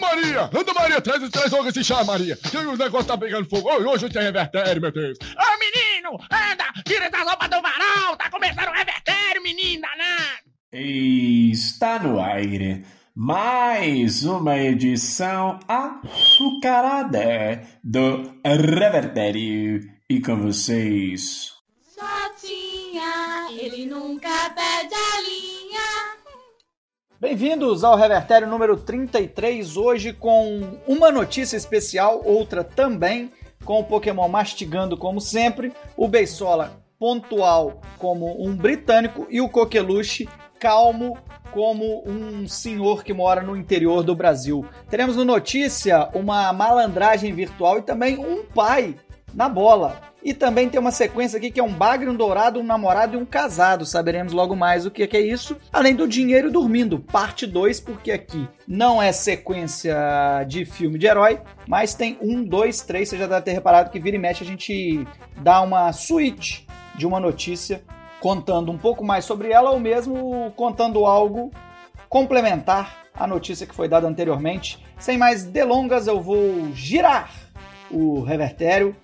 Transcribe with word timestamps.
Maria! 0.00 0.50
Anda, 0.52 0.74
Maria, 0.74 1.00
traz, 1.00 1.28
traz 1.30 1.52
logo 1.52 1.68
esse 1.68 1.84
chá, 1.84 2.02
Maria. 2.02 2.36
Que 2.36 2.56
o 2.56 2.76
negócio 2.76 3.06
tá 3.06 3.16
pegando 3.16 3.48
fogo. 3.48 3.68
Hoje 3.70 4.08
tem 4.08 4.22
revertério, 4.22 4.80
meu 4.80 4.90
Deus. 4.90 5.18
Ô, 5.20 5.58
menino, 5.58 6.18
anda, 6.30 6.64
tira 6.84 7.06
essa 7.06 7.22
roupa 7.22 7.46
do 7.48 7.60
varal. 7.62 8.16
Tá 8.16 8.30
começando 8.30 8.68
o 8.68 8.72
revertério, 8.72 9.42
menino 9.42 9.82
danado. 9.82 10.50
Está 10.72 11.98
no 11.98 12.20
aire 12.20 12.84
mais 13.14 14.24
uma 14.24 14.56
edição 14.56 15.60
açucarada 15.68 17.20
do 17.84 18.40
Revertério. 18.44 19.80
E 20.08 20.20
com 20.20 20.36
vocês... 20.36 21.52
Jotinha, 21.94 23.50
ele 23.50 23.86
nunca 23.86 24.30
perde 24.50 24.94
a 24.94 25.20
linha. 25.20 25.49
Bem-vindos 27.20 27.84
ao 27.84 27.98
Revertério 27.98 28.48
número 28.48 28.78
33, 28.78 29.76
hoje 29.76 30.10
com 30.10 30.80
uma 30.86 31.12
notícia 31.12 31.54
especial, 31.54 32.22
outra 32.24 32.64
também, 32.64 33.30
com 33.62 33.78
o 33.78 33.84
Pokémon 33.84 34.26
mastigando 34.26 34.96
como 34.96 35.20
sempre, 35.20 35.70
o 35.98 36.08
Beisola 36.08 36.82
pontual 36.98 37.82
como 37.98 38.42
um 38.42 38.56
britânico 38.56 39.26
e 39.28 39.38
o 39.38 39.50
Coqueluche 39.50 40.26
calmo 40.58 41.18
como 41.52 42.02
um 42.08 42.48
senhor 42.48 43.04
que 43.04 43.12
mora 43.12 43.42
no 43.42 43.54
interior 43.54 44.02
do 44.02 44.16
Brasil. 44.16 44.64
Teremos 44.88 45.14
no 45.14 45.24
notícia 45.26 46.08
uma 46.14 46.50
malandragem 46.54 47.34
virtual 47.34 47.80
e 47.80 47.82
também 47.82 48.16
um 48.16 48.46
pai 48.46 48.94
na 49.34 49.46
bola. 49.46 50.09
E 50.22 50.34
também 50.34 50.68
tem 50.68 50.78
uma 50.78 50.90
sequência 50.90 51.38
aqui 51.38 51.50
que 51.50 51.60
é 51.60 51.62
um 51.62 51.72
bagre, 51.72 52.08
um 52.08 52.14
dourado, 52.14 52.60
um 52.60 52.64
namorado 52.64 53.14
e 53.14 53.16
um 53.16 53.24
casado. 53.24 53.86
Saberemos 53.86 54.32
logo 54.32 54.54
mais 54.54 54.84
o 54.84 54.90
que 54.90 55.16
é 55.16 55.20
isso. 55.20 55.56
Além 55.72 55.94
do 55.94 56.06
dinheiro 56.06 56.50
dormindo, 56.50 56.98
parte 56.98 57.46
2, 57.46 57.80
porque 57.80 58.12
aqui 58.12 58.46
não 58.68 59.02
é 59.02 59.12
sequência 59.12 59.96
de 60.46 60.64
filme 60.64 60.98
de 60.98 61.06
herói, 61.06 61.40
mas 61.66 61.94
tem 61.94 62.18
um, 62.20 62.44
dois, 62.44 62.82
três. 62.82 63.08
Você 63.08 63.16
já 63.16 63.26
deve 63.26 63.42
ter 63.42 63.52
reparado 63.52 63.90
que 63.90 63.98
vira 63.98 64.16
e 64.16 64.18
mexe 64.18 64.44
a 64.44 64.46
gente 64.46 65.06
dá 65.38 65.62
uma 65.62 65.92
suíte 65.92 66.66
de 66.94 67.06
uma 67.06 67.18
notícia 67.18 67.82
contando 68.20 68.70
um 68.70 68.76
pouco 68.76 69.02
mais 69.02 69.24
sobre 69.24 69.50
ela 69.50 69.70
ou 69.70 69.80
mesmo 69.80 70.52
contando 70.54 71.06
algo 71.06 71.50
complementar 72.08 73.06
à 73.14 73.26
notícia 73.26 73.66
que 73.66 73.74
foi 73.74 73.88
dada 73.88 74.06
anteriormente. 74.06 74.84
Sem 74.98 75.16
mais 75.16 75.44
delongas, 75.44 76.06
eu 76.06 76.20
vou 76.20 76.70
girar 76.74 77.30
o 77.90 78.20
revertério. 78.22 78.94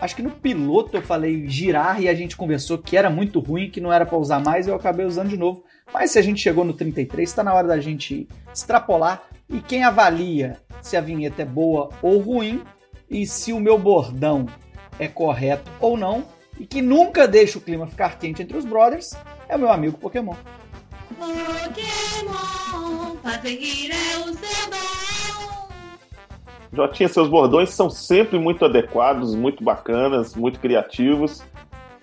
Acho 0.00 0.16
que 0.16 0.22
no 0.22 0.30
piloto 0.30 0.96
eu 0.96 1.02
falei 1.02 1.48
girar 1.48 2.00
e 2.00 2.08
a 2.08 2.14
gente 2.14 2.36
conversou 2.36 2.78
que 2.78 2.96
era 2.96 3.08
muito 3.08 3.40
ruim, 3.40 3.70
que 3.70 3.80
não 3.80 3.92
era 3.92 4.04
para 4.04 4.18
usar 4.18 4.40
mais 4.40 4.66
e 4.66 4.70
eu 4.70 4.74
acabei 4.74 5.06
usando 5.06 5.28
de 5.28 5.36
novo. 5.36 5.64
Mas 5.92 6.10
se 6.10 6.18
a 6.18 6.22
gente 6.22 6.40
chegou 6.40 6.64
no 6.64 6.72
33, 6.72 7.28
está 7.28 7.42
na 7.42 7.54
hora 7.54 7.68
da 7.68 7.80
gente 7.80 8.28
extrapolar. 8.52 9.22
E 9.48 9.60
quem 9.60 9.84
avalia 9.84 10.60
se 10.82 10.96
a 10.96 11.00
vinheta 11.00 11.42
é 11.42 11.44
boa 11.44 11.90
ou 12.02 12.18
ruim 12.18 12.62
e 13.08 13.26
se 13.26 13.52
o 13.52 13.60
meu 13.60 13.78
bordão 13.78 14.46
é 14.98 15.06
correto 15.06 15.70
ou 15.80 15.96
não 15.96 16.24
e 16.58 16.66
que 16.66 16.82
nunca 16.82 17.28
deixa 17.28 17.58
o 17.58 17.60
clima 17.60 17.86
ficar 17.86 18.18
quente 18.18 18.42
entre 18.42 18.56
os 18.56 18.64
brothers 18.64 19.14
é 19.48 19.54
o 19.56 19.58
meu 19.58 19.70
amigo 19.70 19.98
Pokémon. 19.98 20.34
Pokémon, 21.18 23.16
fazer 23.22 23.56
rir 23.56 23.90
é 23.92 24.18
o 24.18 24.24
seu 24.24 24.70
dom. 24.70 25.05
Jotinha, 26.76 27.08
seus 27.08 27.28
bordões 27.28 27.70
são 27.70 27.88
sempre 27.88 28.38
muito 28.38 28.64
adequados, 28.64 29.34
muito 29.34 29.64
bacanas, 29.64 30.36
muito 30.36 30.60
criativos. 30.60 31.42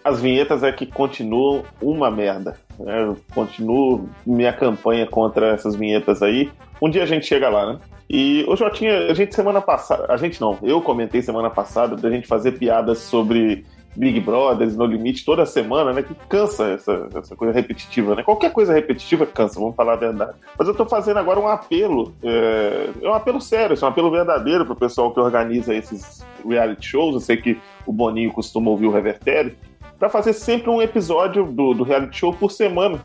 As 0.04 0.20
vinhetas 0.20 0.64
é 0.64 0.72
que 0.72 0.86
continuam 0.86 1.64
uma 1.82 2.12
merda. 2.12 2.58
Né? 2.80 3.16
Continuo 3.34 4.10
minha 4.26 4.52
campanha 4.52 5.06
contra 5.06 5.54
essas 5.54 5.76
vinhetas 5.76 6.22
aí. 6.22 6.52
Um 6.82 6.90
dia 6.90 7.04
a 7.04 7.06
gente 7.06 7.26
chega 7.26 7.48
lá, 7.48 7.74
né? 7.74 7.80
E 8.10 8.44
o 8.48 8.56
Jotinha, 8.56 9.10
a 9.10 9.14
gente 9.14 9.34
semana 9.34 9.62
passada, 9.62 10.12
a 10.12 10.18
gente 10.18 10.42
não, 10.42 10.58
eu 10.62 10.82
comentei 10.82 11.22
semana 11.22 11.50
passada 11.50 11.96
da 11.96 12.10
gente 12.10 12.28
fazer 12.28 12.54
piadas 12.54 13.00
sobre 13.00 13.66
Big 13.96 14.20
Brothers, 14.20 14.76
No 14.76 14.86
Limite, 14.86 15.26
toda 15.26 15.46
semana, 15.46 15.94
né? 15.94 16.02
Que 16.02 16.16
cansa 16.28 16.70
essa, 16.70 17.10
essa 17.16 17.36
coisa 17.36 17.54
repetitiva, 17.54 18.16
né? 18.16 18.24
Qualquer 18.24 18.52
coisa 18.52 18.74
repetitiva 18.74 19.26
cansa, 19.26 19.60
vamos 19.60 19.76
falar 19.76 19.94
a 19.94 19.98
verdade. 19.98 20.34
Mas 20.58 20.68
eu 20.68 20.74
tô 20.74 20.86
fazendo 20.86 21.18
agora 21.18 21.40
um 21.40 21.48
apelo, 21.48 22.14
é, 22.24 22.90
é 23.02 23.08
um 23.08 23.14
apelo 23.14 23.40
sério, 23.40 23.78
é 23.80 23.86
um 23.86 23.88
apelo 23.88 24.12
verdadeiro 24.12 24.66
pro 24.66 24.76
pessoal 24.76 25.14
que 25.14 25.20
organiza 25.20 25.74
esses 25.74 26.26
reality 26.46 26.88
shows. 26.88 27.14
Eu 27.14 27.22
sei 27.22 27.38
que 27.38 27.60
o 27.86 27.94
Boninho 27.94 28.32
costuma 28.32 28.70
ouvir 28.70 28.88
o 28.88 28.92
Revertério, 28.92 29.56
para 30.00 30.10
fazer 30.10 30.34
sempre 30.34 30.70
um 30.70 30.82
episódio 30.82 31.46
do, 31.46 31.74
do 31.74 31.84
reality 31.84 32.18
show 32.18 32.34
por 32.34 32.52
semana. 32.52 33.02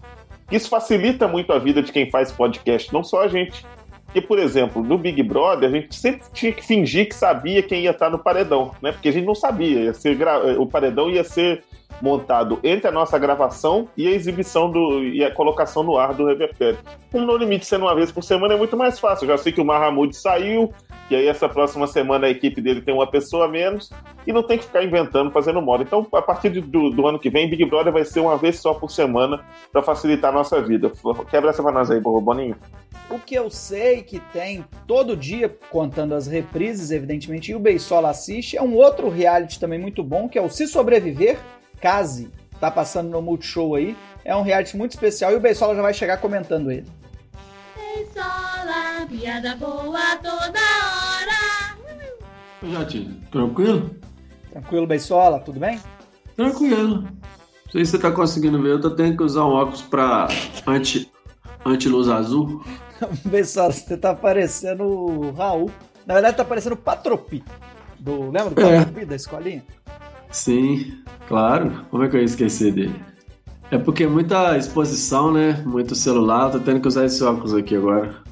Isso 0.51 0.69
facilita 0.69 1.29
muito 1.29 1.53
a 1.53 1.59
vida 1.59 1.83
de 1.83 1.93
quem 1.93 2.11
faz 2.11 2.33
podcast, 2.33 2.93
não 2.93 3.05
só 3.05 3.23
a 3.23 3.29
gente. 3.29 3.65
Porque, 4.09 4.23
por 4.23 4.39
exemplo, 4.39 4.83
no 4.83 4.97
Big 4.97 5.23
Brother, 5.23 5.69
a 5.69 5.73
gente 5.73 5.95
sempre 5.95 6.23
tinha 6.33 6.51
que 6.51 6.65
fingir 6.65 7.09
que 7.11 7.15
sabia 7.15 7.63
quem 7.63 7.83
ia 7.83 7.91
estar 7.91 8.09
no 8.09 8.19
paredão, 8.19 8.75
né? 8.81 8.91
Porque 8.91 9.11
a 9.11 9.13
gente 9.13 9.27
não 9.27 9.35
sabia. 9.35 9.93
Gra... 10.17 10.59
O 10.59 10.67
paredão 10.67 11.11
ia 11.11 11.23
ser 11.23 11.63
montado 12.01 12.61
entre 12.63 12.89
a 12.89 12.93
nossa 12.93 13.19
gravação 13.19 13.89
e 13.97 14.07
a 14.07 14.11
exibição 14.11 14.71
do 14.71 15.03
e 15.03 15.25
a 15.25 15.35
colocação 15.35 15.83
no 15.83 15.97
ar 15.97 16.15
do 16.15 16.27
revertério. 16.27 16.79
Com 17.11 17.23
No 17.23 17.37
Limite 17.37 17.67
sendo 17.67 17.85
uma 17.87 17.95
vez 17.95 18.13
por 18.13 18.23
semana 18.23 18.55
é 18.55 18.57
muito 18.57 18.77
mais 18.77 18.99
fácil. 18.99 19.25
Eu 19.25 19.37
já 19.37 19.43
sei 19.43 19.53
que 19.53 19.61
o 19.61 19.65
Mahamud 19.65 20.15
saiu, 20.15 20.73
e 21.11 21.17
aí 21.17 21.27
essa 21.27 21.49
próxima 21.49 21.87
semana 21.87 22.27
a 22.27 22.31
equipe 22.31 22.61
dele 22.61 22.83
tem 22.83 22.95
uma 22.95 23.07
pessoa 23.07 23.47
a 23.47 23.49
menos 23.49 23.91
e 24.27 24.33
não 24.33 24.43
tem 24.43 24.59
que 24.59 24.65
ficar 24.65 24.85
inventando, 24.85 25.31
fazendo 25.31 25.63
moda. 25.63 25.83
Então, 25.83 26.07
a 26.13 26.21
partir 26.21 26.51
do, 26.51 26.91
do 26.91 27.07
ano 27.07 27.19
que 27.19 27.31
vem, 27.31 27.49
Big 27.49 27.65
Brother 27.65 27.93
vai 27.93 28.05
ser 28.05 28.21
uma 28.21 28.37
vez 28.37 28.61
só 28.61 28.75
por 28.75 28.91
semana 28.91 29.41
para 29.73 29.83
facilitar 29.83 30.31
a 30.31 30.35
nossa 30.35 30.61
vida. 30.61 30.93
Quebra 31.31 31.51
essa 31.51 31.63
pra 31.63 31.73
nós 31.73 31.91
aí, 31.91 31.99
Boninho. 32.01 32.57
O 33.09 33.19
que 33.19 33.35
eu 33.35 33.49
sei 33.49 34.03
que 34.03 34.21
tem 34.33 34.65
todo 34.87 35.17
dia, 35.17 35.49
contando 35.71 36.15
as 36.15 36.27
reprises, 36.27 36.91
evidentemente, 36.91 37.53
e 37.53 37.55
o 37.55 37.59
Beisola 37.59 38.11
assiste, 38.11 38.59
é 38.59 38.63
um 38.63 38.75
outro 38.75 39.09
reality 39.09 39.59
também 39.59 39.79
muito 39.79 40.05
bom, 40.05 40.29
que 40.29 40.39
é 40.39 40.43
o 40.43 40.51
Se 40.51 40.67
Sobreviver, 40.67 41.39
Case. 41.81 42.31
Tá 42.61 42.71
passando 42.71 43.11
no 43.11 43.23
Multishow 43.23 43.75
aí. 43.75 43.97
É 44.25 44.35
um 44.37 44.43
reality 44.43 44.77
muito 44.77 44.93
especial 44.93 45.33
e 45.33 45.37
o 45.37 45.41
Beisola 45.41 45.75
já 45.75 45.83
vai 45.83 45.95
chegar 45.95 46.19
comentando 46.19 46.71
ele. 46.71 46.87
Beisola, 47.77 49.07
piada 49.09 49.57
boa 49.57 50.17
toda 50.17 50.59
hora. 50.59 51.77
Jatinho, 52.63 53.21
tranquilo? 53.31 53.91
Tranquilo, 54.51 54.87
Beisola? 54.87 55.39
Tudo 55.41 55.61
bem? 55.61 55.81
Tranquilo. 56.37 57.03
Não 57.03 57.73
sei 57.73 57.85
se 57.85 57.93
você 57.93 57.99
tá 57.99 58.11
conseguindo 58.11 58.61
ver, 58.63 58.73
eu 58.73 58.81
tô 58.81 58.91
tendo 58.91 59.17
que 59.17 59.23
usar 59.23 59.45
um 59.45 59.53
óculos 59.53 59.83
pra 59.83 60.27
anti, 60.67 61.11
anti-luz 61.65 62.09
azul. 62.09 62.65
Beisola, 63.25 63.73
você 63.73 63.97
tá 63.97 64.15
parecendo 64.15 64.85
o 64.85 65.31
Raul. 65.33 65.71
Na 66.07 66.15
verdade, 66.15 66.37
tá 66.37 66.45
parecendo 66.45 66.75
o 66.75 66.79
Patropi. 66.79 67.45
Do, 67.99 68.31
lembra 68.31 68.51
do 68.51 68.61
É. 68.61 68.79
Patropi 68.79 69.05
da 69.05 69.17
escolinha? 69.17 69.63
Sim, 70.31 70.99
claro. 71.27 71.87
Como 71.91 72.05
é 72.05 72.09
que 72.09 72.17
eu 72.17 72.21
ia 72.21 72.27
esquecer 72.27 72.73
dele? 72.73 72.95
É 73.71 73.79
porque 73.79 74.07
muita 74.07 74.57
exposição, 74.57 75.33
né? 75.33 75.63
Muito 75.67 75.95
celular, 75.95 76.47
eu 76.47 76.53
tô 76.53 76.61
tendo 76.61 76.81
que 76.81 76.89
usar 76.89 77.05
esse 77.05 77.23
óculos 77.23 77.55
aqui 77.55 77.77
agora. 77.77 78.23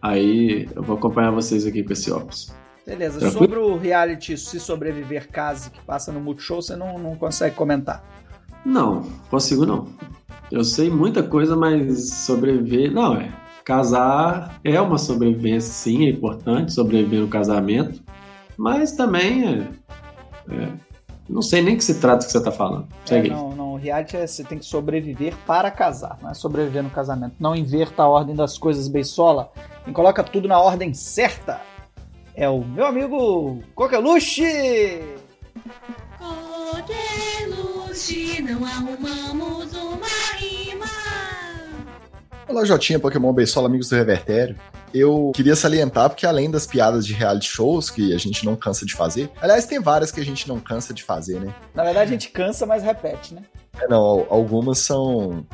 Aí 0.00 0.68
eu 0.74 0.82
vou 0.82 0.96
acompanhar 0.96 1.30
vocês 1.30 1.66
aqui 1.66 1.82
com 1.82 1.92
esse 1.92 2.10
óculos. 2.10 2.52
Beleza, 2.86 3.18
Tranquilo? 3.18 3.44
sobre 3.44 3.58
o 3.58 3.76
reality 3.76 4.38
Se 4.38 4.58
Sobreviver 4.58 5.28
Case, 5.30 5.70
que 5.70 5.80
passa 5.82 6.10
no 6.10 6.20
Multishow, 6.20 6.62
você 6.62 6.74
não, 6.74 6.98
não 6.98 7.16
consegue 7.16 7.54
comentar. 7.54 8.02
Não, 8.64 9.02
consigo 9.28 9.66
não. 9.66 9.88
Eu 10.50 10.64
sei 10.64 10.88
muita 10.88 11.22
coisa, 11.22 11.54
mas 11.54 12.10
sobreviver. 12.10 12.90
Não, 12.90 13.14
é. 13.16 13.30
Casar 13.62 14.58
é 14.64 14.80
uma 14.80 14.96
sobrevivência, 14.96 15.70
sim, 15.70 16.06
é 16.06 16.10
importante 16.10 16.72
sobreviver 16.72 17.20
no 17.20 17.28
casamento. 17.28 18.00
Mas 18.56 18.92
também 18.92 19.46
é. 19.46 19.68
é, 20.50 20.68
não 21.28 21.42
sei 21.42 21.60
nem 21.60 21.76
que 21.76 21.84
se 21.84 22.00
trata 22.00 22.24
que 22.24 22.32
você 22.32 22.42
tá 22.42 22.50
falando. 22.50 22.88
É, 23.04 23.08
Segue 23.08 23.28
aí. 23.30 23.36
não, 23.36 23.50
não, 23.54 23.72
o 23.74 23.76
reality 23.76 24.16
é 24.16 24.26
você 24.26 24.42
tem 24.42 24.58
que 24.58 24.64
sobreviver 24.64 25.34
para 25.46 25.70
casar, 25.70 26.18
não 26.22 26.30
é 26.30 26.34
sobreviver 26.34 26.82
no 26.82 26.88
casamento. 26.90 27.34
Não 27.38 27.54
inverta 27.54 28.02
a 28.02 28.08
ordem 28.08 28.34
das 28.34 28.56
coisas, 28.56 28.88
Beisola. 28.88 29.52
Quem 29.84 29.92
coloca 29.92 30.24
tudo 30.24 30.48
na 30.48 30.58
ordem 30.58 30.94
certa 30.94 31.60
é 32.34 32.48
o 32.48 32.64
meu 32.64 32.86
amigo 32.86 33.62
Coqueluche! 33.74 35.02
Coqueluche, 36.18 38.42
não 38.42 38.64
arrumamos. 38.64 39.67
Olá, 42.48 42.64
Jotinha, 42.64 42.98
Pokémon 42.98 43.32
Beisola, 43.32 43.68
amigos 43.68 43.88
do 43.90 43.96
Revertério. 43.96 44.56
Eu 44.94 45.32
queria 45.34 45.54
salientar 45.54 46.08
porque 46.08 46.24
além 46.26 46.50
das 46.50 46.66
piadas 46.66 47.06
de 47.06 47.12
reality 47.12 47.46
shows 47.46 47.90
que 47.90 48.14
a 48.14 48.18
gente 48.18 48.44
não 48.44 48.56
cansa 48.56 48.86
de 48.86 48.94
fazer, 48.94 49.30
aliás, 49.40 49.66
tem 49.66 49.78
várias 49.80 50.10
que 50.10 50.18
a 50.20 50.24
gente 50.24 50.48
não 50.48 50.58
cansa 50.58 50.94
de 50.94 51.02
fazer, 51.02 51.38
né? 51.40 51.54
Na 51.74 51.84
verdade, 51.84 52.08
a 52.08 52.12
gente 52.12 52.30
cansa, 52.30 52.64
mas 52.64 52.82
repete, 52.82 53.34
né? 53.34 53.42
É, 53.78 53.86
não, 53.86 53.98
al- 54.02 54.26
algumas 54.30 54.78
são 54.78 55.46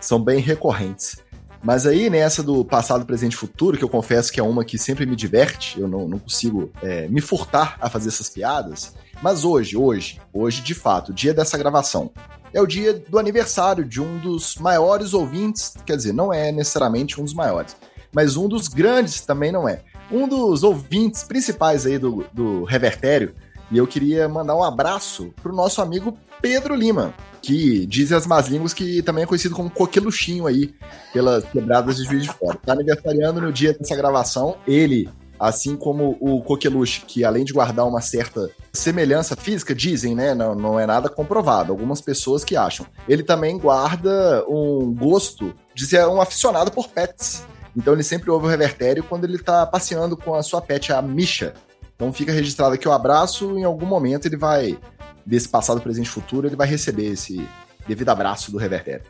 são 0.00 0.18
bem 0.22 0.38
recorrentes. 0.40 1.16
Mas 1.62 1.86
aí, 1.86 2.08
nessa 2.08 2.40
do 2.42 2.64
passado, 2.64 3.04
presente 3.04 3.32
e 3.32 3.36
futuro, 3.36 3.76
que 3.76 3.82
eu 3.84 3.88
confesso 3.88 4.32
que 4.32 4.38
é 4.38 4.42
uma 4.42 4.64
que 4.64 4.78
sempre 4.78 5.04
me 5.04 5.16
diverte, 5.16 5.78
eu 5.78 5.88
não, 5.88 6.06
não 6.08 6.18
consigo 6.18 6.70
é, 6.80 7.08
me 7.08 7.20
furtar 7.20 7.76
a 7.80 7.90
fazer 7.90 8.08
essas 8.08 8.28
piadas. 8.28 8.94
Mas 9.20 9.44
hoje, 9.44 9.76
hoje, 9.76 10.20
hoje, 10.32 10.62
de 10.62 10.72
fato, 10.72 11.12
dia 11.12 11.34
dessa 11.34 11.58
gravação, 11.58 12.12
é 12.52 12.60
o 12.60 12.66
dia 12.66 12.94
do 12.94 13.18
aniversário 13.18 13.84
de 13.84 14.00
um 14.00 14.18
dos 14.18 14.56
maiores 14.56 15.14
ouvintes, 15.14 15.74
quer 15.84 15.96
dizer, 15.96 16.12
não 16.12 16.32
é 16.32 16.50
necessariamente 16.52 17.20
um 17.20 17.24
dos 17.24 17.34
maiores, 17.34 17.76
mas 18.12 18.36
um 18.36 18.48
dos 18.48 18.68
grandes 18.68 19.20
também 19.20 19.52
não 19.52 19.68
é. 19.68 19.82
um 20.10 20.26
dos 20.26 20.62
ouvintes 20.62 21.22
principais 21.22 21.84
aí 21.84 21.98
do, 21.98 22.24
do 22.32 22.64
Revertério, 22.64 23.34
e 23.70 23.76
eu 23.76 23.86
queria 23.86 24.28
mandar 24.28 24.56
um 24.56 24.62
abraço 24.62 25.32
pro 25.42 25.54
nosso 25.54 25.82
amigo 25.82 26.16
Pedro 26.40 26.74
Lima, 26.74 27.12
que 27.42 27.84
diz 27.86 28.12
as 28.12 28.26
más 28.26 28.48
línguas 28.48 28.72
que 28.72 29.02
também 29.02 29.24
é 29.24 29.26
conhecido 29.26 29.54
como 29.54 29.70
coqueluchinho 29.70 30.46
aí, 30.46 30.74
pelas 31.12 31.44
quebradas 31.44 31.96
de 31.96 32.04
Juiz 32.04 32.22
de 32.22 32.32
Fora. 32.32 32.58
Tá 32.64 32.72
aniversariando 32.72 33.40
no 33.40 33.52
dia 33.52 33.74
dessa 33.74 33.94
gravação. 33.94 34.56
Ele, 34.66 35.08
assim 35.38 35.76
como 35.76 36.16
o 36.20 36.42
coqueluche, 36.42 37.02
que 37.06 37.24
além 37.24 37.44
de 37.44 37.52
guardar 37.52 37.86
uma 37.86 38.00
certa 38.00 38.50
semelhança 38.72 39.36
física, 39.36 39.74
dizem, 39.74 40.14
né? 40.14 40.34
Não, 40.34 40.54
não 40.54 40.80
é 40.80 40.86
nada 40.86 41.08
comprovado. 41.08 41.72
Algumas 41.72 42.00
pessoas 42.00 42.44
que 42.44 42.56
acham. 42.56 42.86
Ele 43.08 43.22
também 43.22 43.58
guarda 43.58 44.44
um 44.48 44.94
gosto 44.94 45.54
de 45.74 45.86
ser 45.86 46.06
um 46.06 46.20
aficionado 46.20 46.70
por 46.70 46.88
pets. 46.88 47.44
Então 47.76 47.92
ele 47.92 48.02
sempre 48.02 48.30
ouve 48.30 48.46
o 48.46 48.50
revertério 48.50 49.04
quando 49.04 49.24
ele 49.24 49.38
tá 49.38 49.64
passeando 49.66 50.16
com 50.16 50.34
a 50.34 50.42
sua 50.42 50.60
pet, 50.60 50.92
a 50.92 51.00
Misha. 51.00 51.54
Então 51.94 52.12
fica 52.12 52.32
registrado 52.32 52.74
aqui 52.74 52.88
o 52.88 52.92
abraço, 52.92 53.58
em 53.58 53.64
algum 53.64 53.86
momento 53.86 54.26
ele 54.26 54.36
vai, 54.36 54.78
desse 55.26 55.48
passado, 55.48 55.80
presente 55.80 56.06
e 56.06 56.10
futuro, 56.10 56.46
ele 56.46 56.56
vai 56.56 56.66
receber 56.66 57.06
esse 57.06 57.46
devido 57.86 58.08
abraço 58.10 58.52
do 58.52 58.58
revertério. 58.58 59.04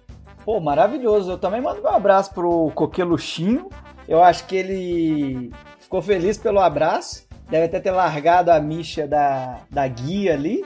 Pô, 0.45 0.61
maravilhoso. 0.61 1.33
Eu 1.33 1.39
também 1.39 1.61
mando 1.61 1.83
um 1.83 1.89
abraço 1.89 2.33
pro 2.33 2.71
Coqueluchinho. 2.75 3.69
Eu 4.09 4.23
acho 4.23 4.47
que 4.47 4.57
ele 4.57 5.53
ficou 5.89 6.03
feliz 6.03 6.37
pelo 6.37 6.61
abraço. 6.61 7.27
Deve 7.49 7.65
até 7.65 7.81
ter 7.81 7.91
largado 7.91 8.51
a 8.51 8.61
micha 8.61 9.09
da, 9.09 9.63
da 9.71 9.89
guia 9.89 10.35
ali. 10.35 10.63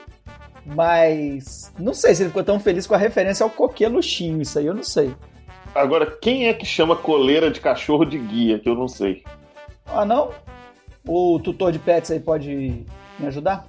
Mas 0.67 1.73
não 1.79 1.95
sei 1.95 2.15
se 2.15 2.23
ele 2.23 2.31
ficou 2.31 2.43
tão 2.43 2.59
feliz 2.59 2.89
com 2.89 2.95
a 2.95 2.99
referência 2.99 3.45
ao 3.45 3.51
Coqueluchinho. 3.51 4.43
Isso 4.43 4.59
aí 4.59 4.67
eu 4.67 4.75
não 4.75 4.83
sei. 4.83 5.15
Agora, 5.75 6.07
quem 6.07 6.49
é 6.49 6.53
que 6.53 6.67
chama 6.67 6.97
coleira 6.97 7.51
de 7.51 7.61
cachorro 7.61 8.05
de 8.05 8.19
guia? 8.19 8.59
Que 8.59 8.69
eu 8.69 8.75
não 8.75 8.89
sei. 8.89 9.23
Ah, 9.87 10.05
não? 10.05 10.31
O 11.07 11.39
tutor 11.39 11.73
de 11.73 11.79
pets 11.79 12.11
aí 12.11 12.21
pode 12.21 12.85
me 13.19 13.27
ajudar? 13.27 13.67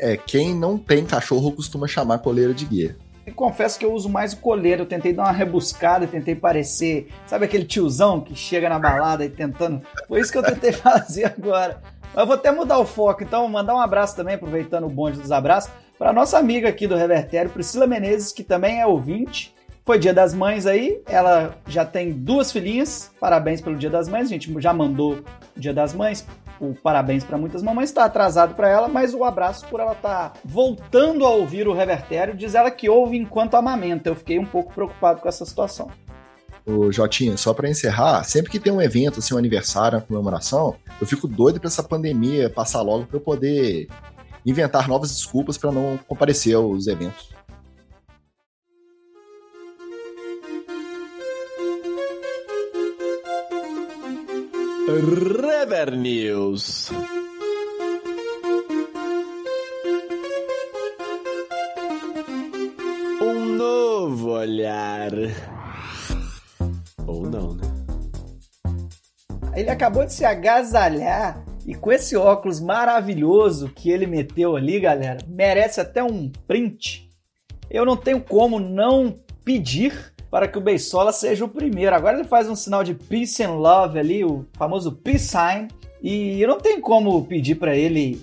É, 0.00 0.16
quem 0.16 0.54
não 0.54 0.76
tem 0.76 1.04
cachorro 1.04 1.52
costuma 1.52 1.86
chamar 1.86 2.18
coleira 2.18 2.52
de 2.52 2.64
guia. 2.64 2.96
Confesso 3.30 3.78
que 3.78 3.84
eu 3.84 3.92
uso 3.92 4.08
mais 4.08 4.32
o 4.32 4.38
coleiro. 4.38 4.82
Eu 4.82 4.86
tentei 4.86 5.12
dar 5.12 5.24
uma 5.24 5.32
rebuscada, 5.32 6.06
tentei 6.06 6.34
parecer. 6.34 7.08
Sabe 7.26 7.44
aquele 7.44 7.64
tiozão 7.64 8.20
que 8.20 8.34
chega 8.34 8.68
na 8.68 8.78
balada 8.78 9.24
e 9.24 9.28
tentando. 9.28 9.82
Foi 10.06 10.20
isso 10.20 10.32
que 10.32 10.38
eu 10.38 10.42
tentei 10.42 10.72
fazer 10.72 11.24
agora. 11.24 11.82
Mas 12.14 12.26
vou 12.26 12.34
até 12.34 12.50
mudar 12.50 12.78
o 12.78 12.86
foco, 12.86 13.22
então 13.22 13.46
mandar 13.48 13.74
um 13.74 13.80
abraço 13.80 14.16
também, 14.16 14.34
aproveitando 14.34 14.84
o 14.84 14.90
bonde 14.90 15.20
dos 15.20 15.30
abraços, 15.30 15.70
para 15.98 16.12
nossa 16.12 16.38
amiga 16.38 16.68
aqui 16.68 16.86
do 16.86 16.96
Revertério, 16.96 17.50
Priscila 17.50 17.86
Menezes, 17.86 18.32
que 18.32 18.42
também 18.42 18.80
é 18.80 18.86
ouvinte. 18.86 19.54
Foi 19.84 19.98
dia 19.98 20.12
das 20.12 20.34
mães 20.34 20.66
aí, 20.66 21.00
ela 21.06 21.56
já 21.66 21.84
tem 21.84 22.12
duas 22.12 22.52
filhinhas. 22.52 23.10
Parabéns 23.18 23.60
pelo 23.60 23.76
dia 23.76 23.88
das 23.88 24.08
mães, 24.08 24.26
a 24.26 24.28
gente 24.28 24.52
já 24.60 24.72
mandou 24.72 25.20
dia 25.56 25.72
das 25.72 25.94
mães. 25.94 26.26
O 26.60 26.74
parabéns 26.74 27.22
para 27.22 27.38
muitas 27.38 27.62
mamães, 27.62 27.90
está 27.90 28.04
atrasado 28.04 28.54
para 28.54 28.68
ela, 28.68 28.88
mas 28.88 29.14
o 29.14 29.22
abraço 29.22 29.66
por 29.66 29.80
ela 29.80 29.92
estar 29.92 30.30
tá 30.30 30.40
voltando 30.44 31.24
a 31.24 31.30
ouvir 31.30 31.68
o 31.68 31.72
Revertério. 31.72 32.36
Diz 32.36 32.54
ela 32.54 32.70
que 32.70 32.88
ouve 32.88 33.16
enquanto 33.16 33.54
amamenta. 33.54 34.08
Eu 34.08 34.16
fiquei 34.16 34.38
um 34.38 34.44
pouco 34.44 34.74
preocupado 34.74 35.20
com 35.20 35.28
essa 35.28 35.44
situação. 35.44 35.88
Ô, 36.66 36.92
Jotinha, 36.92 37.36
só 37.36 37.54
para 37.54 37.70
encerrar, 37.70 38.22
sempre 38.24 38.50
que 38.50 38.60
tem 38.60 38.72
um 38.72 38.82
evento, 38.82 39.20
assim, 39.20 39.34
um 39.34 39.38
aniversário, 39.38 39.98
uma 39.98 40.04
comemoração, 40.04 40.76
eu 41.00 41.06
fico 41.06 41.26
doido 41.26 41.58
pra 41.58 41.68
essa 41.68 41.82
pandemia 41.82 42.50
passar 42.50 42.82
logo 42.82 43.06
para 43.06 43.16
eu 43.16 43.20
poder 43.20 43.88
inventar 44.44 44.86
novas 44.86 45.10
desculpas 45.10 45.56
para 45.56 45.72
não 45.72 45.98
comparecer 46.06 46.54
aos 46.54 46.86
eventos. 46.86 47.37
Rever 54.88 55.94
News. 55.94 56.90
Um 63.20 63.44
novo 63.54 64.30
olhar. 64.30 65.10
Ou 67.06 67.28
não, 67.28 67.54
né? 67.54 67.64
Ele 69.54 69.68
acabou 69.68 70.06
de 70.06 70.14
se 70.14 70.24
agasalhar 70.24 71.44
e 71.66 71.74
com 71.74 71.92
esse 71.92 72.16
óculos 72.16 72.58
maravilhoso 72.58 73.68
que 73.68 73.90
ele 73.90 74.06
meteu 74.06 74.56
ali, 74.56 74.80
galera, 74.80 75.18
merece 75.28 75.82
até 75.82 76.02
um 76.02 76.32
print. 76.46 77.10
Eu 77.68 77.84
não 77.84 77.94
tenho 77.94 78.22
como 78.22 78.58
não 78.58 79.20
pedir 79.44 80.14
para 80.30 80.48
que 80.48 80.58
o 80.58 80.60
Beisola 80.60 81.12
seja 81.12 81.44
o 81.44 81.48
primeiro. 81.48 81.94
Agora 81.94 82.18
ele 82.18 82.28
faz 82.28 82.48
um 82.48 82.56
sinal 82.56 82.84
de 82.84 82.94
peace 82.94 83.42
and 83.42 83.52
love 83.52 83.98
ali, 83.98 84.24
o 84.24 84.44
famoso 84.54 84.92
peace 84.92 85.28
sign, 85.28 85.68
e 86.02 86.40
eu 86.40 86.48
não 86.48 86.58
tenho 86.58 86.80
como 86.80 87.24
pedir 87.24 87.56
para 87.56 87.76
ele 87.76 88.22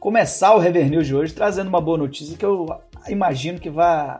começar 0.00 0.54
o 0.54 0.58
Rever 0.58 0.88
News 0.88 1.06
de 1.06 1.14
hoje 1.14 1.34
trazendo 1.34 1.68
uma 1.68 1.80
boa 1.80 1.98
notícia 1.98 2.36
que 2.36 2.44
eu 2.44 2.66
imagino 3.08 3.58
que 3.58 3.70
vai 3.70 4.18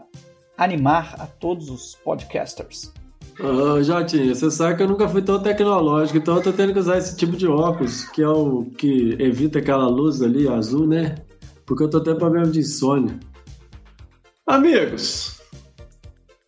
animar 0.57 1.15
a 1.19 1.27
todos 1.27 1.71
os 1.71 1.95
podcasters. 1.97 2.93
Ô, 3.39 3.83
Jotinha, 3.83 4.35
você 4.35 4.51
sabe 4.51 4.77
que 4.77 4.83
eu 4.83 4.89
nunca 4.89 5.07
fui 5.09 5.21
tão 5.21 5.39
tecnológico, 5.39 6.17
então 6.17 6.37
eu 6.37 6.43
tô 6.43 6.53
tendo 6.53 6.73
que 6.73 6.79
usar 6.79 6.97
esse 6.97 7.17
tipo 7.17 7.37
de 7.37 7.47
óculos, 7.47 8.05
que 8.07 8.23
é 8.23 8.29
o 8.29 8.65
que 8.79 9.15
evita 9.21 9.59
aquela 9.59 9.87
luz 9.89 10.23
ali 10.23 10.49
azul, 10.49 10.87
né? 10.87 11.17
Porque 11.67 11.83
eu 11.83 11.91
tô 11.91 12.01
tendo 12.01 12.17
problema 12.17 12.47
de 12.47 12.61
insônia. 12.61 13.19
Amigos, 14.47 15.36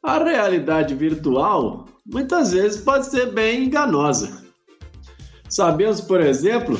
a 0.02 0.22
realidade 0.22 0.94
virtual 0.94 1.86
muitas 2.06 2.52
vezes 2.52 2.80
pode 2.80 3.06
ser 3.06 3.32
bem 3.32 3.64
enganosa. 3.64 4.44
Sabemos, 5.48 6.00
por 6.00 6.20
exemplo, 6.20 6.78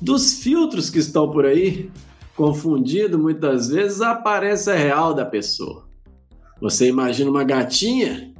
dos 0.00 0.42
filtros 0.42 0.90
que 0.90 0.98
estão 0.98 1.30
por 1.30 1.44
aí, 1.44 1.90
confundindo 2.36 3.18
muitas 3.18 3.68
vezes 3.68 4.00
a 4.00 4.12
aparência 4.12 4.74
real 4.74 5.14
da 5.14 5.24
pessoa. 5.24 5.88
Você 6.60 6.88
imagina 6.88 7.30
uma 7.30 7.44
gatinha 7.44 8.32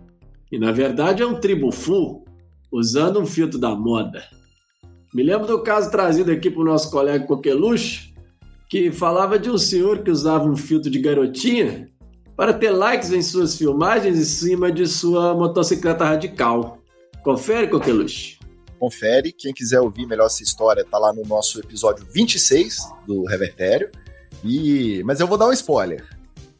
e 0.51 0.59
na 0.59 0.73
verdade 0.73 1.23
é 1.23 1.27
um 1.27 1.39
tribufu 1.39 2.25
usando 2.73 3.21
um 3.21 3.27
filtro 3.27 3.59
da 3.59 3.75
moda. 3.75 4.23
Me 5.13 5.23
lembro 5.23 5.47
do 5.47 5.63
caso 5.63 5.91
trazido 5.91 6.33
aqui 6.33 6.51
para 6.51 6.63
o 6.63 6.65
nosso 6.65 6.91
colega 6.91 7.25
Coqueluche, 7.25 8.13
que 8.69 8.91
falava 8.91 9.39
de 9.39 9.49
um 9.51 9.59
senhor 9.59 10.03
que 10.03 10.11
usava 10.11 10.49
um 10.49 10.57
filtro 10.57 10.91
de 10.91 10.99
garotinha 10.99 11.89
para 12.37 12.53
ter 12.53 12.71
likes 12.71 13.13
em 13.13 13.23
suas 13.23 13.57
filmagens 13.57 14.19
em 14.19 14.25
cima 14.25 14.71
de 14.73 14.87
sua 14.87 15.35
motocicleta 15.35 16.05
radical. 16.05 16.79
Confere, 17.23 17.69
Coqueluche. 17.69 18.39
Confere. 18.79 19.33
Quem 19.33 19.53
quiser 19.53 19.81
ouvir 19.81 20.07
melhor 20.07 20.27
essa 20.27 20.43
história, 20.43 20.85
tá 20.85 20.99
lá 20.99 21.13
no 21.13 21.23
nosso 21.23 21.61
episódio 21.61 22.05
26 22.11 22.93
do 23.07 23.25
Revertério. 23.25 23.91
E... 24.45 25.03
Mas 25.05 25.21
eu 25.21 25.27
vou 25.27 25.39
dar 25.39 25.47
um 25.47 25.53
spoiler. 25.53 26.05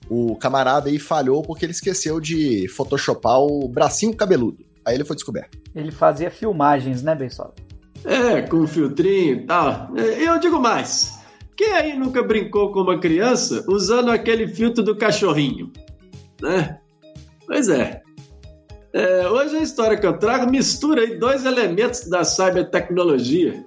O 0.09 0.37
camarada 0.37 0.89
aí 0.89 0.99
falhou 0.99 1.43
porque 1.43 1.65
ele 1.65 1.73
esqueceu 1.73 2.21
de 2.21 2.69
photoshopar 2.69 3.41
o 3.41 3.69
bracinho 3.69 4.15
cabeludo. 4.15 4.65
Aí 4.85 4.95
ele 4.95 5.05
foi 5.05 5.17
descoberto. 5.17 5.59
Ele 5.75 5.91
fazia 5.91 6.31
filmagens, 6.31 7.03
né, 7.03 7.15
Bensola? 7.15 7.55
É, 8.05 8.43
com 8.43 8.67
filtrinho 8.67 9.37
e 9.37 9.47
tal. 9.47 9.97
Eu 9.97 10.39
digo 10.39 10.61
mais. 10.61 11.14
Quem 11.57 11.73
aí 11.73 11.97
nunca 11.97 12.23
brincou 12.23 12.73
com 12.73 12.81
uma 12.81 12.99
criança 12.99 13.65
usando 13.69 14.11
aquele 14.11 14.49
filtro 14.49 14.83
do 14.83 14.97
cachorrinho? 14.97 15.73
Né? 16.43 16.79
Pois 17.47 17.69
é. 17.69 18.03
é. 18.93 19.29
Hoje 19.29 19.57
a 19.57 19.63
história 19.63 19.97
que 19.97 20.07
eu 20.07 20.19
trago 20.19 20.51
mistura 20.51 21.03
aí 21.03 21.17
dois 21.17 21.45
elementos 21.45 22.09
da 22.09 22.25
cybertecnologia, 22.25 23.65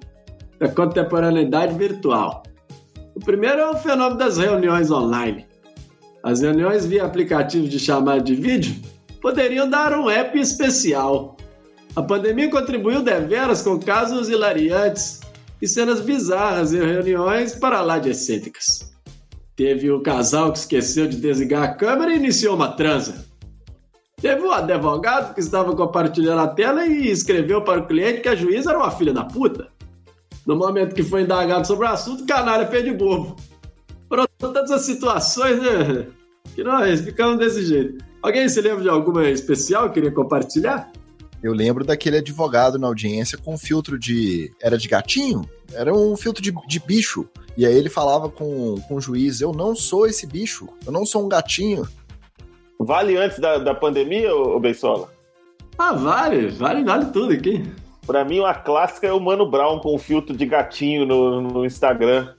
da 0.58 0.68
contemporaneidade 0.68 1.74
virtual. 1.78 2.42
O 3.14 3.20
primeiro 3.20 3.58
é 3.58 3.70
o 3.70 3.76
fenômeno 3.76 4.18
das 4.18 4.36
reuniões 4.36 4.90
online. 4.90 5.46
As 6.22 6.42
reuniões 6.42 6.84
via 6.84 7.04
aplicativos 7.04 7.70
de 7.70 7.78
chamada 7.78 8.20
de 8.20 8.34
vídeo 8.34 8.74
poderiam 9.22 9.68
dar 9.68 9.98
um 9.98 10.10
app 10.10 10.38
especial. 10.38 11.36
A 11.96 12.02
pandemia 12.02 12.50
contribuiu 12.50 13.02
deveras 13.02 13.62
com 13.62 13.78
casos 13.78 14.28
hilariantes 14.28 15.20
e 15.60 15.66
cenas 15.66 16.00
bizarras 16.00 16.72
em 16.72 16.78
reuniões 16.78 17.54
para 17.54 17.80
lá 17.80 17.98
de 17.98 18.10
excêntricas. 18.10 18.92
Teve 19.56 19.90
o 19.90 20.00
casal 20.00 20.52
que 20.52 20.58
esqueceu 20.58 21.08
de 21.08 21.16
desligar 21.16 21.62
a 21.64 21.74
câmera 21.74 22.12
e 22.12 22.16
iniciou 22.16 22.54
uma 22.54 22.72
transa. 22.72 23.26
Teve 24.20 24.42
o 24.42 24.52
advogado 24.52 25.34
que 25.34 25.40
estava 25.40 25.74
compartilhando 25.74 26.40
a 26.40 26.48
tela 26.48 26.86
e 26.86 27.08
escreveu 27.08 27.62
para 27.62 27.80
o 27.80 27.86
cliente 27.86 28.20
que 28.20 28.28
a 28.28 28.34
juíza 28.34 28.70
era 28.70 28.78
uma 28.78 28.90
filha 28.90 29.12
da 29.12 29.24
puta. 29.24 29.68
No 30.46 30.56
momento 30.56 30.94
que 30.94 31.02
foi 31.02 31.22
indagado 31.22 31.66
sobre 31.66 31.86
o 31.86 31.90
assunto, 31.90 32.22
o 32.22 32.26
canalha 32.26 32.66
fez 32.66 32.84
de 32.84 32.92
bobo. 32.92 33.36
Foram 34.08 34.26
tantas 34.38 34.70
as 34.70 34.82
situações 34.82 35.60
né, 35.60 36.06
que 36.54 36.64
nós 36.64 37.00
ficamos 37.00 37.38
desse 37.38 37.64
jeito. 37.64 38.04
Alguém 38.22 38.48
se 38.48 38.60
lembra 38.60 38.82
de 38.82 38.88
alguma 38.88 39.28
especial 39.28 39.88
que 39.88 39.94
queria 39.94 40.10
compartilhar? 40.10 40.90
Eu 41.42 41.52
lembro 41.52 41.84
daquele 41.84 42.18
advogado 42.18 42.78
na 42.78 42.86
audiência 42.86 43.38
com 43.38 43.56
filtro 43.56 43.98
de. 43.98 44.52
Era 44.60 44.76
de 44.76 44.88
gatinho? 44.88 45.48
Era 45.72 45.94
um 45.94 46.16
filtro 46.16 46.42
de, 46.42 46.52
de 46.66 46.80
bicho. 46.80 47.28
E 47.56 47.64
aí 47.64 47.74
ele 47.74 47.88
falava 47.88 48.28
com, 48.28 48.80
com 48.88 48.96
o 48.96 49.00
juiz: 49.00 49.40
Eu 49.40 49.52
não 49.52 49.74
sou 49.74 50.06
esse 50.06 50.26
bicho, 50.26 50.68
eu 50.84 50.92
não 50.92 51.06
sou 51.06 51.24
um 51.24 51.28
gatinho. 51.28 51.86
Vale 52.78 53.16
antes 53.16 53.38
da, 53.38 53.58
da 53.58 53.74
pandemia, 53.74 54.34
ô, 54.34 54.58
Beisola? 54.60 55.10
Ah, 55.76 55.92
vale, 55.92 56.48
vale, 56.48 56.84
vale 56.84 57.06
tudo 57.06 57.32
aqui. 57.32 57.64
Pra 58.06 58.24
mim, 58.24 58.40
uma 58.40 58.54
clássica 58.54 59.06
é 59.06 59.12
o 59.12 59.20
Mano 59.20 59.48
Brown 59.48 59.80
com 59.80 59.94
o 59.94 59.98
filtro 59.98 60.36
de 60.36 60.46
gatinho 60.46 61.04
no, 61.04 61.40
no 61.40 61.64
Instagram. 61.64 62.34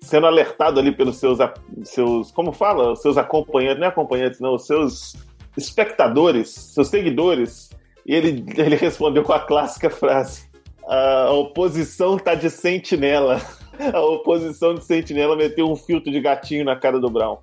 Sendo 0.00 0.26
alertado 0.26 0.78
ali 0.78 0.92
pelos 0.92 1.16
seus, 1.16 1.38
seus. 1.82 2.30
Como 2.30 2.52
fala? 2.52 2.92
Os 2.92 3.00
seus 3.00 3.16
acompanhantes, 3.16 3.78
não 3.78 3.86
é 3.86 3.88
acompanhantes, 3.88 4.40
não, 4.40 4.54
os 4.54 4.66
seus 4.66 5.16
espectadores, 5.56 6.50
seus 6.50 6.88
seguidores. 6.88 7.63
E 8.06 8.14
ele, 8.14 8.44
ele 8.56 8.76
respondeu 8.76 9.22
com 9.22 9.32
a 9.32 9.40
clássica 9.40 9.88
frase: 9.90 10.44
A 10.86 11.30
oposição 11.32 12.18
tá 12.18 12.34
de 12.34 12.50
sentinela. 12.50 13.40
A 13.92 14.00
oposição 14.00 14.74
de 14.76 14.84
sentinela 14.84 15.34
meteu 15.34 15.68
um 15.68 15.74
filtro 15.74 16.12
de 16.12 16.20
gatinho 16.20 16.64
na 16.64 16.76
cara 16.76 17.00
do 17.00 17.10
Brown. 17.10 17.38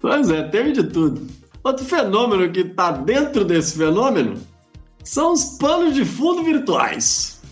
Pois 0.00 0.30
é, 0.30 0.44
teve 0.44 0.72
de 0.72 0.82
tudo. 0.84 1.26
Outro 1.62 1.84
fenômeno 1.84 2.50
que 2.50 2.64
tá 2.64 2.90
dentro 2.90 3.44
desse 3.44 3.76
fenômeno 3.76 4.40
são 5.04 5.32
os 5.32 5.58
panos 5.58 5.94
de 5.94 6.06
fundo 6.06 6.42
virtuais. 6.42 7.42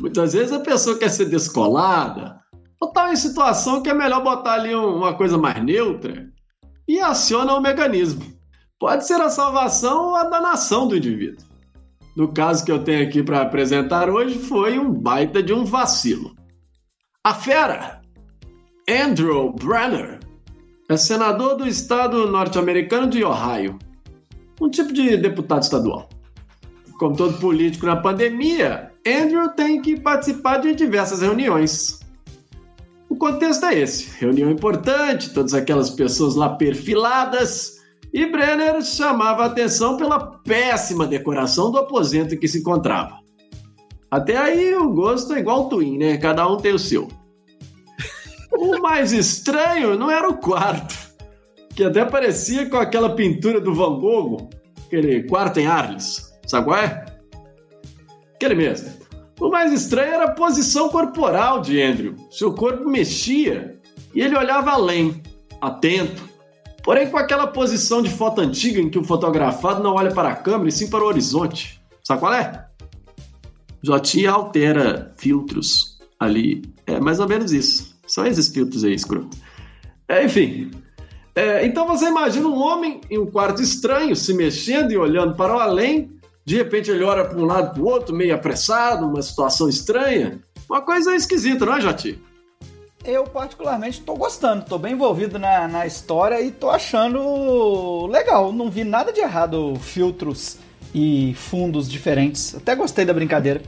Muitas 0.00 0.32
vezes 0.32 0.52
a 0.52 0.58
pessoa 0.58 0.98
quer 0.98 1.08
ser 1.10 1.26
descolada, 1.26 2.40
ou 2.80 2.90
tá 2.90 3.12
em 3.12 3.16
situação 3.16 3.80
que 3.80 3.88
é 3.88 3.94
melhor 3.94 4.22
botar 4.22 4.54
ali 4.54 4.74
um- 4.74 4.96
uma 4.96 5.14
coisa 5.14 5.38
mais 5.38 5.62
neutra 5.62 6.26
e 6.88 6.98
aciona 6.98 7.54
o 7.54 7.60
mecanismo. 7.60 8.24
Pode 8.80 9.06
ser 9.06 9.20
a 9.20 9.30
salvação 9.30 10.08
ou 10.08 10.16
a 10.16 10.24
danação 10.24 10.88
do 10.88 10.96
indivíduo. 10.96 11.46
No 12.16 12.32
caso 12.32 12.64
que 12.64 12.70
eu 12.70 12.84
tenho 12.84 13.06
aqui 13.06 13.22
para 13.22 13.42
apresentar 13.42 14.08
hoje 14.08 14.38
foi 14.38 14.78
um 14.78 14.92
baita 14.92 15.42
de 15.42 15.52
um 15.52 15.64
vacilo. 15.64 16.34
A 17.24 17.34
fera, 17.34 18.00
Andrew 18.88 19.52
Brenner, 19.52 20.20
é 20.88 20.96
senador 20.96 21.56
do 21.56 21.66
estado 21.66 22.30
norte-americano 22.30 23.08
de 23.08 23.24
Ohio. 23.24 23.78
Um 24.60 24.70
tipo 24.70 24.92
de 24.92 25.16
deputado 25.16 25.62
estadual. 25.62 26.08
Como 26.98 27.16
todo 27.16 27.40
político 27.40 27.86
na 27.86 27.96
pandemia, 27.96 28.92
Andrew 29.06 29.48
tem 29.48 29.82
que 29.82 29.98
participar 29.98 30.58
de 30.58 30.74
diversas 30.74 31.20
reuniões. 31.20 31.98
O 33.08 33.16
contexto 33.16 33.66
é 33.66 33.78
esse: 33.80 34.18
reunião 34.18 34.50
importante, 34.50 35.34
todas 35.34 35.54
aquelas 35.54 35.90
pessoas 35.90 36.36
lá 36.36 36.50
perfiladas, 36.50 37.80
e 38.14 38.26
Brenner 38.26 38.80
chamava 38.80 39.44
atenção 39.44 39.96
pela 39.96 40.38
péssima 40.44 41.04
decoração 41.04 41.72
do 41.72 41.78
aposento 41.78 42.32
em 42.32 42.38
que 42.38 42.46
se 42.46 42.60
encontrava. 42.60 43.18
Até 44.08 44.36
aí 44.36 44.72
o 44.76 44.92
gosto 44.92 45.32
é 45.32 45.40
igual 45.40 45.62
ao 45.62 45.68
Twin, 45.68 45.98
né? 45.98 46.16
Cada 46.16 46.46
um 46.46 46.56
tem 46.56 46.72
o 46.72 46.78
seu. 46.78 47.08
O 48.52 48.78
mais 48.80 49.12
estranho 49.12 49.98
não 49.98 50.08
era 50.08 50.28
o 50.28 50.36
quarto, 50.36 50.94
que 51.74 51.82
até 51.82 52.04
parecia 52.04 52.70
com 52.70 52.76
aquela 52.76 53.16
pintura 53.16 53.60
do 53.60 53.74
Van 53.74 53.98
Gogh, 53.98 54.48
aquele 54.86 55.24
quarto 55.24 55.58
em 55.58 55.66
Arles. 55.66 56.32
Sabe 56.46 56.66
qual 56.66 56.78
é? 56.78 57.04
Aquele 58.36 58.54
mesmo. 58.54 58.92
O 59.40 59.48
mais 59.48 59.72
estranho 59.72 60.14
era 60.14 60.24
a 60.26 60.34
posição 60.34 60.88
corporal 60.88 61.60
de 61.60 61.82
Andrew. 61.82 62.14
Seu 62.30 62.54
corpo 62.54 62.88
mexia 62.88 63.76
e 64.14 64.20
ele 64.20 64.38
olhava 64.38 64.70
além, 64.70 65.20
atento. 65.60 66.33
Porém, 66.84 67.10
com 67.10 67.16
aquela 67.16 67.46
posição 67.46 68.02
de 68.02 68.10
foto 68.10 68.42
antiga 68.42 68.78
em 68.78 68.90
que 68.90 68.98
o 68.98 69.04
fotografado 69.04 69.82
não 69.82 69.94
olha 69.94 70.12
para 70.12 70.28
a 70.28 70.36
câmera 70.36 70.68
e 70.68 70.72
sim 70.72 70.90
para 70.90 71.02
o 71.02 71.06
horizonte. 71.06 71.80
Sabe 72.04 72.20
qual 72.20 72.34
é? 72.34 72.66
Jotinha 73.82 74.30
altera 74.30 75.12
filtros 75.16 75.98
ali. 76.20 76.62
É 76.86 77.00
mais 77.00 77.20
ou 77.20 77.26
menos 77.26 77.52
isso. 77.52 77.98
São 78.06 78.26
esses 78.26 78.48
filtros 78.48 78.84
aí, 78.84 78.92
escroto. 78.92 79.34
É, 80.06 80.26
enfim. 80.26 80.70
É, 81.34 81.64
então 81.64 81.86
você 81.86 82.06
imagina 82.06 82.46
um 82.46 82.58
homem 82.58 83.00
em 83.10 83.18
um 83.18 83.26
quarto 83.26 83.62
estranho, 83.62 84.14
se 84.14 84.34
mexendo 84.34 84.92
e 84.92 84.96
olhando 84.98 85.34
para 85.34 85.56
o 85.56 85.58
além. 85.58 86.12
De 86.44 86.56
repente 86.56 86.90
ele 86.90 87.02
olha 87.02 87.24
para 87.24 87.38
um 87.38 87.46
lado 87.46 87.72
para 87.72 87.82
o 87.82 87.86
outro, 87.86 88.14
meio 88.14 88.34
apressado, 88.34 89.06
uma 89.06 89.22
situação 89.22 89.70
estranha. 89.70 90.38
Uma 90.68 90.82
coisa 90.82 91.14
esquisita, 91.14 91.64
não 91.64 91.76
é, 91.76 91.80
Joti? 91.80 92.20
Eu, 93.04 93.24
particularmente, 93.24 94.00
tô 94.00 94.14
gostando, 94.14 94.64
tô 94.64 94.78
bem 94.78 94.94
envolvido 94.94 95.38
na, 95.38 95.68
na 95.68 95.86
história 95.86 96.40
e 96.40 96.50
tô 96.50 96.70
achando 96.70 98.06
legal. 98.06 98.50
Não 98.52 98.70
vi 98.70 98.82
nada 98.82 99.12
de 99.12 99.20
errado, 99.20 99.74
filtros 99.78 100.58
e 100.94 101.34
fundos 101.36 101.90
diferentes. 101.90 102.54
Até 102.54 102.74
gostei 102.74 103.04
da 103.04 103.12
brincadeira. 103.12 103.60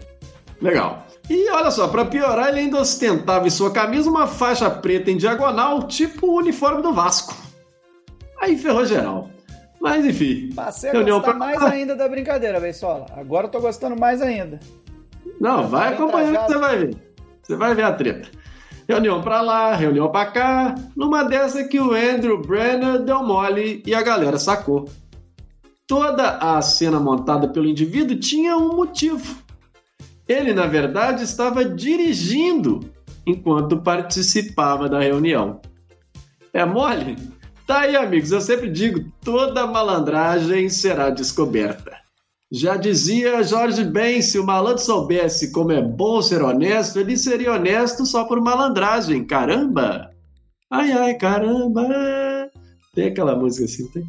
Legal. 0.60 1.04
E 1.28 1.50
olha 1.50 1.70
só, 1.70 1.86
para 1.88 2.04
piorar, 2.06 2.48
ele 2.48 2.60
ainda 2.60 2.80
ostentava 2.80 3.46
em 3.46 3.50
sua 3.50 3.70
camisa 3.70 4.08
uma 4.08 4.26
faixa 4.26 4.70
preta 4.70 5.10
em 5.10 5.16
diagonal, 5.18 5.82
tipo 5.86 6.28
o 6.28 6.36
uniforme 6.38 6.80
do 6.80 6.94
Vasco. 6.94 7.34
Aí 8.40 8.56
ferrou 8.56 8.86
geral. 8.86 9.28
Mas 9.80 10.04
enfim. 10.06 10.50
Passei 10.54 10.88
a 10.90 10.92
reunião 10.94 11.18
gostar 11.18 11.36
pra- 11.36 11.46
mais 11.46 11.62
ainda 11.62 11.94
da 11.94 12.08
brincadeira, 12.08 12.58
Beisola. 12.58 13.06
Agora 13.14 13.46
eu 13.46 13.50
tô 13.50 13.60
gostando 13.60 13.98
mais 14.00 14.22
ainda. 14.22 14.58
Não, 15.38 15.68
vai 15.68 15.88
Bem 15.90 15.98
acompanhando 15.98 16.38
que 16.38 16.52
você 16.52 16.58
vai 16.58 16.76
ver. 16.78 16.96
Você 17.42 17.56
vai 17.56 17.74
ver 17.74 17.82
a 17.82 17.92
treta. 17.92 18.28
Reunião 18.88 19.20
pra 19.20 19.40
lá, 19.40 19.74
reunião 19.74 20.10
pra 20.10 20.26
cá. 20.26 20.74
Numa 20.96 21.24
dessa 21.24 21.64
que 21.64 21.80
o 21.80 21.92
Andrew 21.92 22.40
Brenner 22.40 23.02
deu 23.02 23.22
mole 23.22 23.82
e 23.84 23.94
a 23.94 24.02
galera 24.02 24.38
sacou. 24.38 24.88
Toda 25.88 26.38
a 26.38 26.62
cena 26.62 27.00
montada 27.00 27.48
pelo 27.48 27.66
indivíduo 27.66 28.18
tinha 28.18 28.56
um 28.56 28.74
motivo. 28.76 29.36
Ele, 30.28 30.52
na 30.52 30.66
verdade, 30.66 31.24
estava 31.24 31.64
dirigindo 31.64 32.80
enquanto 33.26 33.76
participava 33.78 34.88
da 34.88 35.00
reunião. 35.00 35.60
É 36.52 36.64
mole? 36.64 37.16
Tá 37.66 37.80
aí, 37.80 37.96
amigos. 37.96 38.30
Eu 38.30 38.40
sempre 38.40 38.70
digo: 38.70 39.04
toda 39.22 39.66
malandragem 39.66 40.68
será 40.68 41.10
descoberta. 41.10 42.05
Já 42.50 42.76
dizia 42.76 43.42
Jorge 43.42 43.82
Ben, 43.82 44.22
se 44.22 44.38
o 44.38 44.46
malandro 44.46 44.82
soubesse 44.82 45.50
como 45.50 45.72
é 45.72 45.82
bom 45.82 46.22
ser 46.22 46.42
honesto, 46.42 47.00
ele 47.00 47.16
seria 47.16 47.52
honesto 47.52 48.06
só 48.06 48.24
por 48.24 48.40
malandragem. 48.40 49.26
Caramba! 49.26 50.10
Ai, 50.70 50.92
ai, 50.92 51.14
caramba! 51.14 51.88
Tem 52.94 53.08
aquela 53.08 53.34
música 53.34 53.64
assim, 53.64 53.88
tem? 53.88 54.08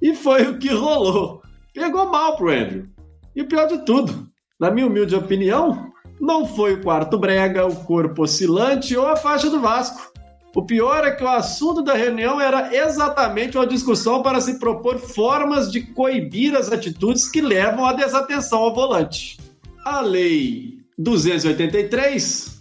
E 0.00 0.14
foi 0.14 0.48
o 0.48 0.58
que 0.58 0.68
rolou. 0.68 1.42
Pegou 1.74 2.10
mal 2.10 2.36
pro 2.36 2.50
Andrew. 2.50 2.86
E 3.34 3.42
o 3.42 3.48
pior 3.48 3.66
de 3.66 3.84
tudo, 3.84 4.26
na 4.58 4.70
minha 4.70 4.86
humilde 4.86 5.14
opinião, 5.14 5.92
não 6.18 6.46
foi 6.46 6.74
o 6.74 6.82
quarto 6.82 7.18
brega, 7.18 7.66
o 7.66 7.84
corpo 7.84 8.22
oscilante 8.22 8.96
ou 8.96 9.06
a 9.06 9.16
faixa 9.16 9.50
do 9.50 9.60
Vasco. 9.60 10.12
O 10.56 10.62
pior 10.62 11.04
é 11.06 11.10
que 11.10 11.22
o 11.22 11.28
assunto 11.28 11.82
da 11.82 11.92
reunião 11.92 12.40
era 12.40 12.74
exatamente 12.74 13.58
uma 13.58 13.66
discussão 13.66 14.22
para 14.22 14.40
se 14.40 14.58
propor 14.58 14.98
formas 14.98 15.70
de 15.70 15.82
coibir 15.82 16.56
as 16.56 16.72
atitudes 16.72 17.28
que 17.28 17.42
levam 17.42 17.84
à 17.84 17.92
desatenção 17.92 18.60
ao 18.60 18.74
volante. 18.74 19.38
A 19.84 20.00
Lei 20.00 20.78
283 20.96 22.58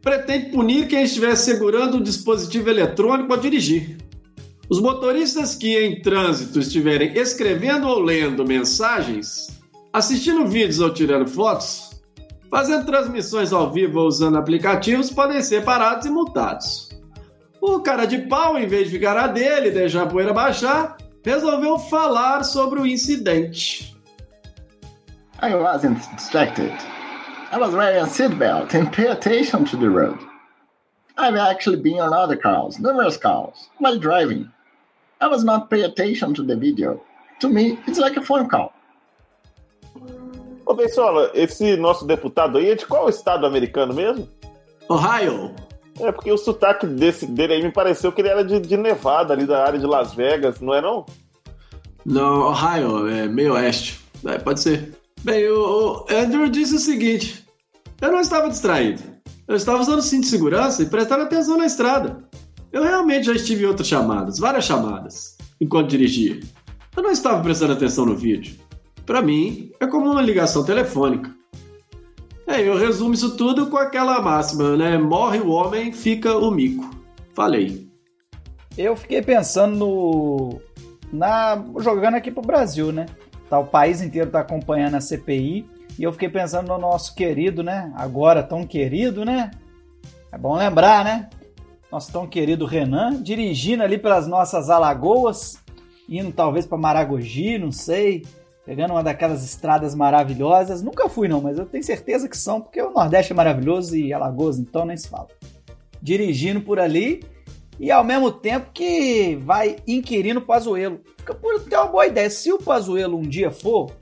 pretende 0.00 0.46
punir 0.46 0.88
quem 0.88 1.02
estiver 1.02 1.36
segurando 1.36 1.98
um 1.98 2.02
dispositivo 2.02 2.70
eletrônico 2.70 3.30
ao 3.30 3.38
dirigir. 3.38 3.98
Os 4.70 4.80
motoristas 4.80 5.54
que 5.54 5.78
em 5.78 6.00
trânsito 6.00 6.58
estiverem 6.58 7.18
escrevendo 7.18 7.86
ou 7.86 7.98
lendo 8.00 8.46
mensagens, 8.46 9.48
assistindo 9.92 10.46
vídeos 10.46 10.80
ou 10.80 10.88
tirando 10.88 11.28
fotos, 11.28 11.90
fazendo 12.50 12.86
transmissões 12.86 13.52
ao 13.52 13.70
vivo 13.70 14.00
ou 14.00 14.08
usando 14.08 14.38
aplicativos 14.38 15.10
podem 15.10 15.42
ser 15.42 15.66
parados 15.66 16.06
e 16.06 16.10
multados. 16.10 16.85
O 17.68 17.80
cara 17.80 18.06
de 18.06 18.18
pau, 18.18 18.56
em 18.56 18.68
vez 18.68 18.84
de 18.88 18.96
ficar 18.96 19.16
a 19.16 19.26
dele 19.26 19.72
deixar 19.72 20.04
a 20.04 20.06
poeira 20.06 20.32
baixar, 20.32 20.96
resolveu 21.24 21.76
falar 21.76 22.44
sobre 22.44 22.78
o 22.78 22.86
incidente. 22.86 23.92
I 25.42 25.52
wasn't 25.52 25.98
distracted. 26.14 26.72
I 27.50 27.58
was 27.58 27.74
wearing 27.74 28.00
a 28.00 28.06
seatbelt 28.06 28.72
and 28.72 28.86
pay 28.92 29.08
attention 29.08 29.64
to 29.64 29.76
the 29.76 29.88
road. 29.88 30.16
I've 31.18 31.34
actually 31.34 31.78
been 31.78 31.98
on 31.98 32.12
other 32.12 32.36
cars, 32.36 32.78
numerous 32.78 33.16
cars, 33.16 33.68
while 33.80 33.98
driving. 33.98 34.48
I 35.20 35.26
was 35.26 35.42
not 35.42 35.68
paying 35.68 35.86
attention 35.86 36.34
to 36.34 36.44
the 36.44 36.54
video. 36.54 37.02
To 37.40 37.48
me, 37.48 37.80
it's 37.88 37.98
like 37.98 38.16
a 38.16 38.22
phone 38.22 38.48
call. 38.48 38.72
Ô, 40.64 40.72
Bensola, 40.72 41.32
esse 41.34 41.76
nosso 41.76 42.06
deputado 42.06 42.58
aí 42.58 42.70
é 42.70 42.76
de 42.76 42.86
qual 42.86 43.08
estado 43.08 43.44
americano 43.44 43.92
mesmo? 43.92 44.28
Ohio. 44.88 45.52
É, 46.00 46.12
porque 46.12 46.30
o 46.30 46.36
sotaque 46.36 46.86
desse, 46.86 47.26
dele 47.26 47.54
aí 47.54 47.62
me 47.62 47.72
pareceu 47.72 48.12
que 48.12 48.20
ele 48.20 48.28
era 48.28 48.44
de, 48.44 48.60
de 48.60 48.76
Nevada, 48.76 49.32
ali 49.32 49.46
da 49.46 49.64
área 49.64 49.78
de 49.78 49.86
Las 49.86 50.14
Vegas, 50.14 50.60
não 50.60 50.74
é 50.74 50.80
não? 50.80 51.06
Não, 52.04 52.48
Ohio, 52.48 53.08
é 53.08 53.26
meio 53.26 53.54
oeste. 53.54 54.00
É, 54.24 54.38
pode 54.38 54.60
ser. 54.60 54.92
Bem, 55.22 55.48
o, 55.48 56.04
o 56.04 56.06
Andrew 56.10 56.48
disse 56.48 56.76
o 56.76 56.78
seguinte: 56.78 57.46
eu 58.00 58.12
não 58.12 58.20
estava 58.20 58.48
distraído. 58.48 59.02
Eu 59.48 59.56
estava 59.56 59.80
usando 59.80 60.02
cinto 60.02 60.24
de 60.24 60.28
segurança 60.28 60.82
e 60.82 60.86
prestando 60.86 61.22
atenção 61.22 61.56
na 61.56 61.66
estrada. 61.66 62.24
Eu 62.70 62.82
realmente 62.82 63.26
já 63.26 63.32
estive 63.32 63.64
em 63.64 63.66
outras 63.66 63.88
chamadas, 63.88 64.38
várias 64.38 64.64
chamadas, 64.64 65.36
enquanto 65.60 65.90
dirigia. 65.90 66.40
Eu 66.96 67.02
não 67.02 67.10
estava 67.10 67.42
prestando 67.42 67.72
atenção 67.72 68.04
no 68.04 68.16
vídeo. 68.16 68.56
Para 69.06 69.22
mim, 69.22 69.70
é 69.80 69.86
como 69.86 70.10
uma 70.10 70.20
ligação 70.20 70.64
telefônica. 70.64 71.34
É, 72.46 72.60
eu 72.60 72.76
resumo 72.76 73.12
isso 73.12 73.36
tudo 73.36 73.66
com 73.68 73.76
aquela 73.76 74.22
máxima, 74.22 74.76
né? 74.76 74.96
Morre 74.96 75.40
o 75.40 75.48
homem, 75.48 75.92
fica 75.92 76.36
o 76.36 76.50
mico. 76.50 76.88
Falei. 77.34 77.88
Eu 78.78 78.94
fiquei 78.96 79.20
pensando 79.20 79.76
no. 79.76 80.60
Na, 81.12 81.62
jogando 81.78 82.14
aqui 82.14 82.30
pro 82.30 82.42
Brasil, 82.42 82.92
né? 82.92 83.06
Tá, 83.48 83.58
o 83.58 83.66
país 83.66 84.00
inteiro 84.00 84.30
tá 84.30 84.40
acompanhando 84.40 84.96
a 84.96 85.00
CPI 85.00 85.64
E 85.96 86.02
eu 86.02 86.12
fiquei 86.12 86.28
pensando 86.28 86.66
no 86.68 86.78
nosso 86.78 87.14
querido, 87.14 87.62
né? 87.62 87.92
Agora 87.96 88.42
tão 88.42 88.64
querido, 88.64 89.24
né? 89.24 89.50
É 90.30 90.38
bom 90.38 90.56
lembrar, 90.56 91.04
né? 91.04 91.28
Nosso 91.90 92.12
tão 92.12 92.26
querido 92.26 92.64
Renan, 92.66 93.22
dirigindo 93.22 93.82
ali 93.82 93.98
pelas 93.98 94.26
nossas 94.26 94.68
Alagoas, 94.70 95.58
indo 96.08 96.32
talvez 96.32 96.66
para 96.66 96.78
Maragogi, 96.78 97.58
não 97.58 97.72
sei, 97.72 98.24
pegando 98.66 98.90
uma 98.90 99.02
daquelas 99.02 99.44
estradas 99.44 99.94
maravilhosas. 99.94 100.82
Nunca 100.82 101.08
fui 101.08 101.28
não, 101.28 101.40
mas 101.40 101.56
eu 101.56 101.64
tenho 101.64 101.84
certeza 101.84 102.28
que 102.28 102.36
são, 102.36 102.60
porque 102.60 102.82
o 102.82 102.90
Nordeste 102.90 103.32
é 103.32 103.36
maravilhoso 103.36 103.96
e 103.96 104.12
Alagoas 104.12 104.58
então 104.58 104.84
nem 104.84 104.96
se 104.96 105.08
fala. 105.08 105.28
Dirigindo 106.02 106.60
por 106.60 106.80
ali 106.80 107.22
e 107.78 107.92
ao 107.92 108.02
mesmo 108.02 108.32
tempo 108.32 108.72
que 108.74 109.36
vai 109.36 109.76
inquirindo 109.86 110.40
o 110.40 110.44
Pazuello. 110.44 111.00
Fica 111.16 111.32
por 111.32 111.62
ter 111.62 111.76
uma 111.76 111.86
boa 111.86 112.06
ideia. 112.08 112.28
Se 112.28 112.52
o 112.52 112.58
Pazuello 112.58 113.16
um 113.16 113.22
dia 113.22 113.52
for 113.52 113.92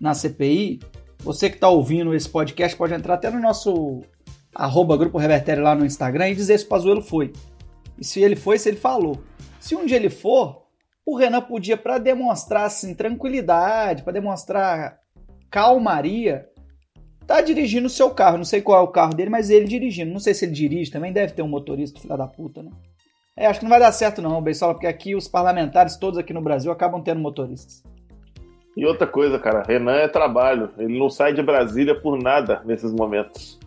na 0.00 0.12
CPI, 0.14 0.80
você 1.20 1.48
que 1.48 1.56
está 1.56 1.68
ouvindo 1.68 2.12
esse 2.12 2.28
podcast 2.28 2.76
pode 2.76 2.94
entrar 2.94 3.14
até 3.14 3.30
no 3.30 3.40
nosso 3.40 4.02
arroba 4.52 4.96
Grupo 4.96 5.18
Revertério 5.18 5.62
lá 5.62 5.76
no 5.76 5.86
Instagram 5.86 6.30
e 6.30 6.34
dizer 6.34 6.58
se 6.58 6.64
o 6.64 6.68
Pazuello 6.68 7.02
foi. 7.02 7.32
E 7.96 8.04
se 8.04 8.20
ele 8.20 8.34
foi, 8.34 8.58
se 8.58 8.68
ele 8.68 8.78
falou. 8.78 9.20
Se 9.60 9.76
um 9.76 9.86
dia 9.86 9.96
ele 9.96 10.10
for, 10.10 10.67
o 11.08 11.16
Renan 11.16 11.40
podia, 11.40 11.74
para 11.74 11.96
demonstrar 11.96 12.66
assim, 12.66 12.94
tranquilidade, 12.94 14.02
para 14.02 14.12
demonstrar 14.12 14.98
calmaria, 15.50 16.46
tá 17.26 17.40
dirigindo 17.40 17.86
o 17.86 17.90
seu 17.90 18.10
carro. 18.10 18.36
Não 18.36 18.44
sei 18.44 18.60
qual 18.60 18.78
é 18.78 18.82
o 18.84 18.92
carro 18.92 19.14
dele, 19.14 19.30
mas 19.30 19.48
ele 19.48 19.64
dirigindo. 19.64 20.12
Não 20.12 20.20
sei 20.20 20.34
se 20.34 20.44
ele 20.44 20.52
dirige 20.52 20.90
também, 20.90 21.10
deve 21.10 21.32
ter 21.32 21.40
um 21.40 21.48
motorista, 21.48 21.98
filho 21.98 22.14
da 22.14 22.26
puta, 22.26 22.62
né? 22.62 22.70
É, 23.34 23.46
acho 23.46 23.58
que 23.58 23.64
não 23.64 23.70
vai 23.70 23.80
dar 23.80 23.90
certo 23.90 24.20
não, 24.20 24.42
Beisola, 24.42 24.74
porque 24.74 24.86
aqui 24.86 25.16
os 25.16 25.26
parlamentares 25.26 25.96
todos 25.96 26.18
aqui 26.18 26.34
no 26.34 26.42
Brasil 26.42 26.70
acabam 26.70 27.02
tendo 27.02 27.22
motoristas. 27.22 27.82
E 28.76 28.84
outra 28.84 29.06
coisa, 29.06 29.38
cara, 29.38 29.62
Renan 29.66 29.96
é 29.96 30.08
trabalho. 30.08 30.74
Ele 30.76 30.98
não 30.98 31.08
sai 31.08 31.32
de 31.32 31.42
Brasília 31.42 31.98
por 31.98 32.22
nada 32.22 32.60
nesses 32.66 32.92
momentos. 32.92 33.58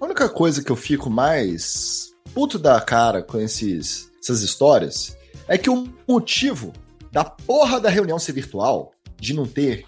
A 0.00 0.04
única 0.04 0.28
coisa 0.28 0.64
que 0.64 0.72
eu 0.72 0.76
fico 0.76 1.08
mais 1.08 2.12
puto 2.34 2.58
da 2.58 2.80
cara 2.80 3.22
com 3.22 3.38
esses, 3.38 4.10
essas 4.20 4.42
histórias 4.42 5.15
é 5.48 5.56
que 5.56 5.70
o 5.70 5.88
motivo 6.08 6.72
da 7.12 7.24
porra 7.24 7.80
da 7.80 7.88
reunião 7.88 8.18
ser 8.18 8.32
virtual, 8.32 8.92
de 9.18 9.32
não 9.32 9.46
ter 9.46 9.86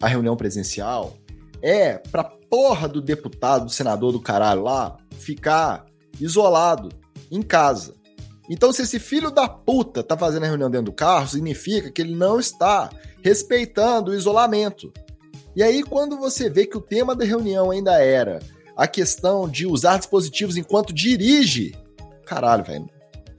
a 0.00 0.06
reunião 0.06 0.36
presencial, 0.36 1.16
é 1.62 1.98
pra 1.98 2.24
porra 2.24 2.88
do 2.88 3.00
deputado, 3.00 3.66
do 3.66 3.70
senador 3.70 4.12
do 4.12 4.20
caralho 4.20 4.62
lá, 4.62 4.96
ficar 5.18 5.86
isolado 6.20 6.90
em 7.30 7.42
casa. 7.42 7.94
Então, 8.48 8.72
se 8.72 8.82
esse 8.82 8.98
filho 8.98 9.30
da 9.30 9.48
puta 9.48 10.02
tá 10.02 10.16
fazendo 10.16 10.42
a 10.42 10.46
reunião 10.46 10.70
dentro 10.70 10.86
do 10.86 10.92
carro, 10.92 11.28
significa 11.28 11.90
que 11.90 12.02
ele 12.02 12.14
não 12.14 12.40
está 12.40 12.90
respeitando 13.22 14.10
o 14.10 14.14
isolamento. 14.14 14.92
E 15.54 15.62
aí, 15.62 15.82
quando 15.82 16.16
você 16.16 16.50
vê 16.50 16.66
que 16.66 16.76
o 16.76 16.80
tema 16.80 17.14
da 17.14 17.24
reunião 17.24 17.70
ainda 17.70 18.02
era 18.02 18.40
a 18.76 18.88
questão 18.88 19.48
de 19.48 19.66
usar 19.66 19.98
dispositivos 19.98 20.56
enquanto 20.56 20.92
dirige, 20.92 21.74
caralho, 22.24 22.64
velho. 22.64 22.88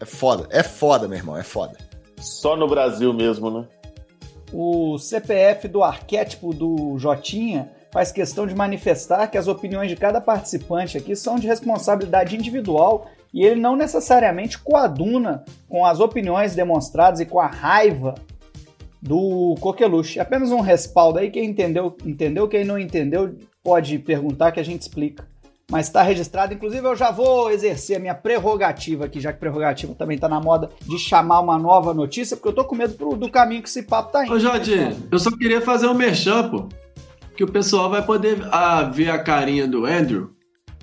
É 0.01 0.05
foda, 0.05 0.47
é 0.49 0.63
foda, 0.63 1.07
meu 1.07 1.15
irmão, 1.15 1.37
é 1.37 1.43
foda. 1.43 1.77
Só 2.17 2.57
no 2.57 2.67
Brasil 2.67 3.13
mesmo, 3.13 3.51
né? 3.51 3.67
O 4.51 4.97
CPF 4.97 5.67
do 5.67 5.83
arquétipo 5.83 6.53
do 6.53 6.97
Jotinha 6.97 7.71
faz 7.91 8.11
questão 8.11 8.47
de 8.47 8.55
manifestar 8.55 9.27
que 9.27 9.37
as 9.37 9.47
opiniões 9.47 9.89
de 9.89 9.95
cada 9.95 10.19
participante 10.19 10.97
aqui 10.97 11.15
são 11.15 11.37
de 11.37 11.45
responsabilidade 11.45 12.35
individual 12.35 13.07
e 13.31 13.45
ele 13.45 13.61
não 13.61 13.75
necessariamente 13.75 14.57
coaduna 14.57 15.45
com 15.69 15.85
as 15.85 15.99
opiniões 15.99 16.55
demonstradas 16.55 17.19
e 17.19 17.25
com 17.25 17.39
a 17.39 17.47
raiva 17.47 18.15
do 19.01 19.55
Coqueluche. 19.59 20.19
Apenas 20.19 20.51
um 20.51 20.61
respaldo 20.61 21.19
aí, 21.19 21.29
quem 21.29 21.45
entendeu, 21.45 21.95
entendeu, 22.03 22.47
quem 22.47 22.65
não 22.65 22.79
entendeu 22.79 23.37
pode 23.63 23.99
perguntar 23.99 24.51
que 24.51 24.59
a 24.59 24.65
gente 24.65 24.81
explica. 24.81 25.30
Mas 25.71 25.87
está 25.87 26.03
registrado, 26.03 26.53
inclusive 26.53 26.85
eu 26.85 26.97
já 26.97 27.11
vou 27.11 27.49
exercer 27.49 27.95
a 27.95 27.99
minha 27.99 28.13
prerrogativa 28.13 29.05
aqui, 29.05 29.21
já 29.21 29.31
que 29.31 29.39
prerrogativa 29.39 29.95
também 29.95 30.15
está 30.15 30.27
na 30.27 30.41
moda, 30.41 30.69
de 30.81 30.99
chamar 30.99 31.39
uma 31.39 31.57
nova 31.57 31.93
notícia, 31.93 32.35
porque 32.35 32.49
eu 32.49 32.53
tô 32.53 32.65
com 32.65 32.75
medo 32.75 32.93
pro, 32.95 33.15
do 33.15 33.31
caminho 33.31 33.63
que 33.63 33.69
esse 33.69 33.83
papo 33.83 34.11
tá 34.11 34.25
indo. 34.25 34.33
Ô, 34.33 34.37
Jorge, 34.37 34.73
eu 35.09 35.17
só 35.17 35.31
queria 35.31 35.61
fazer 35.61 35.87
um 35.87 35.93
merchan, 35.93 36.49
pô. 36.49 36.67
Que 37.37 37.45
o 37.45 37.51
pessoal 37.51 37.89
vai 37.89 38.05
poder 38.05 38.45
ah, 38.51 38.83
ver 38.83 39.09
a 39.09 39.17
carinha 39.17 39.65
do 39.65 39.85
Andrew 39.85 40.31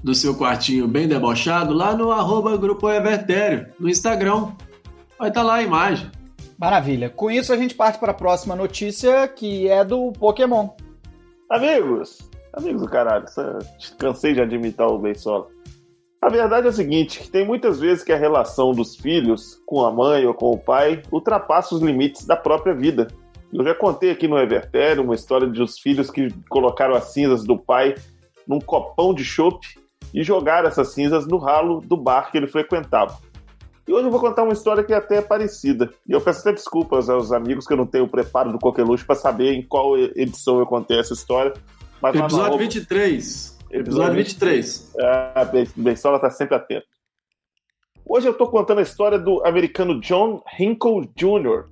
do 0.02 0.14
seu 0.14 0.34
quartinho 0.34 0.88
bem 0.88 1.06
debochado 1.06 1.74
lá 1.74 1.94
no 1.94 2.10
arroba 2.10 2.56
Grupo 2.56 2.88
Evertério, 2.90 3.68
no 3.78 3.90
Instagram. 3.90 4.52
Vai 5.18 5.28
estar 5.28 5.42
tá 5.42 5.46
lá 5.46 5.56
a 5.56 5.62
imagem. 5.62 6.10
Maravilha. 6.58 7.10
Com 7.10 7.30
isso 7.30 7.52
a 7.52 7.56
gente 7.56 7.74
parte 7.74 7.98
para 7.98 8.12
a 8.12 8.14
próxima 8.14 8.56
notícia, 8.56 9.28
que 9.28 9.68
é 9.68 9.84
do 9.84 10.12
Pokémon. 10.12 10.70
Amigos, 11.50 12.18
amigos 12.52 12.82
do 12.82 12.88
caralho, 12.88 13.24
cansei 13.98 14.34
de 14.34 14.40
admitir 14.40 14.82
o 14.82 14.98
Beisola. 14.98 15.46
A 16.20 16.28
verdade 16.28 16.66
é 16.66 16.70
o 16.70 16.72
seguinte, 16.72 17.30
tem 17.30 17.46
muitas 17.46 17.78
vezes 17.78 18.02
que 18.02 18.12
a 18.12 18.16
relação 18.16 18.72
dos 18.72 18.96
filhos 18.96 19.62
com 19.64 19.84
a 19.84 19.92
mãe 19.92 20.26
ou 20.26 20.34
com 20.34 20.50
o 20.50 20.58
pai 20.58 21.00
ultrapassa 21.12 21.74
os 21.74 21.80
limites 21.80 22.26
da 22.26 22.36
própria 22.36 22.74
vida. 22.74 23.06
Eu 23.52 23.64
já 23.64 23.74
contei 23.74 24.10
aqui 24.10 24.26
no 24.26 24.36
Evertério 24.36 25.04
uma 25.04 25.14
história 25.14 25.48
de 25.48 25.62
os 25.62 25.78
filhos 25.78 26.10
que 26.10 26.28
colocaram 26.48 26.94
as 26.94 27.12
cinzas 27.12 27.44
do 27.44 27.56
pai 27.56 27.94
num 28.46 28.60
copão 28.60 29.14
de 29.14 29.24
chope 29.24 29.78
e 30.12 30.22
jogaram 30.24 30.68
essas 30.68 30.88
cinzas 30.88 31.26
no 31.26 31.38
ralo 31.38 31.80
do 31.80 31.96
bar 31.96 32.30
que 32.30 32.36
ele 32.36 32.48
frequentava. 32.48 33.16
E 33.86 33.92
hoje 33.92 34.06
eu 34.06 34.10
vou 34.10 34.20
contar 34.20 34.42
uma 34.42 34.52
história 34.52 34.84
que 34.84 34.92
é 34.92 34.96
até 34.96 35.22
parecida. 35.22 35.88
E 36.06 36.12
eu 36.12 36.20
peço 36.20 36.40
até 36.40 36.52
desculpas 36.52 37.08
aos 37.08 37.32
amigos 37.32 37.66
que 37.66 37.72
eu 37.72 37.76
não 37.76 37.86
tenho 37.86 38.04
o 38.04 38.08
preparo 38.08 38.52
do 38.52 38.58
Coqueluche 38.58 39.04
para 39.04 39.14
saber 39.14 39.54
em 39.54 39.62
qual 39.62 39.96
edição 39.96 40.58
eu 40.58 40.66
contei 40.66 40.98
essa 40.98 41.14
história. 41.14 41.54
Mas 42.00 42.14
Episódio 42.14 42.52
na... 42.52 42.56
23. 42.56 43.58
Episódio 43.70 44.14
23. 44.14 44.94
Ah, 45.00 45.50
Bensola 45.76 46.18
tá 46.18 46.30
sempre 46.30 46.54
atento. 46.54 46.86
Hoje 48.06 48.26
eu 48.26 48.34
tô 48.34 48.48
contando 48.48 48.78
a 48.78 48.82
história 48.82 49.18
do 49.18 49.44
americano 49.44 50.00
John 50.00 50.42
Hinkle 50.58 51.10
Jr., 51.14 51.66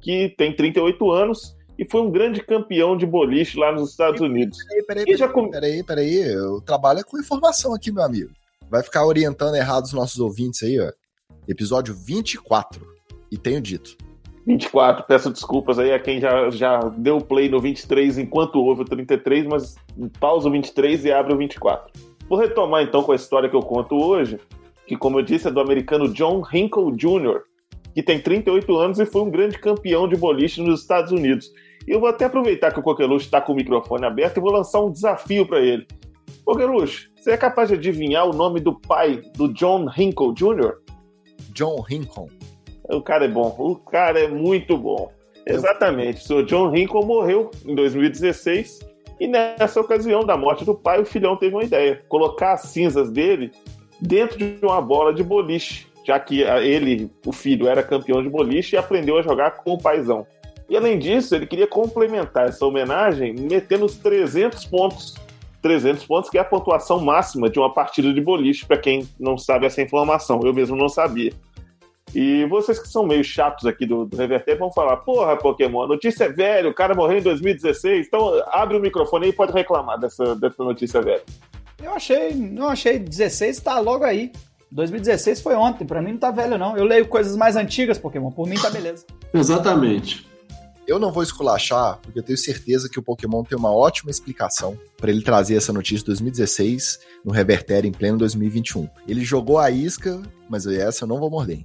que 0.00 0.34
tem 0.38 0.54
38 0.54 1.10
anos 1.10 1.56
e 1.78 1.84
foi 1.84 2.00
um 2.00 2.10
grande 2.10 2.42
campeão 2.42 2.96
de 2.96 3.04
boliche 3.04 3.58
lá 3.58 3.72
nos 3.72 3.90
Estados 3.90 4.20
Unidos. 4.20 4.58
Peraí, 4.64 4.84
peraí, 4.86 5.04
peraí, 5.04 5.18
já... 5.18 5.28
peraí, 5.28 5.84
peraí, 5.84 6.32
eu 6.32 6.60
trabalho 6.60 7.04
com 7.04 7.18
informação 7.18 7.74
aqui, 7.74 7.92
meu 7.92 8.02
amigo. 8.02 8.30
Vai 8.70 8.82
ficar 8.82 9.04
orientando 9.04 9.54
errado 9.54 9.84
os 9.84 9.92
nossos 9.92 10.18
ouvintes 10.18 10.62
aí, 10.62 10.80
ó. 10.80 10.90
Episódio 11.46 11.94
24. 11.94 12.86
E 13.30 13.36
tenho 13.36 13.60
dito. 13.60 13.96
24, 14.46 15.04
peço 15.06 15.30
desculpas 15.30 15.78
aí 15.78 15.92
a 15.92 15.98
quem 15.98 16.20
já, 16.20 16.50
já 16.50 16.80
deu 16.96 17.18
play 17.18 17.48
no 17.48 17.60
23 17.60 18.18
enquanto 18.18 18.56
houve 18.56 18.82
o 18.82 18.84
33, 18.84 19.46
mas 19.46 19.76
pausa 20.18 20.48
o 20.48 20.52
23 20.52 21.04
e 21.04 21.12
abre 21.12 21.32
o 21.32 21.38
24. 21.38 21.92
Vou 22.28 22.38
retomar 22.38 22.82
então 22.82 23.02
com 23.02 23.12
a 23.12 23.16
história 23.16 23.48
que 23.48 23.54
eu 23.54 23.60
conto 23.60 23.94
hoje, 23.94 24.40
que 24.86 24.96
como 24.96 25.18
eu 25.18 25.22
disse 25.22 25.48
é 25.48 25.50
do 25.50 25.60
americano 25.60 26.12
John 26.12 26.42
Hinkle 26.52 26.96
Jr., 26.96 27.42
que 27.94 28.02
tem 28.02 28.20
38 28.20 28.76
anos 28.76 28.98
e 28.98 29.06
foi 29.06 29.22
um 29.22 29.30
grande 29.30 29.58
campeão 29.58 30.08
de 30.08 30.16
boliche 30.16 30.60
nos 30.60 30.80
Estados 30.80 31.12
Unidos. 31.12 31.52
E 31.86 31.90
eu 31.90 32.00
vou 32.00 32.08
até 32.08 32.24
aproveitar 32.24 32.72
que 32.72 32.80
o 32.80 32.82
Coqueluche 32.82 33.26
está 33.26 33.40
com 33.40 33.52
o 33.52 33.56
microfone 33.56 34.06
aberto 34.06 34.38
e 34.38 34.40
vou 34.40 34.52
lançar 34.52 34.80
um 34.80 34.90
desafio 34.90 35.46
para 35.46 35.60
ele. 35.60 35.86
Coqueluche, 36.44 37.10
você 37.14 37.32
é 37.32 37.36
capaz 37.36 37.68
de 37.68 37.74
adivinhar 37.74 38.26
o 38.26 38.32
nome 38.32 38.60
do 38.60 38.78
pai 38.80 39.22
do 39.36 39.52
John 39.52 39.88
Hinkle 39.96 40.32
Jr.? 40.32 40.74
John 41.52 41.84
Hinkle. 41.88 42.28
O 42.88 43.00
cara 43.00 43.24
é 43.24 43.28
bom, 43.28 43.54
o 43.58 43.76
cara 43.76 44.20
é 44.20 44.28
muito 44.28 44.76
bom. 44.76 45.10
Exatamente, 45.46 46.32
o 46.32 46.44
John 46.44 46.74
Hinkle 46.74 47.04
morreu 47.04 47.50
em 47.64 47.74
2016 47.74 48.92
e 49.22 49.28
nessa 49.28 49.80
ocasião 49.80 50.24
da 50.24 50.36
morte 50.36 50.64
do 50.64 50.74
pai, 50.74 51.00
o 51.00 51.06
filhão 51.06 51.36
teve 51.36 51.54
uma 51.54 51.62
ideia: 51.62 52.02
colocar 52.08 52.54
as 52.54 52.62
cinzas 52.62 53.10
dele 53.10 53.52
dentro 54.00 54.36
de 54.36 54.58
uma 54.62 54.80
bola 54.80 55.14
de 55.14 55.22
boliche, 55.22 55.86
já 56.04 56.18
que 56.18 56.42
ele, 56.42 57.08
o 57.24 57.30
filho, 57.30 57.68
era 57.68 57.84
campeão 57.84 58.20
de 58.20 58.28
boliche 58.28 58.74
e 58.74 58.78
aprendeu 58.78 59.16
a 59.16 59.22
jogar 59.22 59.62
com 59.62 59.74
o 59.74 59.80
paizão. 59.80 60.26
E 60.68 60.76
além 60.76 60.98
disso, 60.98 61.36
ele 61.36 61.46
queria 61.46 61.68
complementar 61.68 62.48
essa 62.48 62.66
homenagem 62.66 63.32
metendo 63.34 63.84
os 63.84 63.96
300 63.96 64.64
pontos. 64.64 65.14
300 65.60 66.04
pontos, 66.04 66.28
que 66.28 66.36
é 66.36 66.40
a 66.40 66.44
pontuação 66.44 67.00
máxima 67.00 67.48
de 67.48 67.60
uma 67.60 67.72
partida 67.72 68.12
de 68.12 68.20
boliche, 68.20 68.66
para 68.66 68.76
quem 68.76 69.06
não 69.20 69.38
sabe 69.38 69.66
essa 69.66 69.80
informação. 69.80 70.40
Eu 70.42 70.52
mesmo 70.52 70.74
não 70.74 70.88
sabia. 70.88 71.32
E 72.14 72.44
vocês 72.46 72.78
que 72.78 72.88
são 72.88 73.06
meio 73.06 73.24
chatos 73.24 73.66
aqui 73.66 73.86
do, 73.86 74.04
do 74.04 74.16
Reverter 74.16 74.58
vão 74.58 74.70
falar: 74.70 74.98
porra, 74.98 75.36
Pokémon, 75.36 75.82
a 75.82 75.88
notícia 75.88 76.24
é 76.24 76.28
velha, 76.28 76.68
o 76.68 76.74
cara 76.74 76.94
morreu 76.94 77.18
em 77.18 77.22
2016. 77.22 78.06
Então 78.06 78.42
abre 78.48 78.76
o 78.76 78.80
microfone 78.80 79.26
aí 79.26 79.30
e 79.30 79.34
pode 79.34 79.52
reclamar 79.52 79.98
dessa, 79.98 80.36
dessa 80.36 80.62
notícia 80.62 81.00
velha. 81.00 81.22
Eu 81.82 81.92
achei, 81.94 82.34
não 82.34 82.68
achei 82.68 82.98
16, 82.98 83.60
tá 83.60 83.80
logo 83.80 84.04
aí. 84.04 84.30
2016 84.70 85.40
foi 85.40 85.54
ontem, 85.54 85.86
para 85.86 86.00
mim 86.00 86.12
não 86.12 86.18
tá 86.18 86.30
velho 86.30 86.56
não. 86.56 86.76
Eu 86.76 86.84
leio 86.84 87.06
coisas 87.06 87.36
mais 87.36 87.56
antigas, 87.56 87.98
Pokémon, 87.98 88.30
por 88.30 88.46
mim 88.46 88.56
tá 88.56 88.70
beleza. 88.70 89.04
Exatamente. 89.32 90.26
Eu 90.86 90.98
não 90.98 91.12
vou 91.12 91.22
esculachar, 91.22 91.98
porque 92.02 92.18
eu 92.18 92.22
tenho 92.22 92.38
certeza 92.38 92.88
que 92.88 92.98
o 92.98 93.02
Pokémon 93.02 93.44
tem 93.44 93.56
uma 93.56 93.70
ótima 93.70 94.10
explicação 94.10 94.76
para 94.96 95.10
ele 95.10 95.22
trazer 95.22 95.56
essa 95.56 95.72
notícia 95.72 95.98
de 95.98 96.06
2016 96.06 96.98
no 97.24 97.30
Revertério 97.32 97.88
em 97.88 97.92
pleno 97.92 98.18
2021. 98.18 98.88
Ele 99.06 99.24
jogou 99.24 99.58
a 99.58 99.70
isca, 99.70 100.20
mas 100.48 100.66
essa 100.66 101.04
eu 101.04 101.08
não 101.08 101.20
vou 101.20 101.30
morder. 101.30 101.62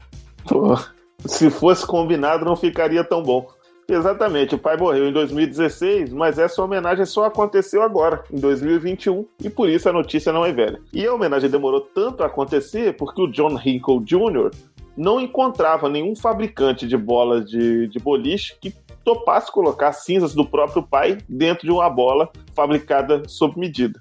Pô, 0.47 0.77
se 1.25 1.49
fosse 1.49 1.86
combinado, 1.86 2.45
não 2.45 2.55
ficaria 2.55 3.03
tão 3.03 3.21
bom. 3.21 3.47
Exatamente, 3.89 4.53
o 4.53 4.57
pai 4.57 4.75
morreu 4.75 5.07
em 5.07 5.13
2016, 5.13 6.12
mas 6.12 6.38
essa 6.38 6.62
homenagem 6.62 7.05
só 7.05 7.23
aconteceu 7.23 7.81
agora, 7.81 8.21
em 8.29 8.38
2021, 8.38 9.25
e 9.41 9.49
por 9.49 9.69
isso 9.69 9.88
a 9.88 9.93
notícia 9.93 10.33
não 10.33 10.45
é 10.45 10.51
velha. 10.51 10.81
E 10.91 11.05
a 11.05 11.13
homenagem 11.13 11.49
demorou 11.49 11.79
tanto 11.79 12.21
a 12.21 12.25
acontecer 12.25 12.97
porque 12.97 13.21
o 13.21 13.31
John 13.31 13.57
Hinkle 13.57 14.03
Jr. 14.03 14.51
não 14.97 15.21
encontrava 15.21 15.88
nenhum 15.88 16.17
fabricante 16.17 16.86
de 16.86 16.97
bolas 16.97 17.49
de, 17.49 17.88
de 17.88 17.97
boliche 17.97 18.57
que 18.60 18.73
topasse 19.05 19.49
colocar 19.49 19.93
cinzas 19.93 20.33
do 20.33 20.45
próprio 20.45 20.83
pai 20.83 21.19
dentro 21.29 21.65
de 21.65 21.71
uma 21.71 21.89
bola 21.89 22.29
fabricada 22.53 23.23
sob 23.25 23.57
medida. 23.57 23.97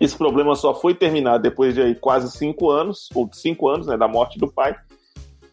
Esse 0.00 0.16
problema 0.16 0.56
só 0.56 0.74
foi 0.74 0.94
terminar 0.94 1.36
depois 1.36 1.74
de 1.74 1.82
aí, 1.82 1.94
quase 1.94 2.34
cinco 2.36 2.70
anos, 2.70 3.10
ou 3.14 3.28
cinco 3.30 3.68
anos 3.68 3.86
né, 3.86 3.96
da 3.96 4.08
morte 4.08 4.38
do 4.38 4.50
pai, 4.50 4.74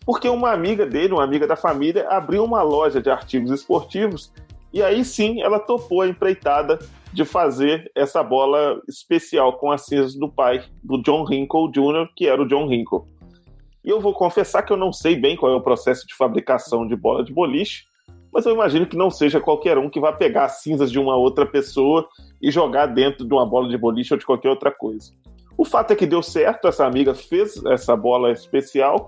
porque 0.09 0.27
uma 0.27 0.51
amiga 0.51 0.87
dele, 0.87 1.13
uma 1.13 1.23
amiga 1.23 1.45
da 1.45 1.55
família, 1.55 2.09
abriu 2.09 2.43
uma 2.43 2.63
loja 2.63 2.99
de 2.99 3.11
artigos 3.11 3.51
esportivos 3.51 4.33
e 4.73 4.81
aí 4.81 5.05
sim 5.05 5.39
ela 5.39 5.59
topou 5.59 6.01
a 6.01 6.07
empreitada 6.07 6.79
de 7.13 7.23
fazer 7.23 7.91
essa 7.93 8.23
bola 8.23 8.81
especial 8.87 9.59
com 9.59 9.71
as 9.71 9.85
cinzas 9.85 10.15
do 10.15 10.27
pai, 10.27 10.63
do 10.83 10.99
John 11.03 11.31
Hinkle 11.31 11.69
Jr., 11.71 12.09
que 12.15 12.25
era 12.25 12.41
o 12.41 12.47
John 12.47 12.73
Hinkle. 12.73 13.05
E 13.85 13.89
eu 13.91 14.01
vou 14.01 14.11
confessar 14.11 14.63
que 14.63 14.73
eu 14.73 14.77
não 14.77 14.91
sei 14.91 15.15
bem 15.15 15.37
qual 15.37 15.51
é 15.51 15.55
o 15.55 15.61
processo 15.61 16.07
de 16.07 16.15
fabricação 16.15 16.87
de 16.87 16.95
bola 16.95 17.23
de 17.23 17.31
boliche, 17.31 17.83
mas 18.33 18.47
eu 18.47 18.53
imagino 18.55 18.87
que 18.87 18.97
não 18.97 19.11
seja 19.11 19.39
qualquer 19.39 19.77
um 19.77 19.91
que 19.91 19.99
vá 19.99 20.11
pegar 20.11 20.45
as 20.45 20.63
cinzas 20.63 20.91
de 20.91 20.97
uma 20.97 21.15
outra 21.17 21.45
pessoa 21.45 22.09
e 22.41 22.49
jogar 22.49 22.87
dentro 22.87 23.27
de 23.27 23.31
uma 23.31 23.45
bola 23.45 23.69
de 23.69 23.77
boliche 23.77 24.15
ou 24.15 24.17
de 24.17 24.25
qualquer 24.25 24.49
outra 24.49 24.71
coisa. 24.71 25.11
O 25.55 25.63
fato 25.63 25.91
é 25.91 25.95
que 25.95 26.07
deu 26.07 26.23
certo, 26.23 26.67
essa 26.67 26.83
amiga 26.83 27.13
fez 27.13 27.63
essa 27.65 27.95
bola 27.95 28.31
especial 28.31 29.07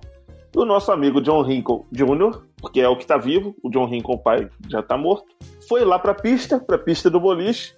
o 0.55 0.65
nosso 0.65 0.91
amigo 0.91 1.21
John 1.21 1.49
Hinkle 1.49 1.85
Jr., 1.91 2.41
porque 2.57 2.81
é 2.81 2.89
o 2.89 2.95
que 2.95 3.03
está 3.03 3.17
vivo, 3.17 3.55
o 3.63 3.69
John 3.69 3.87
Hinkle 3.87 4.17
pai 4.19 4.49
já 4.67 4.81
está 4.81 4.97
morto, 4.97 5.27
foi 5.67 5.83
lá 5.85 5.97
para 5.97 6.11
a 6.11 6.15
pista, 6.15 6.59
para 6.59 6.75
a 6.75 6.79
pista 6.79 7.09
do 7.09 7.19
boliche, 7.19 7.73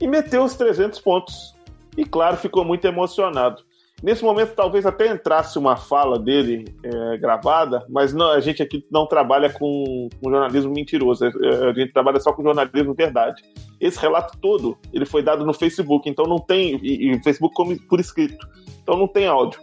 e 0.00 0.06
meteu 0.06 0.44
os 0.44 0.54
300 0.54 1.00
pontos. 1.00 1.54
E 1.96 2.04
claro, 2.04 2.36
ficou 2.36 2.64
muito 2.64 2.84
emocionado. 2.86 3.62
Nesse 4.00 4.22
momento, 4.22 4.54
talvez 4.54 4.86
até 4.86 5.08
entrasse 5.08 5.58
uma 5.58 5.76
fala 5.76 6.18
dele 6.18 6.64
é, 6.84 7.16
gravada, 7.16 7.84
mas 7.88 8.14
não, 8.14 8.30
a 8.30 8.38
gente 8.38 8.62
aqui 8.62 8.86
não 8.90 9.06
trabalha 9.06 9.50
com, 9.50 10.08
com 10.22 10.30
jornalismo 10.30 10.72
mentiroso, 10.72 11.24
é, 11.24 11.28
é, 11.28 11.70
a 11.70 11.72
gente 11.72 11.92
trabalha 11.92 12.20
só 12.20 12.32
com 12.32 12.44
jornalismo 12.44 12.94
verdade. 12.94 13.42
Esse 13.80 13.98
relato 13.98 14.38
todo, 14.38 14.78
ele 14.92 15.04
foi 15.04 15.20
dado 15.20 15.44
no 15.44 15.52
Facebook, 15.52 16.08
então 16.08 16.26
não 16.26 16.38
tem, 16.38 16.78
e, 16.80 17.10
e 17.10 17.22
Facebook 17.24 17.54
por 17.88 17.98
escrito, 17.98 18.46
então 18.80 18.96
não 18.96 19.08
tem 19.08 19.26
áudio. 19.26 19.58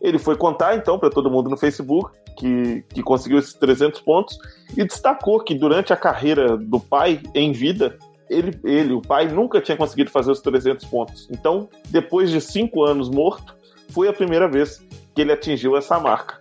Ele 0.00 0.18
foi 0.18 0.36
contar, 0.36 0.76
então, 0.76 0.98
para 0.98 1.10
todo 1.10 1.30
mundo 1.30 1.48
no 1.48 1.56
Facebook 1.56 2.10
que, 2.36 2.84
que 2.90 3.02
conseguiu 3.02 3.38
esses 3.38 3.54
300 3.54 4.00
pontos 4.00 4.38
e 4.76 4.84
destacou 4.84 5.40
que 5.40 5.54
durante 5.54 5.92
a 5.92 5.96
carreira 5.96 6.56
do 6.56 6.78
pai 6.78 7.20
em 7.34 7.52
vida, 7.52 7.98
ele, 8.28 8.58
ele, 8.64 8.92
o 8.92 9.00
pai, 9.00 9.28
nunca 9.28 9.60
tinha 9.60 9.76
conseguido 9.76 10.10
fazer 10.10 10.30
os 10.30 10.40
300 10.40 10.84
pontos. 10.86 11.28
Então, 11.30 11.68
depois 11.88 12.30
de 12.30 12.40
cinco 12.40 12.84
anos 12.84 13.08
morto, 13.08 13.54
foi 13.90 14.08
a 14.08 14.12
primeira 14.12 14.48
vez 14.48 14.84
que 15.14 15.20
ele 15.20 15.32
atingiu 15.32 15.76
essa 15.76 15.98
marca. 15.98 16.40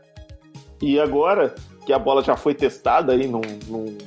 E 0.81 0.99
agora 0.99 1.55
que 1.85 1.93
a 1.93 1.99
bola 1.99 2.23
já 2.23 2.35
foi 2.35 2.53
testada 2.53 3.13
aí 3.13 3.27
num, 3.27 3.41
num 3.67 3.97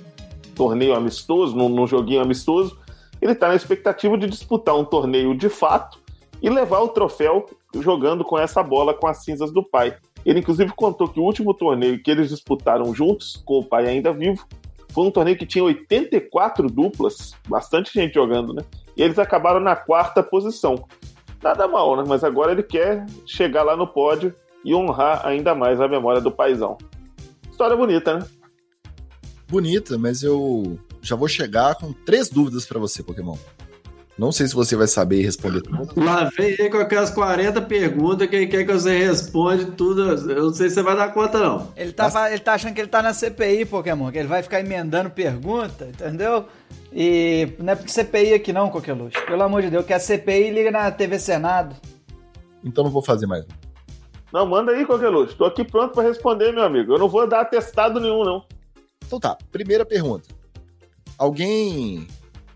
torneio 0.54 0.94
amistoso, 0.94 1.56
num, 1.56 1.68
num 1.68 1.86
joguinho 1.86 2.20
amistoso, 2.20 2.78
ele 3.22 3.32
está 3.32 3.48
na 3.48 3.54
expectativa 3.54 4.18
de 4.18 4.26
disputar 4.26 4.76
um 4.76 4.84
torneio 4.84 5.34
de 5.36 5.48
fato 5.48 5.98
e 6.42 6.50
levar 6.50 6.80
o 6.80 6.88
troféu 6.88 7.46
jogando 7.74 8.24
com 8.24 8.38
essa 8.38 8.62
bola 8.62 8.94
com 8.94 9.06
as 9.06 9.24
cinzas 9.24 9.52
do 9.52 9.62
pai. 9.62 9.96
Ele, 10.24 10.40
inclusive, 10.40 10.72
contou 10.72 11.08
que 11.08 11.20
o 11.20 11.22
último 11.22 11.54
torneio 11.54 12.02
que 12.02 12.10
eles 12.10 12.30
disputaram 12.30 12.94
juntos, 12.94 13.42
com 13.44 13.58
o 13.58 13.64
pai 13.64 13.86
ainda 13.86 14.12
vivo, 14.12 14.46
foi 14.90 15.06
um 15.06 15.10
torneio 15.10 15.36
que 15.36 15.46
tinha 15.46 15.64
84 15.64 16.68
duplas, 16.68 17.34
bastante 17.48 17.92
gente 17.92 18.14
jogando, 18.14 18.52
né? 18.52 18.62
E 18.96 19.02
eles 19.02 19.18
acabaram 19.18 19.60
na 19.60 19.76
quarta 19.76 20.22
posição. 20.22 20.86
Nada 21.42 21.68
mal, 21.68 21.96
né? 21.96 22.04
Mas 22.06 22.24
agora 22.24 22.52
ele 22.52 22.62
quer 22.62 23.06
chegar 23.26 23.62
lá 23.62 23.76
no 23.76 23.86
pódio 23.86 24.34
e 24.64 24.74
honrar 24.74 25.24
ainda 25.24 25.54
mais 25.54 25.80
a 25.80 25.86
memória 25.86 26.20
do 26.20 26.32
paizão. 26.32 26.76
História 27.50 27.76
bonita, 27.76 28.18
né? 28.18 28.26
Bonita, 29.48 29.96
mas 29.96 30.22
eu 30.22 30.78
já 31.00 31.16
vou 31.16 31.28
chegar 31.28 31.74
com 31.76 31.92
três 31.92 32.28
dúvidas 32.28 32.66
para 32.66 32.78
você, 32.78 33.02
Pokémon. 33.02 33.36
Não 34.18 34.32
sei 34.32 34.48
se 34.48 34.54
você 34.54 34.74
vai 34.74 34.88
saber 34.88 35.22
responder 35.22 35.60
tudo. 35.60 35.92
Lá 35.96 36.28
vem 36.36 36.56
aí 36.58 36.68
com 36.68 36.78
aquelas 36.78 37.08
40 37.08 37.62
perguntas, 37.62 38.28
quem 38.28 38.48
quer 38.48 38.66
que 38.66 38.72
você 38.72 38.98
responde 38.98 39.66
tudo. 39.66 40.02
Eu 40.02 40.46
não 40.46 40.52
sei 40.52 40.68
se 40.68 40.74
você 40.74 40.82
vai 40.82 40.96
dar 40.96 41.14
conta, 41.14 41.38
não. 41.38 41.72
Ele 41.76 41.92
tá, 41.92 42.28
ele 42.28 42.40
tá 42.40 42.54
achando 42.54 42.74
que 42.74 42.80
ele 42.80 42.88
tá 42.88 43.00
na 43.00 43.14
CPI, 43.14 43.64
Pokémon, 43.66 44.10
que 44.10 44.18
ele 44.18 44.26
vai 44.26 44.42
ficar 44.42 44.58
emendando 44.58 45.08
pergunta, 45.08 45.84
entendeu? 45.84 46.46
E 46.92 47.52
não 47.60 47.72
é 47.72 47.76
porque 47.76 47.92
CPI 47.92 48.34
aqui 48.34 48.52
não, 48.52 48.68
Coqueluche. 48.70 49.24
Pelo 49.24 49.44
amor 49.44 49.62
de 49.62 49.70
Deus, 49.70 49.86
que 49.86 49.92
a 49.92 50.00
CPI 50.00 50.50
liga 50.50 50.72
na 50.72 50.90
TV 50.90 51.16
Senado. 51.20 51.76
Então 52.64 52.82
não 52.82 52.90
vou 52.90 53.02
fazer 53.02 53.26
mais. 53.26 53.46
Não, 54.32 54.44
manda 54.44 54.72
aí, 54.72 54.84
Coqueluche. 54.84 55.36
Tô 55.36 55.44
aqui 55.44 55.64
pronto 55.64 55.94
para 55.94 56.08
responder, 56.08 56.50
meu 56.50 56.64
amigo. 56.64 56.92
Eu 56.92 56.98
não 56.98 57.08
vou 57.08 57.24
dar 57.24 57.42
atestado 57.42 58.00
nenhum, 58.00 58.24
não. 58.24 58.44
Então 59.06 59.20
tá, 59.20 59.38
primeira 59.52 59.86
pergunta. 59.86 60.28
Alguém 61.16 62.08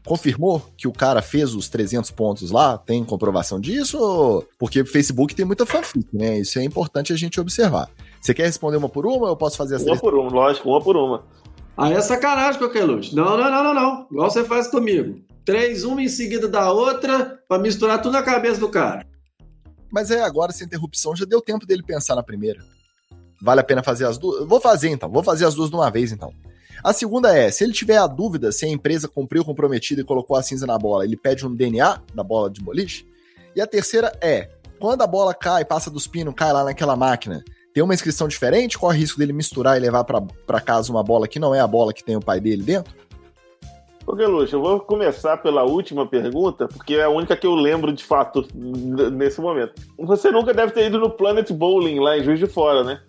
confirmou 0.04 0.62
que 0.76 0.88
o 0.88 0.92
cara 0.92 1.22
fez 1.22 1.54
os 1.54 1.68
300 1.68 2.10
pontos 2.10 2.50
lá? 2.50 2.76
Tem 2.78 3.04
comprovação 3.04 3.60
disso? 3.60 4.44
Porque 4.58 4.80
o 4.80 4.86
Facebook 4.86 5.34
tem 5.34 5.44
muita 5.44 5.64
fanfic, 5.66 6.06
né? 6.12 6.38
Isso 6.38 6.58
é 6.58 6.64
importante 6.64 7.12
a 7.12 7.16
gente 7.16 7.40
observar. 7.40 7.88
Você 8.20 8.32
quer 8.34 8.44
responder 8.46 8.76
uma 8.76 8.88
por 8.88 9.06
uma 9.06 9.22
ou 9.24 9.28
eu 9.28 9.36
posso 9.36 9.56
fazer 9.56 9.76
as 9.76 9.82
Uma 9.82 9.86
três? 9.88 10.00
por 10.00 10.14
uma, 10.14 10.30
lógico, 10.30 10.68
uma 10.68 10.80
por 10.80 10.96
uma. 10.96 11.24
Aí 11.76 11.92
é 11.94 12.00
sacanagem, 12.00 12.60
Coqueluche. 12.60 13.14
Não, 13.14 13.36
não, 13.36 13.50
não, 13.50 13.64
não, 13.64 13.74
não. 13.74 14.06
Igual 14.10 14.30
você 14.30 14.44
faz 14.44 14.68
comigo. 14.68 15.20
Três, 15.44 15.84
uma 15.84 16.02
em 16.02 16.08
seguida 16.08 16.46
da 16.46 16.70
outra, 16.70 17.40
pra 17.48 17.58
misturar 17.58 18.00
tudo 18.00 18.12
na 18.12 18.22
cabeça 18.22 18.60
do 18.60 18.68
cara. 18.68 19.04
Mas 19.90 20.10
é 20.10 20.22
agora, 20.22 20.52
sem 20.52 20.66
interrupção, 20.66 21.16
já 21.16 21.24
deu 21.24 21.40
tempo 21.40 21.66
dele 21.66 21.82
pensar 21.82 22.14
na 22.14 22.22
primeira. 22.22 22.60
Vale 23.40 23.60
a 23.60 23.64
pena 23.64 23.82
fazer 23.82 24.06
as 24.06 24.18
duas? 24.18 24.46
Vou 24.46 24.60
fazer 24.60 24.90
então, 24.90 25.10
vou 25.10 25.22
fazer 25.24 25.44
as 25.46 25.54
duas 25.54 25.68
de 25.68 25.74
uma 25.76 25.90
vez 25.90 26.12
então. 26.12 26.32
A 26.82 26.92
segunda 26.92 27.36
é, 27.36 27.50
se 27.50 27.64
ele 27.64 27.72
tiver 27.72 27.96
a 27.96 28.06
dúvida 28.06 28.52
se 28.52 28.64
a 28.64 28.68
empresa 28.68 29.08
cumpriu 29.08 29.42
o 29.42 29.44
comprometido 29.44 30.00
e 30.00 30.04
colocou 30.04 30.36
a 30.36 30.42
cinza 30.42 30.66
na 30.66 30.78
bola, 30.78 31.04
ele 31.04 31.16
pede 31.16 31.46
um 31.46 31.54
DNA 31.54 32.00
da 32.14 32.22
bola 32.22 32.50
de 32.50 32.60
boliche. 32.60 33.06
E 33.54 33.60
a 33.60 33.66
terceira 33.66 34.12
é, 34.20 34.48
quando 34.78 35.02
a 35.02 35.06
bola 35.06 35.32
cai, 35.32 35.64
passa 35.64 35.90
dos 35.90 36.06
pinos, 36.06 36.34
cai 36.34 36.52
lá 36.52 36.64
naquela 36.64 36.96
máquina, 36.96 37.44
tem 37.72 37.82
uma 37.82 37.94
inscrição 37.94 38.28
diferente? 38.28 38.78
Corre 38.78 38.98
o 38.98 39.00
risco 39.00 39.18
dele 39.18 39.32
misturar 39.32 39.76
e 39.76 39.80
levar 39.80 40.04
pra 40.04 40.60
casa 40.60 40.90
uma 40.90 41.02
bola 41.02 41.28
que 41.28 41.38
não 41.38 41.54
é 41.54 41.60
a 41.60 41.66
bola 41.66 41.92
que 41.92 42.04
tem 42.04 42.16
o 42.16 42.20
pai 42.20 42.40
dele 42.40 42.62
dentro? 42.62 42.94
Coqueluche, 44.04 44.52
eu 44.52 44.60
vou 44.60 44.80
começar 44.80 45.36
pela 45.36 45.62
última 45.62 46.04
pergunta, 46.06 46.66
porque 46.66 46.94
é 46.96 47.04
a 47.04 47.08
única 47.08 47.36
que 47.36 47.46
eu 47.46 47.54
lembro 47.54 47.92
de 47.92 48.02
fato 48.02 48.44
nesse 48.52 49.40
momento. 49.40 49.74
Você 49.96 50.30
nunca 50.30 50.52
deve 50.52 50.72
ter 50.72 50.86
ido 50.86 50.98
no 50.98 51.08
Planet 51.08 51.50
Bowling 51.52 52.00
lá 52.00 52.18
em 52.18 52.24
Juiz 52.24 52.38
de 52.38 52.46
Fora, 52.46 52.82
né? 52.82 53.00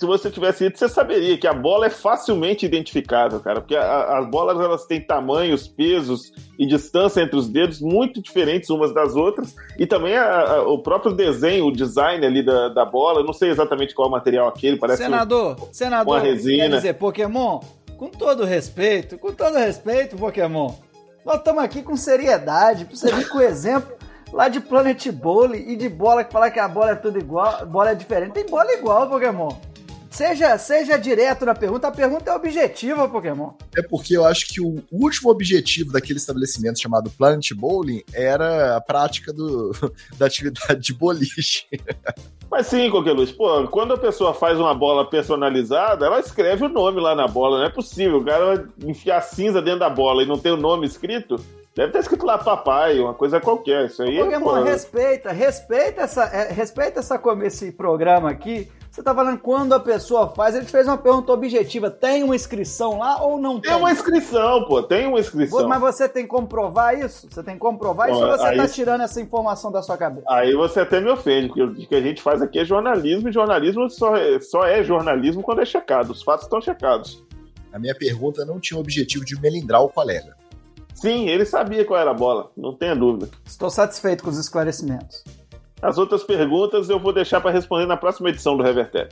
Se 0.00 0.06
você 0.06 0.30
tivesse 0.30 0.64
ido, 0.64 0.78
você 0.78 0.88
saberia 0.88 1.36
que 1.36 1.46
a 1.46 1.52
bola 1.52 1.84
é 1.84 1.90
facilmente 1.90 2.64
identificável, 2.64 3.38
cara, 3.38 3.60
porque 3.60 3.76
a- 3.76 4.18
as 4.18 4.30
bolas 4.30 4.58
elas 4.58 4.86
têm 4.86 4.98
tamanhos, 4.98 5.68
pesos 5.68 6.32
e 6.58 6.64
distância 6.66 7.20
entre 7.20 7.36
os 7.36 7.46
dedos 7.50 7.82
muito 7.82 8.22
diferentes 8.22 8.70
umas 8.70 8.94
das 8.94 9.14
outras, 9.14 9.54
e 9.78 9.86
também 9.86 10.16
a- 10.16 10.52
a- 10.54 10.62
o 10.62 10.78
próprio 10.78 11.12
desenho, 11.12 11.66
o 11.66 11.70
design 11.70 12.24
ali 12.24 12.42
da, 12.42 12.70
da 12.70 12.82
bola, 12.86 13.20
eu 13.20 13.26
não 13.26 13.34
sei 13.34 13.50
exatamente 13.50 13.94
qual 13.94 14.06
é 14.06 14.08
o 14.08 14.12
material 14.12 14.48
aquele, 14.48 14.78
parece 14.78 15.02
um- 15.02 15.04
senador, 15.04 15.68
senador, 15.70 16.14
uma 16.14 16.18
resina. 16.22 16.70
quer 16.70 16.76
dizer, 16.76 16.94
Pokémon, 16.94 17.60
com 17.98 18.08
todo 18.08 18.44
respeito, 18.46 19.18
com 19.18 19.32
todo 19.34 19.58
respeito, 19.58 20.16
Pokémon, 20.16 20.72
nós 21.26 21.36
estamos 21.36 21.62
aqui 21.62 21.82
com 21.82 21.94
seriedade, 21.94 22.86
pra 22.86 22.96
você 22.96 23.12
vir 23.14 23.28
com 23.28 23.36
o 23.36 23.42
exemplo 23.42 23.92
lá 24.32 24.48
de 24.48 24.60
Planet 24.60 25.08
Bowling 25.10 25.72
e 25.72 25.76
de 25.76 25.90
bola, 25.90 26.24
que 26.24 26.32
falar 26.32 26.50
que 26.50 26.58
a 26.58 26.66
bola 26.66 26.92
é 26.92 26.94
tudo 26.94 27.18
igual, 27.18 27.66
bola 27.66 27.90
é 27.90 27.94
diferente, 27.94 28.32
tem 28.32 28.46
bola 28.46 28.72
igual, 28.72 29.06
Pokémon. 29.06 29.50
Seja, 30.10 30.58
seja 30.58 30.98
direto 30.98 31.46
na 31.46 31.54
pergunta, 31.54 31.86
a 31.86 31.92
pergunta 31.92 32.30
é 32.30 32.34
objetiva, 32.34 33.08
Pokémon. 33.08 33.52
É 33.76 33.80
porque 33.80 34.16
eu 34.16 34.24
acho 34.26 34.48
que 34.48 34.60
o 34.60 34.82
último 34.90 35.30
objetivo 35.30 35.92
daquele 35.92 36.18
estabelecimento 36.18 36.80
chamado 36.80 37.10
Planet 37.10 37.52
Bowling 37.54 38.02
era 38.12 38.76
a 38.76 38.80
prática 38.80 39.32
do, 39.32 39.70
da 40.18 40.26
atividade 40.26 40.80
de 40.80 40.92
boliche. 40.92 41.64
Mas 42.50 42.66
sim, 42.66 42.90
Coqueluche, 42.90 43.32
pô, 43.32 43.68
quando 43.68 43.94
a 43.94 43.98
pessoa 43.98 44.34
faz 44.34 44.58
uma 44.58 44.74
bola 44.74 45.08
personalizada, 45.08 46.06
ela 46.06 46.18
escreve 46.18 46.64
o 46.64 46.68
nome 46.68 47.00
lá 47.00 47.14
na 47.14 47.28
bola, 47.28 47.58
não 47.58 47.66
é 47.66 47.70
possível. 47.70 48.18
O 48.18 48.24
cara 48.24 48.56
vai 48.56 48.66
enfiar 48.84 49.20
cinza 49.20 49.62
dentro 49.62 49.80
da 49.80 49.88
bola 49.88 50.24
e 50.24 50.26
não 50.26 50.36
tem 50.36 50.50
o 50.50 50.56
nome 50.56 50.84
escrito. 50.84 51.36
Deve 51.76 51.92
ter 51.92 52.00
escrito 52.00 52.26
lá 52.26 52.36
papai, 52.36 52.98
uma 52.98 53.14
coisa 53.14 53.40
qualquer. 53.40 53.86
Isso 53.86 54.02
aí 54.02 54.18
é. 54.18 54.24
Pokémon, 54.24 54.44
pô, 54.44 54.62
respeita, 54.62 55.30
respeita, 55.30 56.02
essa, 56.02 56.24
é, 56.24 56.52
respeita 56.52 56.98
essa, 56.98 57.16
como 57.16 57.44
esse 57.44 57.70
programa 57.70 58.28
aqui. 58.28 58.68
Você 59.00 59.04
tá 59.04 59.14
falando 59.14 59.38
quando 59.38 59.72
a 59.72 59.80
pessoa 59.80 60.28
faz, 60.28 60.54
ele 60.54 60.66
te 60.66 60.70
fez 60.70 60.86
uma 60.86 60.98
pergunta 60.98 61.32
objetiva. 61.32 61.90
Tem 61.90 62.22
uma 62.22 62.36
inscrição 62.36 62.98
lá 62.98 63.24
ou 63.24 63.38
não 63.38 63.58
tem? 63.58 63.70
Tem 63.72 63.80
uma 63.80 63.90
inscrição, 63.90 64.66
pô, 64.66 64.82
tem 64.82 65.06
uma 65.06 65.18
inscrição. 65.18 65.66
Mas 65.66 65.80
você 65.80 66.06
tem 66.06 66.24
que 66.24 66.28
comprovar 66.28 66.98
isso? 67.00 67.26
Você 67.30 67.42
tem 67.42 67.54
que 67.54 67.60
comprovar 67.60 68.10
isso 68.10 68.20
ou 68.20 68.30
você 68.30 68.44
aí- 68.44 68.58
tá 68.58 68.68
tirando 68.68 69.00
essa 69.00 69.18
informação 69.18 69.72
da 69.72 69.80
sua 69.80 69.96
cabeça? 69.96 70.26
Aí 70.28 70.54
você 70.54 70.80
até 70.80 71.00
me 71.00 71.10
ofende, 71.10 71.46
porque 71.46 71.62
o 71.62 71.74
que 71.74 71.94
a 71.94 72.02
gente 72.02 72.20
faz 72.20 72.42
aqui 72.42 72.58
é 72.58 72.64
jornalismo, 72.64 73.30
e 73.30 73.32
jornalismo 73.32 73.88
só 73.88 74.14
é, 74.14 74.38
só 74.38 74.66
é 74.66 74.82
jornalismo 74.84 75.42
quando 75.42 75.62
é 75.62 75.64
checado. 75.64 76.10
Os 76.10 76.22
fatos 76.22 76.44
estão 76.44 76.60
checados. 76.60 77.24
A 77.72 77.78
minha 77.78 77.94
pergunta 77.94 78.44
não 78.44 78.60
tinha 78.60 78.76
o 78.76 78.82
objetivo 78.82 79.24
de 79.24 79.40
melindrar 79.40 79.82
o 79.82 79.88
colega. 79.88 80.36
Sim, 80.94 81.26
ele 81.26 81.46
sabia 81.46 81.86
qual 81.86 81.98
era 81.98 82.10
a 82.10 82.14
bola, 82.14 82.50
não 82.54 82.76
tenha 82.76 82.94
dúvida. 82.94 83.30
Estou 83.46 83.70
satisfeito 83.70 84.22
com 84.22 84.28
os 84.28 84.36
esclarecimentos. 84.36 85.24
As 85.82 85.98
outras 85.98 86.22
perguntas 86.22 86.90
eu 86.90 86.98
vou 86.98 87.12
deixar 87.12 87.40
para 87.40 87.50
responder 87.50 87.86
na 87.86 87.96
próxima 87.96 88.28
edição 88.28 88.56
do 88.56 88.62
Revertério. 88.62 89.10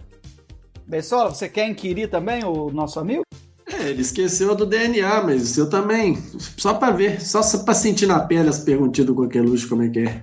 Bessola, 0.87 1.31
você 1.31 1.49
quer 1.49 1.69
inquirir 1.69 2.09
também 2.09 2.45
o 2.45 2.71
nosso 2.71 2.99
amigo? 2.99 3.23
É, 3.67 3.91
ele 3.91 4.01
esqueceu 4.01 4.55
do 4.55 4.65
DNA, 4.65 5.23
mas 5.23 5.57
eu 5.59 5.69
também. 5.69 6.17
Só 6.57 6.75
pra 6.75 6.91
ver, 6.91 7.21
só 7.21 7.41
pra 7.65 7.75
sentir 7.75 8.07
na 8.07 8.21
pele 8.21 8.49
as 8.49 8.61
perguntinhas 8.61 9.07
do 9.07 9.15
coqueluche 9.15 9.69
como 9.69 9.83
é 9.83 9.89
que 9.89 10.01
é. 10.01 10.23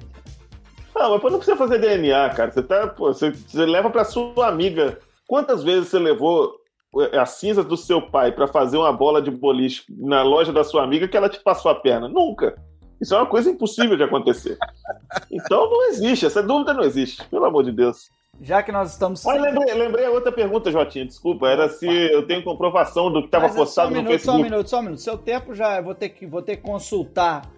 Não, 0.95 1.11
mas 1.11 1.21
pô, 1.21 1.29
não 1.29 1.37
precisa 1.37 1.57
fazer 1.57 1.77
DNA, 1.79 2.29
cara. 2.31 2.51
Você, 2.51 2.63
tá, 2.63 2.87
pô, 2.87 3.13
você, 3.13 3.31
você 3.31 3.65
leva 3.65 3.89
pra 3.89 4.03
sua 4.03 4.47
amiga. 4.47 4.97
Quantas 5.27 5.63
vezes 5.63 5.89
você 5.89 5.99
levou 5.99 6.53
a 7.13 7.25
cinza 7.25 7.63
do 7.63 7.75
seu 7.75 8.01
pai 8.01 8.31
para 8.31 8.47
fazer 8.47 8.77
uma 8.77 8.93
bola 8.93 9.21
de 9.21 9.29
boliche 9.29 9.83
na 9.89 10.23
loja 10.23 10.53
da 10.53 10.63
sua 10.63 10.83
amiga 10.83 11.07
que 11.07 11.17
ela 11.17 11.29
te 11.29 11.39
passou 11.43 11.69
a 11.69 11.75
perna? 11.75 12.07
Nunca. 12.07 12.55
Isso 12.99 13.13
é 13.13 13.17
uma 13.17 13.25
coisa 13.25 13.49
impossível 13.49 13.97
de 13.97 14.03
acontecer. 14.03 14.57
Então 15.31 15.69
não 15.69 15.87
existe, 15.89 16.25
essa 16.25 16.41
dúvida 16.41 16.73
não 16.73 16.83
existe, 16.83 17.23
pelo 17.25 17.45
amor 17.45 17.63
de 17.63 17.71
Deus. 17.71 18.09
Já 18.41 18.61
que 18.61 18.71
nós 18.71 18.91
estamos. 18.91 19.23
Mas 19.23 19.41
lembrei, 19.41 19.73
lembrei 19.73 20.05
a 20.05 20.11
outra 20.11 20.31
pergunta, 20.31 20.71
Jotinha, 20.71 21.05
desculpa. 21.05 21.47
Era 21.47 21.69
se 21.69 21.87
eu 21.87 22.27
tenho 22.27 22.43
comprovação 22.43 23.11
do 23.11 23.21
que 23.21 23.27
estava 23.27 23.47
postado 23.47 23.67
só 23.67 23.85
um 23.87 23.89
no 23.89 23.95
minuto, 23.95 24.11
Facebook. 24.11 24.25
Só 24.25 24.39
um 24.39 24.43
minuto, 24.43 24.69
só 24.69 24.79
um 24.79 24.81
minuto. 24.81 25.01
Seu 25.01 25.17
tempo 25.17 25.53
já 25.53 25.77
eu 25.77 25.83
vou 25.83 25.95
ter 25.95 26.09
que, 26.09 26.25
vou 26.25 26.41
ter 26.41 26.57
que 26.57 26.63
consultar 26.63 27.49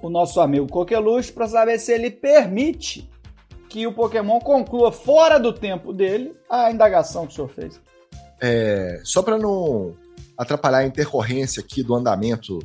o 0.00 0.08
nosso 0.08 0.40
amigo 0.40 0.66
Coqueluche 0.66 1.30
para 1.30 1.46
saber 1.46 1.78
se 1.78 1.92
ele 1.92 2.10
permite 2.10 3.08
que 3.68 3.86
o 3.86 3.92
Pokémon 3.92 4.38
conclua 4.38 4.90
fora 4.90 5.38
do 5.38 5.52
tempo 5.52 5.92
dele 5.92 6.34
a 6.50 6.70
indagação 6.70 7.26
que 7.26 7.32
o 7.32 7.36
senhor 7.36 7.48
fez. 7.48 7.80
É, 8.40 9.00
só 9.04 9.22
para 9.22 9.38
não 9.38 9.94
atrapalhar 10.36 10.78
a 10.78 10.86
intercorrência 10.86 11.62
aqui 11.62 11.82
do 11.82 11.94
andamento 11.94 12.58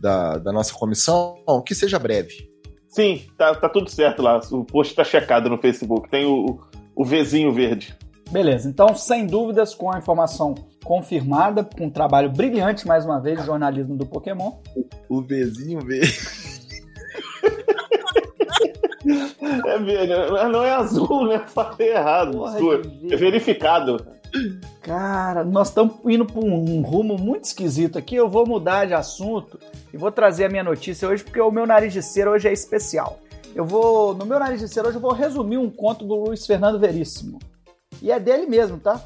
da, 0.00 0.38
da 0.38 0.52
nossa 0.52 0.72
comissão, 0.74 1.36
que 1.66 1.74
seja 1.74 1.98
breve. 1.98 2.50
Sim, 2.88 3.22
tá, 3.36 3.54
tá 3.54 3.68
tudo 3.68 3.90
certo 3.90 4.22
lá. 4.22 4.40
O 4.50 4.64
post 4.64 4.94
tá 4.94 5.04
checado 5.04 5.50
no 5.50 5.58
Facebook. 5.58 6.08
Tem 6.08 6.24
o, 6.24 6.58
o 6.94 7.04
Vzinho 7.04 7.52
verde. 7.52 7.94
Beleza, 8.30 8.68
então, 8.68 8.94
sem 8.94 9.26
dúvidas, 9.26 9.74
com 9.74 9.92
a 9.92 9.98
informação 9.98 10.54
confirmada, 10.82 11.62
com 11.62 11.86
um 11.86 11.90
trabalho 11.90 12.30
brilhante, 12.30 12.86
mais 12.86 13.04
uma 13.04 13.20
vez, 13.20 13.38
de 13.38 13.46
jornalismo 13.46 13.96
do 13.96 14.06
Pokémon. 14.06 14.52
O 15.08 15.22
Vzinho 15.22 15.80
verde. 15.80 16.18
É 19.66 19.78
verde, 19.78 20.12
não 20.50 20.64
é 20.64 20.72
azul, 20.72 21.28
né? 21.28 21.44
Falei 21.46 21.90
errado. 21.90 22.38
Porra. 22.38 22.58
É 23.10 23.16
verificado. 23.16 24.04
Cara, 24.86 25.42
nós 25.42 25.66
estamos 25.66 25.96
indo 26.04 26.24
para 26.24 26.38
um 26.38 26.80
rumo 26.80 27.18
muito 27.18 27.42
esquisito 27.42 27.98
aqui. 27.98 28.14
Eu 28.14 28.28
vou 28.28 28.46
mudar 28.46 28.86
de 28.86 28.94
assunto 28.94 29.58
e 29.92 29.96
vou 29.96 30.12
trazer 30.12 30.44
a 30.44 30.48
minha 30.48 30.62
notícia 30.62 31.08
hoje, 31.08 31.24
porque 31.24 31.40
o 31.40 31.50
meu 31.50 31.66
nariz 31.66 31.92
de 31.92 32.00
cera 32.00 32.30
hoje 32.30 32.46
é 32.46 32.52
especial. 32.52 33.18
Eu 33.52 33.64
vou, 33.64 34.14
no 34.14 34.24
meu 34.24 34.38
nariz 34.38 34.60
de 34.60 34.68
cera 34.68 34.86
hoje, 34.86 34.96
eu 34.96 35.00
vou 35.00 35.12
resumir 35.12 35.58
um 35.58 35.68
conto 35.68 36.04
do 36.04 36.14
Luiz 36.14 36.46
Fernando 36.46 36.78
Veríssimo. 36.78 37.40
E 38.00 38.12
é 38.12 38.20
dele 38.20 38.46
mesmo, 38.46 38.78
tá? 38.78 39.00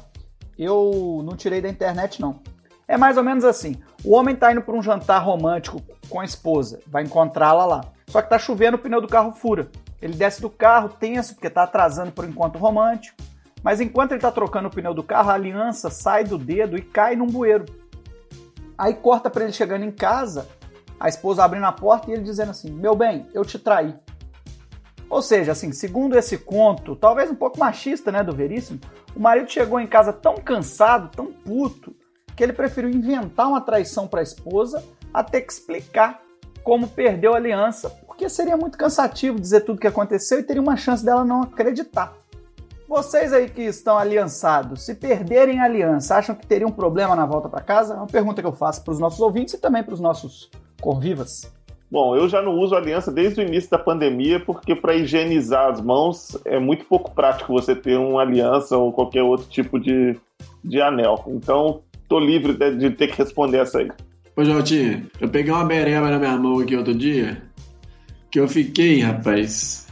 Eu 0.55 1.23
não 1.25 1.35
tirei 1.35 1.59
da 1.61 1.69
internet, 1.69 2.21
não. 2.21 2.41
É 2.87 2.95
mais 2.95 3.17
ou 3.17 3.23
menos 3.23 3.43
assim: 3.43 3.75
o 4.05 4.13
homem 4.13 4.35
tá 4.35 4.51
indo 4.51 4.61
para 4.61 4.75
um 4.75 4.83
jantar 4.83 5.25
romântico 5.25 5.81
com 6.07 6.19
a 6.19 6.25
esposa, 6.25 6.79
vai 6.85 7.01
encontrá-la 7.01 7.65
lá. 7.65 7.81
Só 8.05 8.21
que 8.21 8.29
tá 8.29 8.37
chovendo, 8.37 8.77
o 8.77 8.79
pneu 8.79 9.01
do 9.01 9.07
carro 9.07 9.31
fura. 9.31 9.71
Ele 9.99 10.13
desce 10.13 10.43
do 10.43 10.49
carro, 10.49 10.89
tenso, 10.89 11.33
porque 11.33 11.49
tá 11.49 11.63
atrasando 11.63 12.11
por 12.11 12.23
encontro 12.23 12.59
romântico. 12.59 13.17
Mas 13.63 13.79
enquanto 13.79 14.13
ele 14.13 14.21
tá 14.21 14.31
trocando 14.31 14.67
o 14.67 14.71
pneu 14.71 14.93
do 14.93 15.03
carro, 15.03 15.29
a 15.29 15.33
aliança 15.33 15.89
sai 15.89 16.23
do 16.23 16.37
dedo 16.37 16.77
e 16.77 16.81
cai 16.81 17.15
num 17.15 17.27
bueiro. 17.27 17.65
Aí 18.77 18.93
corta 18.93 19.29
para 19.29 19.43
ele 19.43 19.53
chegando 19.53 19.85
em 19.85 19.91
casa, 19.91 20.47
a 20.99 21.07
esposa 21.07 21.43
abrindo 21.43 21.65
a 21.65 21.71
porta 21.71 22.09
e 22.09 22.13
ele 22.13 22.23
dizendo 22.23 22.51
assim: 22.51 22.71
Meu 22.71 22.95
bem, 22.95 23.27
eu 23.33 23.45
te 23.45 23.59
traí. 23.59 23.93
Ou 25.09 25.21
seja, 25.21 25.51
assim, 25.51 25.73
segundo 25.73 26.17
esse 26.17 26.37
conto, 26.37 26.95
talvez 26.95 27.29
um 27.29 27.35
pouco 27.35 27.59
machista, 27.59 28.11
né, 28.11 28.23
do 28.23 28.33
Veríssimo, 28.33 28.79
o 29.13 29.19
marido 29.19 29.51
chegou 29.51 29.77
em 29.77 29.85
casa 29.85 30.13
tão 30.13 30.35
cansado, 30.35 31.09
tão 31.13 31.33
puto, 31.33 31.93
que 32.33 32.41
ele 32.41 32.53
preferiu 32.53 32.89
inventar 32.89 33.47
uma 33.47 33.59
traição 33.59 34.07
para 34.07 34.21
a 34.21 34.23
esposa 34.23 34.81
a 35.13 35.21
ter 35.21 35.41
que 35.41 35.51
explicar 35.51 36.21
como 36.63 36.87
perdeu 36.87 37.33
a 37.33 37.37
aliança, 37.37 37.89
porque 38.07 38.29
seria 38.29 38.55
muito 38.55 38.77
cansativo 38.77 39.39
dizer 39.39 39.61
tudo 39.61 39.77
o 39.77 39.79
que 39.79 39.87
aconteceu 39.87 40.39
e 40.39 40.43
teria 40.43 40.61
uma 40.61 40.77
chance 40.77 41.03
dela 41.03 41.25
não 41.25 41.41
acreditar. 41.41 42.20
Vocês 42.91 43.31
aí 43.31 43.47
que 43.47 43.61
estão 43.61 43.97
aliançados, 43.97 44.81
se 44.81 44.93
perderem 44.95 45.61
a 45.61 45.63
aliança, 45.63 46.17
acham 46.17 46.35
que 46.35 46.45
teriam 46.45 46.69
um 46.69 46.73
problema 46.73 47.15
na 47.15 47.25
volta 47.25 47.47
para 47.47 47.61
casa? 47.61 47.93
É 47.93 47.95
uma 47.95 48.05
pergunta 48.05 48.41
que 48.41 48.47
eu 48.49 48.51
faço 48.51 48.83
para 48.83 48.91
os 48.91 48.99
nossos 48.99 49.21
ouvintes 49.21 49.53
e 49.53 49.57
também 49.57 49.81
para 49.81 49.93
os 49.93 50.01
nossos 50.01 50.51
convivas. 50.81 51.49
Bom, 51.89 52.17
eu 52.17 52.27
já 52.27 52.41
não 52.41 52.59
uso 52.59 52.75
aliança 52.75 53.09
desde 53.09 53.39
o 53.39 53.47
início 53.47 53.71
da 53.71 53.79
pandemia, 53.79 54.41
porque 54.41 54.75
para 54.75 54.93
higienizar 54.93 55.71
as 55.71 55.79
mãos 55.79 56.37
é 56.43 56.59
muito 56.59 56.83
pouco 56.83 57.15
prático 57.15 57.53
você 57.53 57.73
ter 57.73 57.97
uma 57.97 58.23
aliança 58.23 58.77
ou 58.77 58.91
qualquer 58.91 59.23
outro 59.23 59.47
tipo 59.47 59.79
de, 59.79 60.19
de 60.61 60.81
anel. 60.81 61.23
Então, 61.27 61.83
tô 62.09 62.19
livre 62.19 62.51
de, 62.51 62.75
de 62.75 62.91
ter 62.91 63.07
que 63.07 63.17
responder 63.17 63.59
essa 63.59 63.77
aí. 63.77 63.89
Ô, 64.35 64.43
Jotinho, 64.43 65.09
eu 65.21 65.29
peguei 65.29 65.53
uma 65.53 65.63
bereba 65.63 66.09
na 66.09 66.19
minha 66.19 66.35
mão 66.35 66.59
aqui 66.59 66.75
outro 66.75 66.93
dia, 66.93 67.41
que 68.29 68.37
eu 68.37 68.49
fiquei, 68.49 68.99
rapaz, 68.99 69.87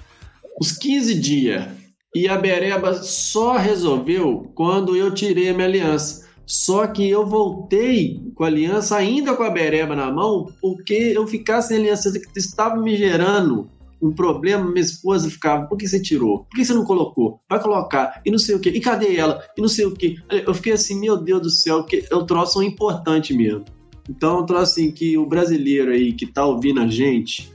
uns 0.62 0.74
15 0.74 1.18
dias. 1.18 1.79
E 2.15 2.28
a 2.28 2.38
bereba 2.38 2.93
só 2.93 3.58
resolveu 3.58 4.52
quando 4.56 4.95
eu 4.95 5.13
tirei 5.13 5.50
a 5.50 5.54
minha 5.54 5.67
aliança. 5.67 6.28
Só 6.45 6.88
que 6.88 7.08
eu 7.08 7.28
voltei 7.28 8.19
com 8.34 8.43
a 8.43 8.48
aliança 8.48 8.98
ainda 8.98 9.36
com 9.36 9.43
a 9.43 9.52
bereba 9.52 9.95
na 9.95 10.12
mão, 10.12 10.52
porque 10.60 10.95
eu 10.95 11.28
ficar 11.28 11.62
sem 11.62 11.78
aliança 11.78 12.12
estava 12.36 12.76
me 12.78 12.98
gerando 12.98 13.69
um 14.02 14.12
problema. 14.12 14.65
Minha 14.65 14.82
esposa 14.82 15.30
ficava: 15.30 15.67
por 15.67 15.78
que 15.78 15.88
você 15.88 16.02
tirou? 16.02 16.45
Por 16.45 16.58
que 16.58 16.65
você 16.65 16.74
não 16.74 16.86
colocou? 16.86 17.39
Vai 17.48 17.62
colocar. 17.62 18.22
E 18.26 18.32
não 18.32 18.39
sei 18.39 18.56
o 18.56 18.60
que. 18.60 18.69
E 18.69 18.80
cadê 18.80 19.15
ela? 19.15 19.43
E 19.56 19.62
não 19.62 19.67
sei 19.67 19.86
o 19.86 19.91
que. 19.91 20.17
Eu 20.30 20.54
fiquei 20.56 20.74
assim: 20.74 21.00
meu 21.00 21.17
Deus 21.17 21.41
do 21.41 21.50
céu, 21.52 21.84
que 21.84 22.04
é 22.10 22.15
um 22.15 22.26
troço 22.26 22.63
importante 22.63 23.34
mesmo. 23.34 23.65
Então, 24.10 24.41
um 24.41 24.45
troço 24.45 24.63
assim 24.63 24.91
que 24.91 25.15
o 25.17 25.26
brasileiro 25.28 25.91
aí 25.91 26.13
que 26.13 26.26
tá 26.26 26.43
ouvindo 26.43 26.82
a 26.82 26.88
gente, 26.88 27.52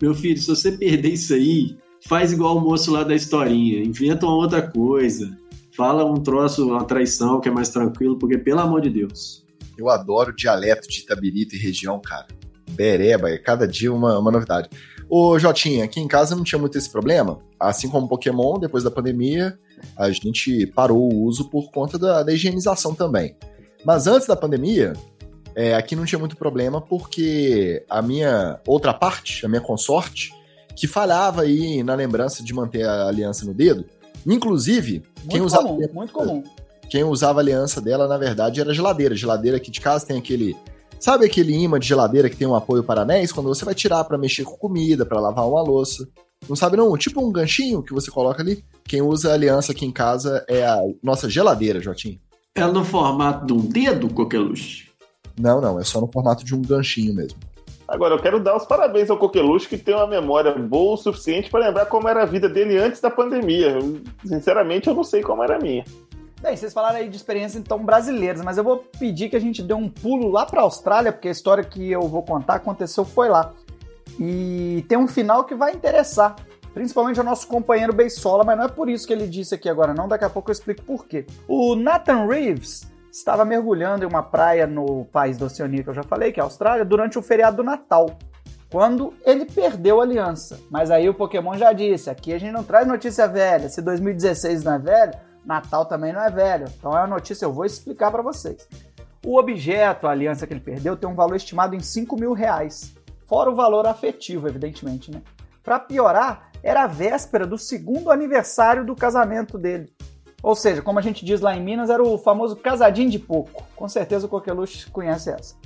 meu 0.00 0.14
filho, 0.14 0.40
se 0.40 0.46
você 0.46 0.70
perder 0.70 1.14
isso 1.14 1.34
aí, 1.34 1.76
faz 2.06 2.32
igual 2.32 2.56
o 2.56 2.60
moço 2.60 2.92
lá 2.92 3.02
da 3.02 3.14
historinha, 3.14 3.82
inventa 3.82 4.26
uma 4.26 4.36
outra 4.36 4.62
coisa. 4.62 5.36
Fala 5.76 6.04
um 6.04 6.14
troço, 6.14 6.68
uma 6.68 6.84
traição 6.84 7.40
que 7.40 7.48
é 7.48 7.52
mais 7.52 7.68
tranquilo, 7.68 8.18
porque 8.18 8.38
pelo 8.38 8.60
amor 8.60 8.80
de 8.80 8.90
Deus. 8.90 9.44
Eu 9.76 9.90
adoro 9.90 10.30
o 10.30 10.34
dialeto 10.34 10.88
de 10.88 11.00
Itabirito 11.00 11.54
e 11.54 11.58
região, 11.58 12.00
cara. 12.00 12.26
Bereba, 12.70 13.30
é 13.30 13.36
cada 13.36 13.66
dia 13.66 13.92
uma, 13.92 14.18
uma 14.18 14.30
novidade. 14.30 14.70
Ô, 15.08 15.38
Jotinha, 15.38 15.84
aqui 15.84 16.00
em 16.00 16.08
casa 16.08 16.34
não 16.34 16.44
tinha 16.44 16.58
muito 16.58 16.78
esse 16.78 16.90
problema. 16.90 17.38
Assim 17.60 17.88
como 17.88 18.08
Pokémon, 18.08 18.58
depois 18.58 18.84
da 18.84 18.90
pandemia, 18.90 19.58
a 19.96 20.10
gente 20.10 20.66
parou 20.68 21.12
o 21.12 21.24
uso 21.24 21.50
por 21.50 21.70
conta 21.70 21.98
da, 21.98 22.22
da 22.22 22.32
higienização 22.32 22.94
também. 22.94 23.36
Mas 23.84 24.06
antes 24.06 24.26
da 24.26 24.36
pandemia, 24.36 24.94
é, 25.54 25.74
aqui 25.74 25.94
não 25.94 26.04
tinha 26.04 26.18
muito 26.18 26.36
problema, 26.36 26.80
porque 26.80 27.84
a 27.88 28.00
minha 28.00 28.60
outra 28.66 28.94
parte, 28.94 29.44
a 29.44 29.48
minha 29.48 29.60
consorte, 29.60 30.32
que 30.76 30.86
falhava 30.86 31.42
aí 31.42 31.82
na 31.82 31.94
lembrança 31.94 32.44
de 32.44 32.52
manter 32.54 32.86
a 32.86 33.08
aliança 33.08 33.44
no 33.46 33.54
dedo, 33.54 33.84
inclusive, 34.26 35.02
Muito 35.18 35.28
quem 35.30 35.40
usava, 35.40 35.64
comum, 35.68 35.88
muito 35.92 36.12
comum. 36.12 36.42
quem 36.90 37.02
usava 37.04 37.40
a 37.40 37.42
aliança 37.42 37.80
dela, 37.80 38.06
na 38.06 38.18
verdade, 38.18 38.60
era 38.60 38.70
a 38.70 38.74
geladeira. 38.74 39.14
A 39.14 39.16
geladeira 39.16 39.56
aqui 39.56 39.70
de 39.70 39.80
casa 39.80 40.06
tem 40.06 40.18
aquele. 40.18 40.54
Sabe 41.00 41.26
aquele 41.26 41.52
imã 41.54 41.78
de 41.78 41.86
geladeira 41.86 42.28
que 42.28 42.36
tem 42.36 42.46
um 42.46 42.54
apoio 42.54 42.82
para 42.84 43.02
anéis? 43.02 43.32
Quando 43.32 43.48
você 43.48 43.64
vai 43.64 43.74
tirar 43.74 44.04
para 44.04 44.16
mexer 44.18 44.44
com 44.44 44.56
comida, 44.56 45.04
para 45.04 45.20
lavar 45.20 45.48
uma 45.48 45.62
louça. 45.62 46.06
Não 46.48 46.54
sabe 46.56 46.76
não? 46.76 46.96
Tipo 46.96 47.26
um 47.26 47.32
ganchinho 47.32 47.82
que 47.82 47.92
você 47.94 48.10
coloca 48.10 48.42
ali. 48.42 48.62
Quem 48.84 49.00
usa 49.02 49.30
a 49.30 49.34
aliança 49.34 49.72
aqui 49.72 49.84
em 49.86 49.90
casa 49.92 50.44
é 50.48 50.64
a 50.66 50.80
nossa 51.02 51.28
geladeira, 51.28 51.80
Jotinho. 51.80 52.20
É 52.54 52.64
no 52.66 52.84
formato 52.84 53.46
de 53.46 53.52
um 53.52 53.60
dedo, 53.60 54.08
coqueluche? 54.08 54.88
Não, 55.38 55.60
não, 55.60 55.78
é 55.78 55.84
só 55.84 56.00
no 56.00 56.10
formato 56.10 56.44
de 56.44 56.54
um 56.54 56.62
ganchinho 56.62 57.14
mesmo. 57.14 57.38
Agora, 57.88 58.14
eu 58.14 58.18
quero 58.18 58.40
dar 58.40 58.56
os 58.56 58.64
parabéns 58.64 59.10
ao 59.10 59.16
Coqueluche, 59.16 59.68
que 59.68 59.78
tem 59.78 59.94
uma 59.94 60.06
memória 60.06 60.52
boa 60.52 60.94
o 60.94 60.96
suficiente 60.96 61.48
para 61.48 61.66
lembrar 61.66 61.86
como 61.86 62.08
era 62.08 62.22
a 62.22 62.26
vida 62.26 62.48
dele 62.48 62.76
antes 62.76 63.00
da 63.00 63.10
pandemia. 63.10 63.78
Eu, 63.78 64.00
sinceramente, 64.24 64.88
eu 64.88 64.94
não 64.94 65.04
sei 65.04 65.22
como 65.22 65.42
era 65.42 65.56
a 65.56 65.58
minha. 65.58 65.84
Bem, 66.42 66.56
vocês 66.56 66.72
falaram 66.72 66.96
aí 66.96 67.08
de 67.08 67.16
experiências 67.16 67.62
então 67.62 67.78
brasileiras, 67.78 68.42
mas 68.42 68.58
eu 68.58 68.64
vou 68.64 68.84
pedir 68.98 69.28
que 69.28 69.36
a 69.36 69.40
gente 69.40 69.62
dê 69.62 69.72
um 69.72 69.88
pulo 69.88 70.30
lá 70.30 70.44
para 70.44 70.60
a 70.60 70.64
Austrália, 70.64 71.12
porque 71.12 71.28
a 71.28 71.30
história 71.30 71.62
que 71.62 71.90
eu 71.90 72.02
vou 72.02 72.22
contar 72.22 72.56
aconteceu 72.56 73.04
foi 73.04 73.28
lá. 73.28 73.54
E 74.18 74.84
tem 74.88 74.98
um 74.98 75.06
final 75.06 75.44
que 75.44 75.54
vai 75.54 75.72
interessar, 75.72 76.34
principalmente 76.74 77.20
ao 77.20 77.24
nosso 77.24 77.46
companheiro 77.46 77.92
Beisola, 77.92 78.42
mas 78.44 78.56
não 78.56 78.64
é 78.64 78.68
por 78.68 78.88
isso 78.88 79.06
que 79.06 79.12
ele 79.12 79.28
disse 79.28 79.54
aqui 79.54 79.68
agora 79.68 79.94
não, 79.94 80.08
daqui 80.08 80.24
a 80.24 80.30
pouco 80.30 80.50
eu 80.50 80.52
explico 80.52 80.82
por 80.82 81.06
quê. 81.06 81.24
O 81.46 81.76
Nathan 81.76 82.26
Reeves 82.26 82.86
estava 83.18 83.44
mergulhando 83.44 84.04
em 84.04 84.06
uma 84.06 84.22
praia 84.22 84.66
no 84.66 85.06
país 85.06 85.38
da 85.38 85.46
Oceania 85.46 85.82
que 85.82 85.88
eu 85.88 85.94
já 85.94 86.02
falei, 86.02 86.32
que 86.32 86.38
é 86.38 86.42
a 86.42 86.44
Austrália, 86.44 86.84
durante 86.84 87.18
o 87.18 87.22
feriado 87.22 87.58
do 87.58 87.64
Natal. 87.64 88.18
Quando 88.70 89.14
ele 89.24 89.46
perdeu 89.46 90.00
a 90.00 90.04
aliança. 90.04 90.60
Mas 90.70 90.90
aí 90.90 91.08
o 91.08 91.14
Pokémon 91.14 91.56
já 91.56 91.72
disse: 91.72 92.10
aqui 92.10 92.32
a 92.32 92.38
gente 92.38 92.52
não 92.52 92.62
traz 92.62 92.86
notícia 92.86 93.26
velha. 93.26 93.68
Se 93.68 93.80
2016 93.80 94.64
não 94.64 94.74
é 94.74 94.78
velho, 94.78 95.12
Natal 95.44 95.86
também 95.86 96.12
não 96.12 96.20
é 96.20 96.30
velho. 96.30 96.66
Então 96.78 96.92
é 96.92 97.00
uma 97.00 97.06
notícia, 97.06 97.44
eu 97.44 97.52
vou 97.52 97.64
explicar 97.64 98.10
para 98.10 98.22
vocês. 98.22 98.68
O 99.24 99.38
objeto, 99.38 100.06
a 100.06 100.10
aliança 100.10 100.46
que 100.46 100.52
ele 100.52 100.60
perdeu, 100.60 100.96
tem 100.96 101.08
um 101.08 101.14
valor 101.14 101.36
estimado 101.36 101.74
em 101.74 101.80
5 101.80 102.16
mil 102.16 102.32
reais. 102.32 102.94
Fora 103.24 103.50
o 103.50 103.56
valor 103.56 103.86
afetivo, 103.86 104.46
evidentemente, 104.46 105.10
né? 105.10 105.22
Para 105.64 105.80
piorar, 105.80 106.50
era 106.62 106.84
a 106.84 106.86
véspera 106.86 107.46
do 107.46 107.56
segundo 107.56 108.10
aniversário 108.10 108.84
do 108.84 108.94
casamento 108.94 109.56
dele. 109.56 109.92
Ou 110.46 110.54
seja, 110.54 110.80
como 110.80 111.00
a 111.00 111.02
gente 111.02 111.24
diz 111.24 111.40
lá 111.40 111.56
em 111.56 111.60
Minas, 111.60 111.90
era 111.90 112.00
o 112.00 112.16
famoso 112.16 112.54
casadinho 112.54 113.10
de 113.10 113.18
pouco. 113.18 113.64
Com 113.74 113.88
certeza 113.88 114.26
o 114.26 114.28
Coqueluche 114.28 114.88
conhece 114.92 115.28
essa. 115.28 115.56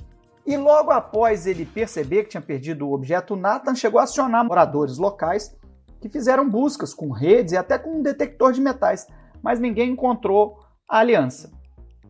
E 0.43 0.57
logo 0.57 0.89
após 0.89 1.45
ele 1.45 1.67
perceber 1.67 2.23
que 2.23 2.29
tinha 2.29 2.41
perdido 2.41 2.87
o 2.87 2.91
objeto, 2.91 3.35
Nathan 3.35 3.75
chegou 3.75 3.99
a 3.99 4.05
acionar 4.05 4.43
moradores 4.43 4.97
locais 4.97 5.55
que 6.01 6.09
fizeram 6.09 6.49
buscas 6.49 6.95
com 6.95 7.11
redes 7.11 7.53
e 7.53 7.57
até 7.57 7.77
com 7.77 7.99
um 7.99 8.01
detector 8.01 8.53
de 8.53 8.59
metais, 8.59 9.05
mas 9.43 9.59
ninguém 9.59 9.91
encontrou 9.91 10.57
a 10.89 10.97
aliança. 10.97 11.51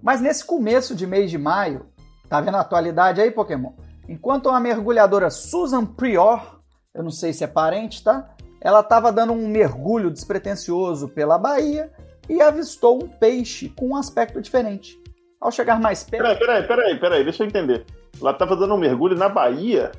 Mas 0.01 0.21
nesse 0.21 0.45
começo 0.45 0.95
de 0.95 1.05
mês 1.05 1.29
de 1.29 1.37
maio, 1.37 1.87
tá 2.29 2.39
vendo 2.39 2.55
a 2.55 2.61
atualidade 2.61 3.19
aí, 3.19 3.31
Pokémon? 3.31 3.73
Enquanto 4.07 4.47
a 4.47 4.61
mergulhadora 4.61 5.29
Susan 5.29 5.85
Prior, 5.85 6.61
eu 6.95 7.03
não 7.03 7.11
sei 7.11 7.33
se 7.33 7.43
é 7.43 7.47
parente, 7.47 8.01
tá? 8.01 8.33
Ela 8.61 8.79
estava 8.79 9.11
dando 9.11 9.33
um 9.33 9.49
mergulho 9.49 10.09
despretensioso 10.09 11.09
pela 11.09 11.37
baía 11.37 11.91
e 12.29 12.41
avistou 12.41 13.03
um 13.03 13.07
peixe 13.07 13.69
com 13.69 13.89
um 13.89 13.95
aspecto 13.95 14.41
diferente. 14.41 14.99
Ao 15.39 15.51
chegar 15.51 15.79
mais 15.79 16.03
perto. 16.03 16.23
Peraí, 16.23 16.37
peraí, 16.37 16.67
peraí, 16.67 16.99
peraí, 16.99 17.23
deixa 17.23 17.43
eu 17.43 17.47
entender. 17.47 17.85
Ela 18.19 18.31
estava 18.31 18.55
dando 18.55 18.75
um 18.75 18.77
mergulho 18.77 19.17
na 19.17 19.27
Bahia. 19.27 19.91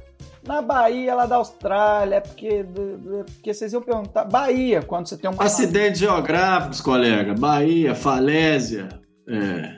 Na 0.47 0.63
Bahia, 0.63 1.15
lá 1.15 1.27
da 1.27 1.37
Austrália, 1.37 2.17
é 2.17 2.21
porque, 2.21 2.65
porque 3.27 3.53
vocês 3.53 3.73
iam 3.73 3.83
perguntar. 3.83 4.25
Bahia, 4.25 4.83
quando 4.83 5.09
você 5.09 5.17
tem 5.17 5.31
um. 5.31 5.35
Acidentes 5.41 6.01
geográficos, 6.01 6.81
colega. 6.81 7.35
Bahia, 7.35 7.95
falésia, 7.95 8.89
é, 9.29 9.77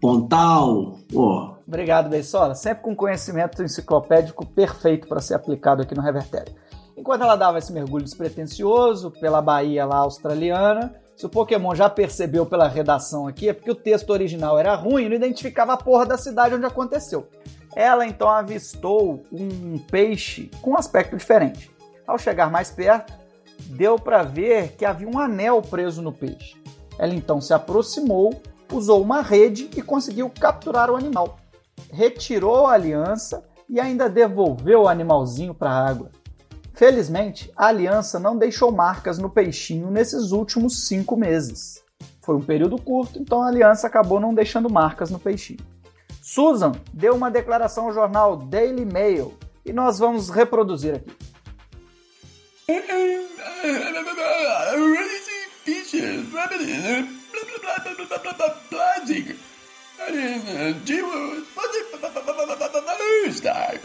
Pontal. 0.00 0.98
Oh. 1.12 1.56
Obrigado, 1.66 2.08
Beisola. 2.08 2.54
Sempre 2.54 2.84
com 2.84 2.94
conhecimento 2.94 3.62
enciclopédico 3.62 4.46
perfeito 4.46 5.08
para 5.08 5.20
ser 5.20 5.34
aplicado 5.34 5.82
aqui 5.82 5.94
no 5.94 6.02
Revertério. 6.02 6.54
Enquanto 6.96 7.22
ela 7.22 7.36
dava 7.36 7.58
esse 7.58 7.72
mergulho 7.72 8.04
despretensioso 8.04 9.10
pela 9.10 9.42
Bahia 9.42 9.84
lá 9.84 9.98
australiana, 9.98 10.94
se 11.16 11.24
o 11.24 11.30
Pokémon 11.30 11.74
já 11.74 11.88
percebeu 11.88 12.44
pela 12.44 12.68
redação 12.68 13.26
aqui, 13.26 13.48
é 13.48 13.54
porque 13.54 13.70
o 13.70 13.74
texto 13.74 14.10
original 14.10 14.58
era 14.58 14.74
ruim 14.74 15.04
e 15.04 15.08
não 15.08 15.16
identificava 15.16 15.72
a 15.72 15.76
porra 15.76 16.04
da 16.04 16.18
cidade 16.18 16.54
onde 16.54 16.66
aconteceu. 16.66 17.26
Ela 17.74 18.06
então 18.06 18.28
avistou 18.28 19.24
um 19.32 19.78
peixe 19.78 20.50
com 20.60 20.72
um 20.72 20.76
aspecto 20.76 21.16
diferente. 21.16 21.70
Ao 22.06 22.18
chegar 22.18 22.50
mais 22.50 22.70
perto, 22.70 23.14
deu 23.66 23.98
para 23.98 24.22
ver 24.22 24.72
que 24.72 24.84
havia 24.84 25.08
um 25.08 25.18
anel 25.18 25.62
preso 25.62 26.02
no 26.02 26.12
peixe. 26.12 26.54
Ela 26.98 27.14
então 27.14 27.40
se 27.40 27.54
aproximou, 27.54 28.38
usou 28.70 29.00
uma 29.00 29.22
rede 29.22 29.70
e 29.74 29.80
conseguiu 29.80 30.30
capturar 30.30 30.90
o 30.90 30.96
animal. 30.96 31.38
Retirou 31.90 32.66
a 32.66 32.74
aliança 32.74 33.42
e 33.70 33.80
ainda 33.80 34.08
devolveu 34.08 34.82
o 34.82 34.88
animalzinho 34.88 35.54
para 35.54 35.70
a 35.70 35.88
água. 35.88 36.10
Felizmente, 36.76 37.50
a 37.56 37.68
aliança 37.68 38.20
não 38.20 38.36
deixou 38.36 38.70
marcas 38.70 39.16
no 39.16 39.30
peixinho 39.30 39.90
nesses 39.90 40.30
últimos 40.30 40.86
cinco 40.86 41.16
meses. 41.16 41.82
Foi 42.20 42.36
um 42.36 42.42
período 42.42 42.76
curto, 42.76 43.18
então 43.18 43.42
a 43.42 43.48
aliança 43.48 43.86
acabou 43.86 44.20
não 44.20 44.34
deixando 44.34 44.68
marcas 44.68 45.10
no 45.10 45.18
peixinho. 45.18 45.58
Susan 46.20 46.72
deu 46.92 47.14
uma 47.14 47.30
declaração 47.30 47.86
ao 47.86 47.94
jornal 47.94 48.36
Daily 48.36 48.84
Mail 48.84 49.32
e 49.64 49.72
nós 49.72 49.98
vamos 49.98 50.28
reproduzir 50.28 50.96
aqui. 50.96 51.16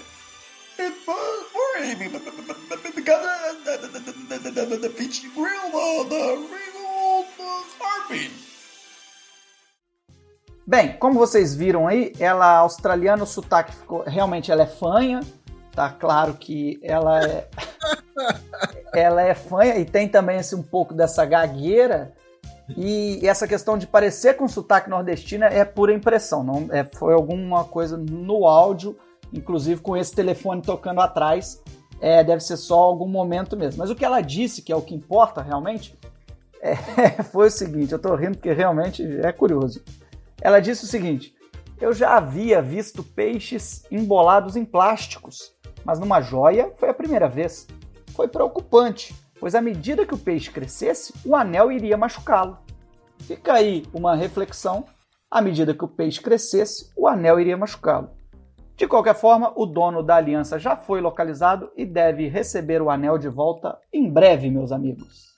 Bem, 10.65 10.93
como 10.97 11.19
vocês 11.19 11.53
viram 11.53 11.87
aí, 11.87 12.13
ela 12.19 12.57
australiana, 12.57 13.23
o 13.23 13.27
sotaque 13.27 13.75
ficou. 13.75 14.03
Realmente 14.03 14.51
ela 14.51 14.63
é 14.63 14.67
fanha. 14.67 15.19
Tá 15.73 15.89
claro 15.89 16.33
que 16.35 16.79
ela 16.83 17.21
é. 17.23 17.47
ela 18.93 19.21
é 19.21 19.33
fanha 19.33 19.77
e 19.77 19.85
tem 19.85 20.07
também 20.07 20.37
esse, 20.37 20.55
um 20.55 20.63
pouco 20.63 20.93
dessa 20.93 21.25
gagueira. 21.25 22.13
E 22.77 23.19
essa 23.27 23.47
questão 23.47 23.77
de 23.77 23.85
parecer 23.87 24.35
com 24.35 24.47
sotaque 24.47 24.89
nordestino 24.89 25.45
é 25.45 25.65
pura 25.65 25.93
impressão, 25.93 26.43
não 26.43 26.67
é, 26.71 26.83
foi 26.85 27.13
alguma 27.13 27.65
coisa 27.65 27.97
no 27.97 28.47
áudio, 28.47 28.97
inclusive 29.33 29.81
com 29.81 29.95
esse 29.95 30.13
telefone 30.13 30.61
tocando 30.61 31.01
atrás, 31.01 31.61
é, 31.99 32.23
deve 32.23 32.41
ser 32.41 32.57
só 32.57 32.79
algum 32.79 33.07
momento 33.07 33.55
mesmo. 33.55 33.79
Mas 33.79 33.89
o 33.89 33.95
que 33.95 34.03
ela 34.03 34.21
disse, 34.21 34.61
que 34.61 34.71
é 34.71 34.75
o 34.75 34.81
que 34.81 34.95
importa 34.95 35.41
realmente, 35.41 35.97
é, 36.61 37.23
foi 37.23 37.47
o 37.47 37.51
seguinte: 37.51 37.93
eu 37.93 37.99
tô 37.99 38.15
rindo 38.15 38.37
porque 38.37 38.51
realmente 38.51 39.03
é 39.21 39.31
curioso. 39.31 39.83
Ela 40.41 40.59
disse 40.59 40.83
o 40.83 40.87
seguinte: 40.87 41.33
Eu 41.79 41.93
já 41.93 42.17
havia 42.17 42.61
visto 42.61 43.03
peixes 43.03 43.83
embolados 43.91 44.55
em 44.55 44.65
plásticos, 44.65 45.53
mas 45.85 45.99
numa 45.99 46.21
joia 46.21 46.71
foi 46.77 46.89
a 46.89 46.93
primeira 46.93 47.29
vez. 47.29 47.67
Foi 48.15 48.27
preocupante, 48.27 49.15
pois 49.39 49.55
à 49.55 49.61
medida 49.61 50.05
que 50.05 50.13
o 50.13 50.17
peixe 50.17 50.51
crescesse, 50.51 51.13
o 51.23 51.35
anel 51.35 51.71
iria 51.71 51.97
machucá-lo. 51.97 52.57
Fica 53.19 53.53
aí 53.53 53.85
uma 53.93 54.15
reflexão: 54.15 54.85
à 55.29 55.39
medida 55.39 55.73
que 55.73 55.85
o 55.85 55.87
peixe 55.87 56.19
crescesse, 56.19 56.91
o 56.97 57.07
anel 57.07 57.39
iria 57.39 57.55
machucá-lo. 57.55 58.09
De 58.81 58.87
qualquer 58.87 59.13
forma, 59.13 59.53
o 59.55 59.67
dono 59.67 60.01
da 60.01 60.15
aliança 60.15 60.57
já 60.57 60.75
foi 60.75 61.01
localizado 61.01 61.69
e 61.77 61.85
deve 61.85 62.27
receber 62.27 62.81
o 62.81 62.89
anel 62.89 63.15
de 63.15 63.29
volta 63.29 63.77
em 63.93 64.09
breve, 64.09 64.49
meus 64.49 64.71
amigos. 64.71 65.35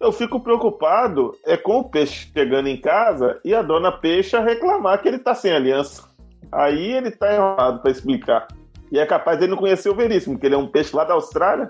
Eu 0.00 0.10
fico 0.10 0.40
preocupado 0.40 1.36
é 1.44 1.58
com 1.58 1.80
o 1.80 1.84
peixe 1.84 2.30
chegando 2.32 2.68
em 2.68 2.80
casa 2.80 3.38
e 3.44 3.54
a 3.54 3.60
dona 3.60 3.92
peixe 3.92 4.34
reclamar 4.38 5.02
que 5.02 5.08
ele 5.08 5.18
tá 5.18 5.34
sem 5.34 5.52
aliança. 5.52 6.08
Aí 6.50 6.92
ele 6.92 7.10
tá 7.10 7.34
errado 7.34 7.82
para 7.82 7.90
explicar. 7.90 8.48
E 8.90 8.98
é 8.98 9.04
capaz 9.04 9.36
de 9.36 9.44
ele 9.44 9.50
não 9.50 9.58
conhecer 9.58 9.90
o 9.90 9.94
Veríssimo, 9.94 10.36
porque 10.36 10.46
ele 10.46 10.54
é 10.54 10.58
um 10.58 10.68
peixe 10.68 10.96
lá 10.96 11.04
da 11.04 11.12
Austrália. 11.12 11.68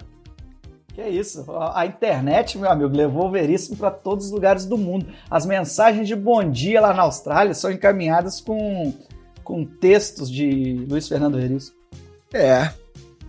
Que 0.94 1.02
isso, 1.02 1.44
a 1.74 1.84
internet, 1.86 2.56
meu 2.56 2.70
amigo, 2.70 2.96
levou 2.96 3.26
o 3.26 3.30
Veríssimo 3.32 3.76
para 3.76 3.90
todos 3.90 4.26
os 4.26 4.30
lugares 4.30 4.64
do 4.64 4.78
mundo. 4.78 5.06
As 5.28 5.44
mensagens 5.44 6.06
de 6.06 6.14
bom 6.14 6.48
dia 6.48 6.80
lá 6.80 6.94
na 6.94 7.02
Austrália 7.02 7.52
são 7.52 7.68
encaminhadas 7.68 8.40
com, 8.40 8.94
com 9.42 9.64
textos 9.64 10.30
de 10.30 10.86
Luiz 10.88 11.08
Fernando 11.08 11.36
Veríssimo. 11.36 11.76
É, 12.32 12.72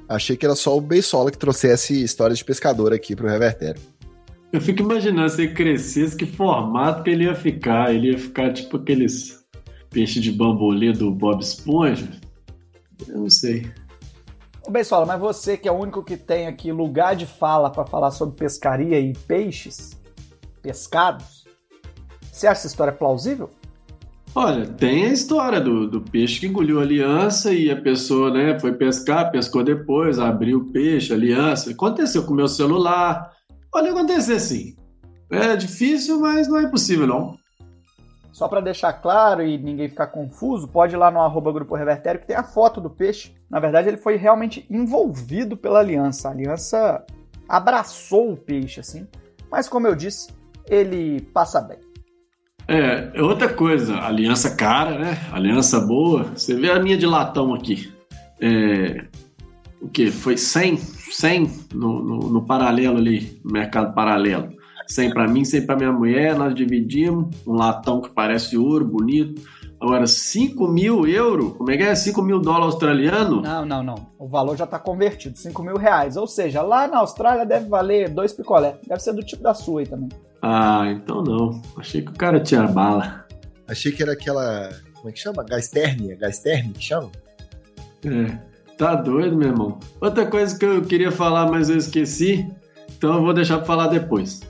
achei 0.07 0.37
que 0.37 0.45
era 0.45 0.55
só 0.55 0.77
o 0.77 0.81
Beisola 0.81 1.31
que 1.31 1.37
trouxesse 1.37 2.03
histórias 2.03 2.39
de 2.39 2.45
pescador 2.45 2.93
aqui 2.93 3.15
pro 3.15 3.27
Revertério. 3.27 3.81
Eu 4.51 4.61
fico 4.61 4.83
imaginando 4.83 5.29
se 5.29 5.41
ele 5.41 5.53
crescesse, 5.53 6.15
que 6.15 6.27
formato 6.27 7.01
que 7.03 7.09
ele 7.09 7.23
ia 7.25 7.33
ficar. 7.33 7.93
Ele 7.93 8.11
ia 8.11 8.19
ficar 8.19 8.53
tipo 8.53 8.77
aqueles 8.77 9.43
peixes 9.89 10.21
de 10.21 10.31
bambolê 10.31 10.93
do 10.93 11.11
Bob 11.11 11.41
Esponja. 11.41 12.07
Eu 13.07 13.21
não 13.21 13.29
sei. 13.29 13.71
Ô 14.65 14.71
Beisola, 14.71 15.05
mas 15.05 15.19
você 15.19 15.57
que 15.57 15.67
é 15.67 15.71
o 15.71 15.75
único 15.75 16.03
que 16.03 16.15
tem 16.15 16.47
aqui 16.47 16.71
lugar 16.71 17.15
de 17.15 17.25
fala 17.25 17.69
para 17.69 17.83
falar 17.83 18.11
sobre 18.11 18.35
pescaria 18.35 18.99
e 18.99 19.13
peixes, 19.13 19.99
pescados, 20.61 21.45
você 22.31 22.47
acha 22.47 22.59
essa 22.59 22.67
história 22.67 22.93
plausível? 22.93 23.49
Olha, 24.35 24.65
tem 24.65 25.05
a 25.05 25.13
história 25.13 25.61
do, 25.61 25.87
do 25.87 26.01
peixe 26.01 26.39
que 26.39 26.47
engoliu 26.47 26.79
a 26.79 26.83
aliança 26.83 27.53
e 27.53 27.69
a 27.69 27.79
pessoa 27.79 28.31
né, 28.31 28.59
foi 28.59 28.73
pescar, 28.73 29.31
pescou 29.31 29.63
depois, 29.63 30.17
abriu 30.17 30.59
o 30.59 30.71
peixe, 30.71 31.13
a 31.13 31.15
aliança. 31.15 31.69
Aconteceu 31.69 32.25
com 32.25 32.33
o 32.33 32.35
meu 32.35 32.47
celular, 32.47 33.31
Pode 33.73 33.89
acontecer 33.89 34.39
sim. 34.39 34.75
É 35.31 35.55
difícil, 35.55 36.19
mas 36.19 36.47
não 36.47 36.59
é 36.59 36.61
impossível 36.61 37.07
não. 37.07 37.35
Só 38.31 38.47
para 38.47 38.61
deixar 38.61 38.93
claro 38.93 39.41
e 39.41 39.57
ninguém 39.57 39.89
ficar 39.89 40.07
confuso, 40.07 40.67
pode 40.67 40.93
ir 40.93 40.97
lá 40.97 41.09
no 41.09 41.19
arroba 41.19 41.51
Grupo 41.51 41.75
Revertério 41.75 42.21
que 42.21 42.27
tem 42.27 42.35
a 42.35 42.43
foto 42.43 42.79
do 42.79 42.89
peixe. 42.89 43.35
Na 43.49 43.59
verdade, 43.59 43.87
ele 43.87 43.97
foi 43.97 44.15
realmente 44.15 44.63
envolvido 44.69 45.57
pela 45.57 45.79
aliança. 45.79 46.27
A 46.27 46.31
aliança 46.31 47.03
abraçou 47.49 48.33
o 48.33 48.37
peixe, 48.37 48.79
assim. 48.79 49.07
Mas 49.49 49.67
como 49.67 49.87
eu 49.87 49.95
disse, 49.95 50.27
ele 50.67 51.21
passa 51.33 51.59
bem. 51.59 51.79
É, 52.67 53.21
outra 53.21 53.49
coisa, 53.49 53.99
aliança 53.99 54.55
cara, 54.55 54.97
né? 54.97 55.17
Aliança 55.31 55.79
boa. 55.79 56.23
Você 56.35 56.55
vê 56.55 56.71
a 56.71 56.79
minha 56.79 56.97
de 56.97 57.05
latão 57.05 57.53
aqui. 57.53 57.91
É, 58.41 59.05
o 59.81 59.89
que? 59.89 60.09
Foi 60.09 60.37
100, 60.37 60.77
100 60.77 61.51
no, 61.73 62.03
no, 62.03 62.19
no, 62.29 62.45
paralelo 62.45 62.97
ali, 62.97 63.39
no 63.43 63.51
mercado 63.51 63.93
paralelo. 63.93 64.49
100 64.87 65.13
para 65.13 65.27
mim, 65.27 65.45
100 65.45 65.65
para 65.65 65.75
minha 65.75 65.91
mulher, 65.91 66.35
nós 66.35 66.53
dividimos, 66.53 67.35
um 67.47 67.53
latão 67.53 68.01
que 68.01 68.09
parece 68.09 68.57
ouro, 68.57 68.85
bonito. 68.85 69.41
Agora, 69.79 70.07
5 70.07 70.65
mil 70.69 71.05
euros, 71.05 71.57
como 71.57 71.69
é 71.69 71.75
que 71.75 71.83
é? 71.83 71.93
5 71.93 72.21
mil 72.21 72.39
dólares 72.39 72.67
australiano? 72.67 73.41
Não, 73.41 73.65
não, 73.65 73.83
não. 73.83 73.95
O 74.17 74.27
valor 74.27 74.55
já 74.55 74.63
está 74.63 74.79
convertido, 74.79 75.37
5 75.37 75.61
mil 75.61 75.75
reais. 75.75 76.15
Ou 76.15 76.25
seja, 76.25 76.61
lá 76.61 76.87
na 76.87 76.99
Austrália 76.99 77.45
deve 77.45 77.67
valer 77.67 78.09
dois 78.09 78.31
picolé. 78.31 78.77
Deve 78.87 79.01
ser 79.01 79.11
do 79.11 79.21
tipo 79.21 79.43
da 79.43 79.53
sua 79.53 79.81
aí 79.81 79.85
também. 79.85 80.07
Ah, 80.45 80.91
então 80.91 81.23
não. 81.23 81.61
Achei 81.77 82.01
que 82.01 82.11
o 82.11 82.17
cara 82.17 82.37
tinha 82.37 82.67
bala. 82.67 83.25
Achei 83.65 83.93
que 83.93 84.03
era 84.03 84.11
aquela 84.11 84.69
Como 84.95 85.07
é 85.07 85.11
que 85.13 85.19
chama? 85.19 85.41
Gás 85.41 85.69
térmia? 85.69 86.17
Gás 86.17 86.39
térmico 86.39 86.79
que 86.79 86.83
chama? 86.83 87.09
É, 88.05 88.37
tá 88.77 88.93
doido, 88.93 89.37
meu 89.37 89.47
irmão. 89.47 89.79
Outra 90.01 90.25
coisa 90.25 90.59
que 90.59 90.65
eu 90.65 90.81
queria 90.83 91.13
falar, 91.13 91.49
mas 91.49 91.69
eu 91.69 91.77
esqueci, 91.77 92.45
então 92.97 93.15
eu 93.15 93.21
vou 93.21 93.33
deixar 93.33 93.59
pra 93.59 93.65
falar 93.65 93.87
depois. 93.87 94.41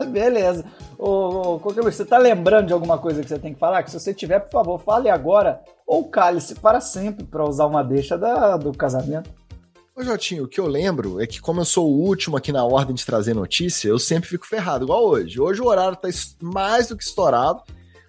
Beleza. 0.10 0.64
Ô, 0.98 1.56
ô 1.56 1.58
Coqueluche, 1.60 1.98
você 1.98 2.06
tá 2.06 2.16
lembrando 2.16 2.68
de 2.68 2.72
alguma 2.72 2.96
coisa 2.96 3.22
que 3.22 3.28
você 3.28 3.38
tem 3.38 3.52
que 3.52 3.60
falar? 3.60 3.82
Que 3.82 3.90
se 3.90 4.00
você 4.00 4.14
tiver, 4.14 4.40
por 4.40 4.52
favor, 4.52 4.78
fale 4.78 5.10
agora 5.10 5.60
ou 5.86 6.08
cale-se 6.08 6.54
para 6.54 6.80
sempre 6.80 7.26
para 7.26 7.44
usar 7.44 7.66
uma 7.66 7.84
deixa 7.84 8.16
da, 8.16 8.56
do 8.56 8.72
casamento. 8.72 9.30
Ô, 9.98 10.02
Jotinho, 10.04 10.44
o 10.44 10.48
que 10.48 10.60
eu 10.60 10.66
lembro 10.68 11.20
é 11.20 11.26
que, 11.26 11.40
como 11.40 11.60
eu 11.60 11.64
sou 11.64 11.90
o 11.90 11.98
último 12.06 12.36
aqui 12.36 12.52
na 12.52 12.64
ordem 12.64 12.94
de 12.94 13.04
trazer 13.04 13.34
notícia, 13.34 13.88
eu 13.88 13.98
sempre 13.98 14.28
fico 14.28 14.46
ferrado, 14.46 14.84
igual 14.84 15.04
hoje. 15.04 15.40
Hoje 15.40 15.60
o 15.60 15.66
horário 15.66 15.96
tá 15.96 16.08
mais 16.40 16.86
do 16.86 16.96
que 16.96 17.02
estourado. 17.02 17.64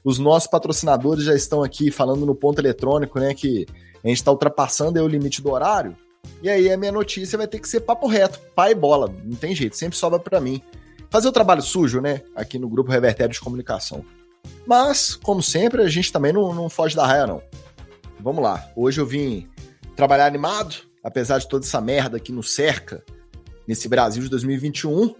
Os 0.05 0.19
nossos 0.19 0.47
patrocinadores 0.47 1.23
já 1.23 1.33
estão 1.33 1.63
aqui 1.63 1.89
falando 1.89 2.27
no 2.27 2.35
ponto 2.35 2.61
eletrônico, 2.61 3.19
né? 3.19 3.33
Que 3.33 3.65
a 4.03 4.07
gente 4.07 4.23
tá 4.23 4.29
ultrapassando 4.29 5.03
o 5.03 5.07
limite 5.07 5.41
do 5.41 5.49
horário. 5.49 5.97
E 6.43 6.47
aí 6.47 6.71
a 6.71 6.77
minha 6.77 6.91
notícia 6.91 7.39
vai 7.39 7.47
ter 7.47 7.57
que 7.57 7.67
ser 7.67 7.79
papo 7.79 8.05
reto, 8.05 8.39
pai 8.55 8.75
bola. 8.75 9.11
Não 9.25 9.35
tem 9.35 9.55
jeito, 9.55 9.75
sempre 9.75 9.97
sobra 9.97 10.19
pra 10.19 10.39
mim. 10.39 10.61
Fazer 11.09 11.27
o 11.27 11.31
trabalho 11.31 11.63
sujo, 11.63 11.99
né? 11.99 12.21
Aqui 12.35 12.59
no 12.59 12.69
grupo 12.69 12.91
Revertério 12.91 13.33
de 13.33 13.41
Comunicação. 13.41 14.05
Mas, 14.63 15.15
como 15.15 15.41
sempre, 15.41 15.81
a 15.81 15.89
gente 15.89 16.13
também 16.13 16.33
não, 16.33 16.53
não 16.53 16.69
foge 16.69 16.95
da 16.95 17.07
raia, 17.07 17.25
não. 17.25 17.41
Vamos 18.19 18.43
lá. 18.43 18.69
Hoje 18.75 19.01
eu 19.01 19.07
vim 19.07 19.49
trabalhar 19.95 20.27
animado, 20.27 20.87
apesar 21.03 21.39
de 21.39 21.47
toda 21.47 21.65
essa 21.65 21.79
merda 21.81 22.19
que 22.19 22.31
nos 22.31 22.53
cerca 22.53 23.03
nesse 23.67 23.87
Brasil 23.87 24.23
de 24.23 24.29
2021. 24.29 25.15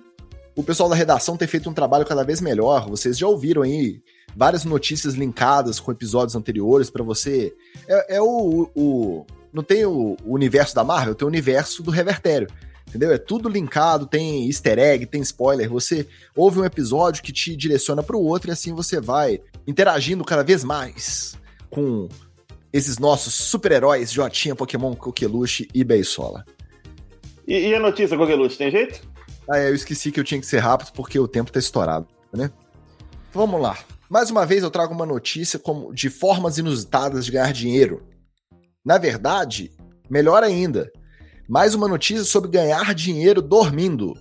O 0.56 0.64
pessoal 0.64 0.90
da 0.90 0.96
redação 0.96 1.38
tem 1.38 1.48
feito 1.48 1.70
um 1.70 1.74
trabalho 1.74 2.06
cada 2.06 2.24
vez 2.24 2.42
melhor. 2.42 2.90
Vocês 2.90 3.18
já 3.18 3.28
ouviram 3.28 3.62
aí 3.62 4.02
várias 4.36 4.66
notícias 4.66 5.14
linkadas 5.14 5.80
com 5.80 5.92
episódios 5.92 6.36
anteriores 6.36 6.90
para 6.90 7.04
você. 7.04 7.56
É, 7.88 8.18
é 8.18 8.22
o, 8.22 8.70
o- 8.76 9.26
Não 9.54 9.64
tem 9.64 9.86
o, 9.86 10.18
o 10.26 10.34
universo 10.34 10.76
da 10.76 10.84
Marvel, 10.84 11.16
tem 11.16 11.26
o 11.26 11.30
universo 11.30 11.82
do 11.82 11.92
Revertério. 11.92 12.48
Entendeu? 12.88 13.12
É 13.14 13.20
tudo 13.20 13.48
linkado, 13.48 14.08
tem 14.08 14.48
easter 14.48 14.80
egg, 14.80 15.06
tem 15.06 15.22
spoiler. 15.22 15.70
Você 15.70 16.08
ouve 16.36 16.60
um 16.60 16.66
episódio 16.66 17.22
que 17.22 17.32
te 17.32 17.56
direciona 17.56 18.02
para 18.02 18.18
o 18.18 18.24
outro 18.24 18.50
e 18.50 18.52
assim 18.52 18.74
você 18.74 19.00
vai 19.00 19.40
interagindo 19.68 20.26
cada 20.26 20.44
vez 20.44 20.64
mais 20.64 21.36
com 21.70 22.10
esses 22.72 22.98
nossos 23.00 23.34
super-heróis 23.34 24.12
Jotinha, 24.12 24.56
Pokémon, 24.56 24.96
Coqueluche 24.96 25.68
e 25.74 25.84
Beisola. 25.84 26.46
E, 27.48 27.70
e 27.70 27.76
a 27.76 27.80
notícia, 27.80 28.18
Coqueluche, 28.18 28.58
tem 28.58 28.70
jeito? 28.72 29.02
Ah, 29.50 29.58
é, 29.58 29.70
eu 29.70 29.76
esqueci 29.76 30.12
que 30.12 30.20
eu 30.20 30.24
tinha 30.24 30.40
que 30.40 30.46
ser 30.46 30.60
rápido 30.60 30.92
porque 30.94 31.20
o 31.20 31.28
tempo 31.28 31.52
tá 31.52 31.60
estourado, 31.60 32.08
né? 32.32 32.52
Vamos 33.34 33.60
lá. 33.60 33.78
Mais 34.10 34.30
uma 34.30 34.46
vez 34.46 34.64
eu 34.64 34.72
trago 34.72 34.94
uma 34.94 35.06
notícia 35.06 35.58
como 35.60 35.94
de 35.94 36.10
formas 36.10 36.58
inusitadas 36.58 37.26
de 37.26 37.32
ganhar 37.32 37.52
dinheiro. 37.54 38.04
Na 38.86 38.98
verdade, 38.98 39.72
melhor 40.10 40.44
ainda, 40.44 40.92
mais 41.48 41.74
uma 41.74 41.88
notícia 41.88 42.24
sobre 42.24 42.50
ganhar 42.52 42.94
dinheiro 42.94 43.42
dormindo. 43.42 44.14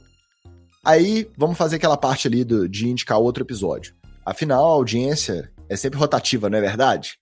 Aí, 0.85 1.31
vamos 1.37 1.59
fazer 1.59 1.77
aquela 1.77 1.97
parte 1.97 2.27
ali 2.29 2.45
do- 2.45 2.69
de 2.69 2.89
indicar 2.89 3.19
outro 3.19 3.43
episódio. 3.43 3.95
Afinal, 4.25 4.65
a 4.65 4.73
audiência 4.75 5.51
é 5.69 5.77
sempre 5.77 5.99
rotativa, 5.99 6.49
não 6.49 6.59
é 6.59 6.61
verdade? 6.63 7.19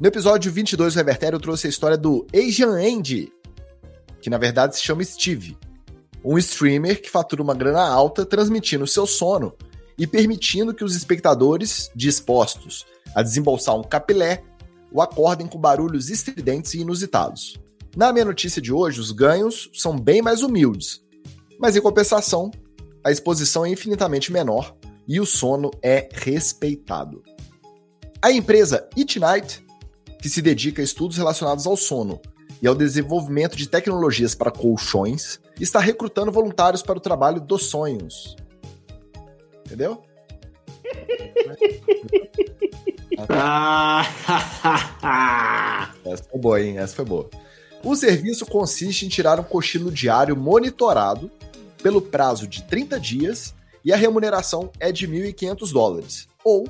No 0.00 0.06
episódio 0.06 0.52
22 0.52 0.94
do 0.94 0.96
Revertério, 0.96 1.36
eu 1.36 1.40
trouxe 1.40 1.66
a 1.66 1.70
história 1.70 1.96
do 1.96 2.24
Asian 2.32 2.70
Andy, 2.70 3.32
que 4.20 4.30
na 4.30 4.38
verdade 4.38 4.76
se 4.76 4.82
chama 4.82 5.02
Steve 5.02 5.56
um 6.24 6.36
streamer 6.38 7.00
que 7.00 7.10
fatura 7.10 7.42
uma 7.42 7.54
grana 7.54 7.80
alta 7.80 8.24
transmitindo 8.24 8.86
seu 8.86 9.06
sono 9.06 9.54
e 9.96 10.06
permitindo 10.06 10.74
que 10.74 10.84
os 10.84 10.94
espectadores 10.94 11.90
dispostos 11.94 12.86
a 13.14 13.22
desembolsar 13.22 13.76
um 13.76 13.82
capilé 13.82 14.42
o 14.92 15.02
acordem 15.02 15.46
com 15.46 15.58
barulhos 15.58 16.10
estridentes 16.10 16.74
e 16.74 16.80
inusitados. 16.80 17.58
Na 17.96 18.12
minha 18.12 18.24
notícia 18.24 18.62
de 18.62 18.72
hoje, 18.72 19.00
os 19.00 19.10
ganhos 19.10 19.68
são 19.74 19.98
bem 19.98 20.22
mais 20.22 20.42
humildes, 20.42 21.02
mas 21.58 21.76
em 21.76 21.80
compensação, 21.80 22.50
a 23.02 23.10
exposição 23.10 23.66
é 23.66 23.70
infinitamente 23.70 24.32
menor 24.32 24.76
e 25.06 25.20
o 25.20 25.26
sono 25.26 25.70
é 25.82 26.08
respeitado. 26.12 27.22
A 28.22 28.30
empresa 28.30 28.88
Eat 28.96 29.18
Night, 29.18 29.64
que 30.20 30.28
se 30.28 30.42
dedica 30.42 30.82
a 30.82 30.84
estudos 30.84 31.16
relacionados 31.16 31.66
ao 31.66 31.76
sono 31.76 32.20
e 32.60 32.66
ao 32.66 32.74
desenvolvimento 32.74 33.56
de 33.56 33.68
tecnologias 33.68 34.34
para 34.34 34.50
colchões, 34.50 35.40
está 35.60 35.80
recrutando 35.80 36.32
voluntários 36.32 36.82
para 36.82 36.98
o 36.98 37.00
trabalho 37.00 37.40
dos 37.40 37.66
sonhos. 37.66 38.36
Entendeu? 39.64 40.02
Ah, 43.28 44.04
Essa 46.04 46.24
foi 46.24 46.40
boa, 46.40 46.60
hein? 46.60 46.78
Essa 46.78 46.96
foi 46.96 47.04
boa. 47.04 47.28
O 47.82 47.94
serviço 47.94 48.44
consiste 48.46 49.06
em 49.06 49.08
tirar 49.08 49.38
um 49.38 49.44
cochilo 49.44 49.90
diário 49.90 50.36
monitorado 50.36 51.30
pelo 51.82 52.00
prazo 52.00 52.46
de 52.46 52.64
30 52.64 52.98
dias 52.98 53.54
e 53.84 53.92
a 53.92 53.96
remuneração 53.96 54.70
é 54.80 54.90
de 54.90 55.06
1.500 55.06 55.72
dólares, 55.72 56.28
ou 56.44 56.68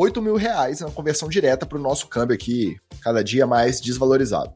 8 0.00 0.22
mil 0.22 0.36
reais 0.36 0.78
na 0.78 0.92
conversão 0.92 1.28
direta 1.28 1.66
para 1.66 1.76
o 1.76 1.82
nosso 1.82 2.06
câmbio 2.06 2.32
aqui, 2.32 2.76
cada 3.00 3.24
dia 3.24 3.48
mais 3.48 3.80
desvalorizado. 3.80 4.52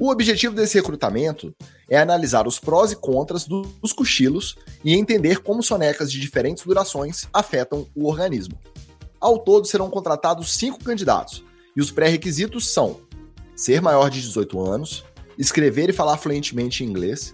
O 0.00 0.10
objetivo 0.10 0.52
desse 0.52 0.76
recrutamento 0.76 1.54
é 1.88 1.96
analisar 1.96 2.44
os 2.44 2.58
prós 2.58 2.90
e 2.90 2.96
contras 2.96 3.46
do- 3.46 3.62
dos 3.80 3.92
cochilos 3.92 4.56
e 4.84 4.96
entender 4.96 5.38
como 5.44 5.62
sonecas 5.62 6.10
de 6.10 6.18
diferentes 6.18 6.64
durações 6.64 7.28
afetam 7.32 7.86
o 7.94 8.08
organismo. 8.08 8.58
Ao 9.20 9.38
todo 9.38 9.64
serão 9.64 9.88
contratados 9.88 10.52
cinco 10.56 10.82
candidatos, 10.82 11.44
e 11.76 11.80
os 11.80 11.92
pré-requisitos 11.92 12.72
são 12.72 12.98
ser 13.54 13.80
maior 13.80 14.10
de 14.10 14.20
18 14.20 14.60
anos, 14.60 15.04
escrever 15.38 15.88
e 15.88 15.92
falar 15.92 16.16
fluentemente 16.16 16.82
em 16.82 16.88
inglês, 16.88 17.32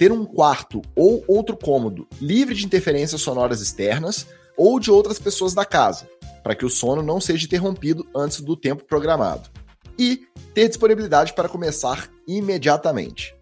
ter 0.00 0.10
um 0.10 0.24
quarto 0.24 0.82
ou 0.96 1.22
outro 1.28 1.56
cômodo 1.56 2.08
livre 2.20 2.56
de 2.56 2.66
interferências 2.66 3.20
sonoras 3.20 3.60
externas 3.60 4.26
ou 4.56 4.80
de 4.80 4.90
outras 4.90 5.20
pessoas 5.20 5.54
da 5.54 5.64
casa, 5.64 6.08
para 6.46 6.54
que 6.54 6.64
o 6.64 6.70
sono 6.70 7.02
não 7.02 7.20
seja 7.20 7.44
interrompido 7.44 8.06
antes 8.14 8.40
do 8.40 8.54
tempo 8.54 8.84
programado, 8.84 9.50
e 9.98 10.28
ter 10.54 10.68
disponibilidade 10.68 11.32
para 11.32 11.48
começar 11.48 12.08
imediatamente. 12.24 13.34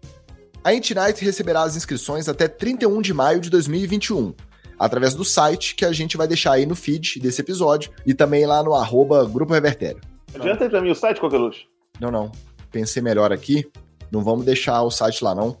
A 0.63 0.73
Intnight 0.73 1.23
receberá 1.23 1.61
as 1.61 1.75
inscrições 1.75 2.27
até 2.27 2.47
31 2.47 2.99
de 3.03 3.13
maio 3.13 3.39
de 3.39 3.51
2021, 3.51 4.33
através 4.79 5.13
do 5.13 5.23
site 5.23 5.75
que 5.75 5.85
a 5.85 5.91
gente 5.91 6.17
vai 6.17 6.27
deixar 6.27 6.53
aí 6.53 6.65
no 6.65 6.75
feed 6.75 7.19
desse 7.19 7.41
episódio 7.41 7.91
e 8.07 8.13
também 8.15 8.43
lá 8.47 8.63
no 8.63 8.73
arroba 8.73 9.23
Grupo 9.23 9.53
Revertério. 9.53 10.01
Adianta 10.33 10.63
aí 10.63 10.69
pra 10.71 10.81
mim 10.81 10.89
o 10.89 10.95
site, 10.95 11.21
Coqueluche? 11.21 11.67
Não, 11.99 12.09
não. 12.09 12.31
Pensei 12.71 13.03
melhor 13.03 13.31
aqui. 13.31 13.69
Não 14.11 14.23
vamos 14.23 14.45
deixar 14.45 14.81
o 14.81 14.89
site 14.89 15.23
lá, 15.23 15.35
não. 15.35 15.59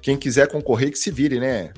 Quem 0.00 0.16
quiser 0.16 0.46
concorrer, 0.46 0.92
que 0.92 0.98
se 0.98 1.10
vire, 1.10 1.40
né? 1.40 1.72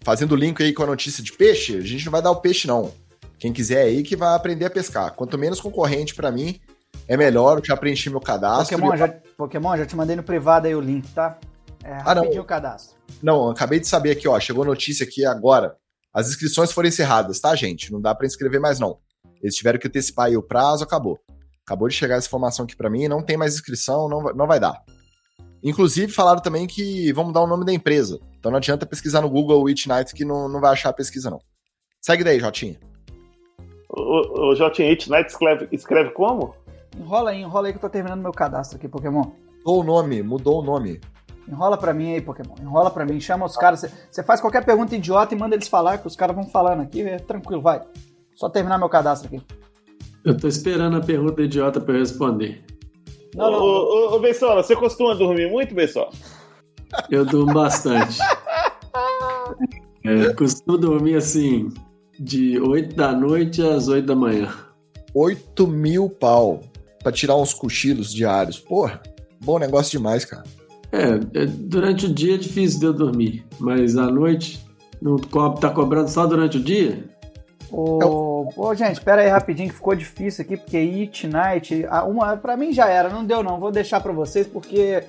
Fazendo 0.00 0.34
link 0.34 0.62
aí 0.62 0.72
com 0.72 0.84
a 0.84 0.86
notícia 0.86 1.22
de 1.22 1.34
peixe, 1.34 1.76
a 1.76 1.82
gente 1.82 2.06
não 2.06 2.12
vai 2.12 2.22
dar 2.22 2.30
o 2.30 2.40
peixe, 2.40 2.66
não. 2.66 3.01
Quem 3.42 3.52
quiser 3.52 3.82
aí 3.82 4.04
que 4.04 4.14
vai 4.14 4.36
aprender 4.36 4.66
a 4.66 4.70
pescar. 4.70 5.12
Quanto 5.16 5.36
menos 5.36 5.60
concorrente 5.60 6.14
pra 6.14 6.30
mim, 6.30 6.60
é 7.08 7.16
melhor. 7.16 7.58
Eu 7.58 7.64
já 7.64 7.76
preenchi 7.76 8.08
meu 8.08 8.20
cadastro. 8.20 8.78
Pokémon 8.78 8.96
já, 8.96 9.08
Pokémon, 9.36 9.76
já 9.76 9.84
te 9.84 9.96
mandei 9.96 10.14
no 10.14 10.22
privado 10.22 10.68
aí 10.68 10.74
o 10.76 10.80
link, 10.80 11.08
tá? 11.12 11.36
É 11.82 11.98
Ah, 12.04 12.14
não. 12.14 12.22
o 12.22 12.44
cadastro. 12.44 12.96
Não, 13.20 13.50
acabei 13.50 13.80
de 13.80 13.88
saber 13.88 14.12
aqui, 14.12 14.28
ó. 14.28 14.38
Chegou 14.38 14.64
notícia 14.64 15.02
aqui 15.04 15.26
agora. 15.26 15.74
As 16.14 16.28
inscrições 16.28 16.70
foram 16.70 16.88
encerradas, 16.88 17.40
tá, 17.40 17.52
gente? 17.56 17.90
Não 17.90 18.00
dá 18.00 18.14
pra 18.14 18.28
inscrever 18.28 18.60
mais, 18.60 18.78
não. 18.78 18.98
Eles 19.42 19.56
tiveram 19.56 19.80
que 19.80 19.88
antecipar 19.88 20.26
aí 20.26 20.36
o 20.36 20.42
prazo, 20.44 20.84
acabou. 20.84 21.18
Acabou 21.66 21.88
de 21.88 21.94
chegar 21.96 22.18
essa 22.18 22.28
informação 22.28 22.64
aqui 22.64 22.76
pra 22.76 22.88
mim, 22.88 23.08
não 23.08 23.24
tem 23.24 23.36
mais 23.36 23.54
inscrição, 23.56 24.08
não 24.08 24.22
vai, 24.22 24.34
não 24.34 24.46
vai 24.46 24.60
dar. 24.60 24.80
Inclusive, 25.64 26.12
falaram 26.12 26.40
também 26.40 26.68
que 26.68 27.12
vão 27.12 27.24
mudar 27.24 27.40
o 27.40 27.46
nome 27.48 27.64
da 27.64 27.72
empresa. 27.72 28.20
Então 28.38 28.52
não 28.52 28.58
adianta 28.58 28.86
pesquisar 28.86 29.20
no 29.20 29.28
Google 29.28 29.62
Witch 29.64 29.86
Night 29.88 30.14
que 30.14 30.24
não, 30.24 30.48
não 30.48 30.60
vai 30.60 30.70
achar 30.70 30.90
a 30.90 30.92
pesquisa, 30.92 31.28
não. 31.28 31.40
Segue 32.00 32.22
daí, 32.22 32.38
Jotinha. 32.38 32.78
O, 33.92 34.50
o 34.50 34.54
Jotinha 34.54 34.88
It 34.88 35.08
Night 35.10 35.30
escreve, 35.30 35.68
escreve 35.70 36.10
como? 36.10 36.54
Enrola 36.96 37.30
aí, 37.30 37.42
enrola 37.42 37.66
aí 37.68 37.72
que 37.72 37.76
eu 37.76 37.82
tô 37.82 37.90
terminando 37.90 38.22
meu 38.22 38.32
cadastro 38.32 38.78
aqui, 38.78 38.88
Pokémon. 38.88 39.24
Mudou 39.58 39.80
o 39.80 39.84
nome, 39.84 40.22
mudou 40.22 40.60
o 40.60 40.64
nome. 40.64 41.00
Enrola 41.48 41.76
pra 41.76 41.92
mim 41.92 42.14
aí, 42.14 42.20
Pokémon. 42.20 42.54
Enrola 42.60 42.90
pra 42.90 43.04
mim, 43.04 43.20
chama 43.20 43.44
os 43.44 43.56
caras. 43.56 43.84
Você 44.10 44.22
faz 44.22 44.40
qualquer 44.40 44.64
pergunta 44.64 44.94
idiota 44.96 45.34
e 45.34 45.38
manda 45.38 45.54
eles 45.54 45.68
falar, 45.68 45.98
que 45.98 46.06
os 46.06 46.16
caras 46.16 46.34
vão 46.34 46.46
falando 46.46 46.80
aqui. 46.80 47.02
É 47.02 47.18
tranquilo, 47.18 47.60
vai. 47.60 47.82
Só 48.34 48.48
terminar 48.48 48.78
meu 48.78 48.88
cadastro 48.88 49.28
aqui. 49.28 49.44
eu 50.24 50.36
tô 50.36 50.48
esperando 50.48 50.96
a 50.96 51.00
pergunta 51.00 51.42
idiota 51.42 51.80
pra 51.80 51.94
eu 51.94 52.00
responder. 52.00 52.64
Não, 53.34 53.50
não. 53.50 53.58
Ô, 53.60 54.12
ô, 54.12 54.16
ô 54.16 54.18
Beisola, 54.20 54.62
você 54.62 54.74
costuma 54.74 55.14
dormir 55.14 55.50
muito, 55.50 55.74
Beisola? 55.74 56.10
Eu 57.10 57.24
durmo 57.24 57.52
bastante. 57.52 58.18
É, 60.04 60.34
costumo 60.34 60.76
dormir 60.76 61.14
assim, 61.14 61.68
de 62.22 62.58
8 62.60 62.94
da 62.94 63.12
noite 63.12 63.60
às 63.62 63.88
8 63.88 64.06
da 64.06 64.14
manhã. 64.14 64.48
8 65.14 65.66
mil 65.66 66.08
pau 66.08 66.60
pra 67.02 67.12
tirar 67.12 67.36
uns 67.36 67.52
cochilos 67.52 68.12
diários. 68.14 68.58
Porra, 68.58 69.00
bom 69.44 69.58
negócio 69.58 69.90
demais, 69.90 70.24
cara. 70.24 70.44
É, 70.92 71.42
é, 71.42 71.46
durante 71.46 72.06
o 72.06 72.12
dia 72.14 72.34
é 72.34 72.38
difícil 72.38 72.78
de 72.80 72.86
eu 72.86 72.92
dormir, 72.92 73.44
mas 73.58 73.96
à 73.96 74.06
noite 74.06 74.64
não 75.00 75.16
tá 75.16 75.70
cobrando 75.70 76.08
só 76.08 76.26
durante 76.26 76.58
o 76.58 76.62
dia? 76.62 77.02
Ô, 77.70 78.46
ô, 78.54 78.74
gente, 78.74 78.92
espera 78.92 79.22
aí 79.22 79.28
rapidinho 79.28 79.70
que 79.70 79.74
ficou 79.74 79.94
difícil 79.94 80.44
aqui, 80.44 80.58
porque 80.58 80.76
It 80.76 81.26
Night, 81.26 81.86
a- 81.88 82.04
uma, 82.04 82.36
pra 82.36 82.56
mim 82.56 82.72
já 82.72 82.86
era, 82.88 83.08
não 83.08 83.24
deu 83.24 83.42
não, 83.42 83.58
vou 83.58 83.72
deixar 83.72 84.00
pra 84.00 84.12
vocês, 84.12 84.46
porque 84.46 85.02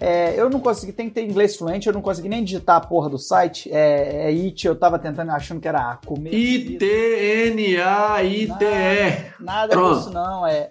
é, 0.00 0.34
eu 0.40 0.48
não 0.48 0.60
consegui, 0.60 0.92
tem 0.92 1.10
que 1.10 1.14
ter 1.14 1.22
inglês 1.22 1.56
fluente, 1.56 1.86
eu 1.86 1.92
não 1.92 2.00
consegui 2.00 2.30
nem 2.30 2.42
digitar 2.42 2.76
a 2.76 2.80
porra 2.80 3.10
do 3.10 3.18
site, 3.18 3.70
é, 3.70 4.24
é 4.24 4.28
It, 4.28 4.66
eu 4.66 4.74
tava 4.74 4.98
tentando, 4.98 5.30
achando 5.30 5.60
que 5.60 5.68
era 5.68 5.98
comer. 6.06 6.32
I-T-N-A-I-T-E. 6.32 7.74
Nada 9.38 9.76
disso 9.76 10.10
não, 10.10 10.46
é 10.46 10.70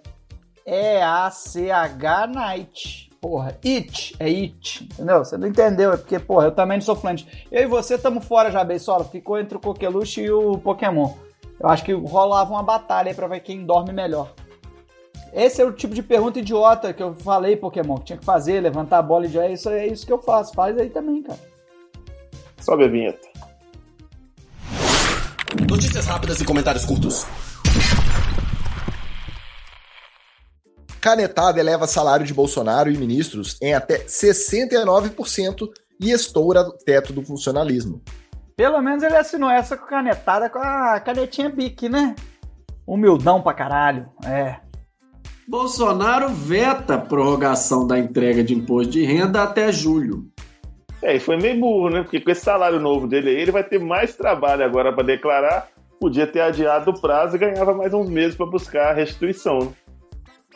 E-A-C-H 0.66 2.26
Night. 2.26 3.08
Porra, 3.22 3.56
it, 3.64 4.16
é 4.20 4.26
it, 4.26 4.84
entendeu? 4.84 5.20
Você 5.20 5.38
não 5.38 5.48
entendeu, 5.48 5.94
é 5.94 5.98
porque, 5.98 6.18
porra, 6.18 6.46
eu 6.46 6.52
também 6.52 6.78
não 6.78 6.86
sou 6.86 6.96
fluente. 6.96 7.46
Eu 7.52 7.62
e 7.64 7.68
você 7.68 7.96
estamos 7.96 8.26
fora 8.26 8.50
já, 8.50 8.64
Beisola. 8.64 9.04
Ficou 9.04 9.38
entre 9.38 9.58
o 9.58 9.60
Coqueluche 9.60 10.22
e 10.22 10.32
o 10.32 10.58
Pokémon. 10.58 11.14
Eu 11.60 11.70
acho 11.70 11.84
que 11.84 11.92
rolava 11.92 12.50
uma 12.52 12.64
batalha 12.64 13.10
aí 13.10 13.14
pra 13.14 13.28
ver 13.28 13.42
quem 13.42 13.64
dorme 13.66 13.92
melhor. 13.92 14.34
Esse 15.34 15.62
é 15.62 15.66
o 15.66 15.72
tipo 15.72 15.94
de 15.94 16.02
pergunta 16.02 16.40
idiota 16.40 16.94
que 16.94 17.04
eu 17.04 17.14
falei, 17.14 17.56
Pokémon, 17.56 17.98
que 17.98 18.06
tinha 18.06 18.18
que 18.18 18.26
fazer, 18.26 18.62
levantar 18.62 19.00
a 19.00 19.02
bola 19.04 19.26
e 19.26 19.30
já 19.30 19.46
é 19.46 19.54
isso, 19.54 19.70
é 19.70 19.88
isso 19.88 20.06
que 20.06 20.14
eu 20.14 20.20
faço. 20.20 20.54
Faz 20.54 20.78
aí 20.78 20.90
também, 20.90 21.22
cara. 21.22 21.40
Sobe 22.60 22.86
a 22.86 22.88
vinheta. 22.88 23.28
Notícias 25.70 26.06
rápidas 26.06 26.40
e 26.42 26.46
comentários 26.46 26.86
curtos. 26.86 27.26
Canetada 31.00 31.60
eleva 31.60 31.88
salário 31.88 32.26
de 32.26 32.34
Bolsonaro 32.34 32.92
e 32.92 32.98
ministros 32.98 33.58
em 33.62 33.74
até 33.74 34.00
69% 34.00 35.70
e 36.00 36.12
estoura 36.12 36.62
o 36.62 36.72
teto 36.74 37.14
do 37.14 37.24
funcionalismo. 37.24 38.02
Pelo 38.56 38.82
menos 38.82 39.02
ele 39.04 39.16
assinou 39.16 39.50
essa 39.50 39.78
com 39.78 39.86
canetada 39.86 40.50
com 40.50 40.60
a 40.60 41.00
canetinha 41.00 41.50
Bic, 41.50 41.88
né? 41.88 42.16
Humildão 42.86 43.42
pra 43.42 43.54
caralho, 43.54 44.10
é. 44.26 44.58
Bolsonaro 45.50 46.30
veta 46.30 46.94
a 46.94 46.98
prorrogação 47.00 47.88
da 47.88 47.98
entrega 47.98 48.44
de 48.44 48.54
imposto 48.54 48.92
de 48.92 49.04
renda 49.04 49.42
até 49.42 49.72
julho. 49.72 50.28
É, 51.02 51.16
e 51.16 51.20
foi 51.20 51.38
meio 51.38 51.60
burro, 51.60 51.90
né? 51.90 52.04
Porque 52.04 52.22
com 52.22 52.30
esse 52.30 52.42
salário 52.42 52.80
novo 52.80 53.08
dele 53.08 53.32
aí, 53.32 53.38
ele 53.42 53.52
vai 53.52 53.64
ter 53.64 53.80
mais 53.80 54.16
trabalho 54.16 54.64
agora 54.64 54.94
pra 54.94 55.02
declarar. 55.02 55.68
Podia 56.00 56.28
ter 56.28 56.42
adiado 56.42 56.92
o 56.92 57.02
prazo 57.02 57.36
e 57.36 57.40
ganhava 57.40 57.74
mais 57.74 57.92
uns 57.96 58.08
meses 58.12 58.36
pra 58.36 58.46
buscar 58.46 58.92
a 58.92 58.94
restituição. 58.94 59.58
né? 59.58 59.70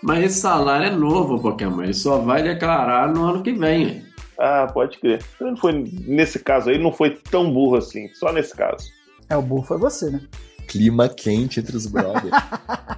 Mas 0.03 0.25
esse 0.25 0.41
salário 0.41 0.85
é 0.85 0.91
novo, 0.91 1.41
Pokémon. 1.41 1.81
Ele 1.81 1.93
só 1.95 2.19
vai 2.19 2.43
declarar 2.43 3.11
no 3.11 3.25
ano 3.25 3.41
que 3.41 3.51
vem. 3.51 3.85
né? 3.85 4.03
Ah, 4.37 4.67
pode 4.71 4.99
crer. 4.99 5.23
Não 5.41 5.57
foi, 5.57 5.71
nesse 6.05 6.37
caso 6.37 6.69
aí, 6.69 6.77
não 6.77 6.91
foi 6.91 7.17
tão 7.31 7.51
burro 7.51 7.77
assim. 7.77 8.09
Só 8.13 8.31
nesse 8.31 8.55
caso. 8.55 8.85
É, 9.27 9.35
o 9.35 9.41
burro 9.41 9.63
foi 9.63 9.79
você, 9.79 10.11
né? 10.11 10.21
Clima 10.67 11.09
quente 11.09 11.59
entre 11.59 11.75
os 11.75 11.87
brothers. 11.87 12.29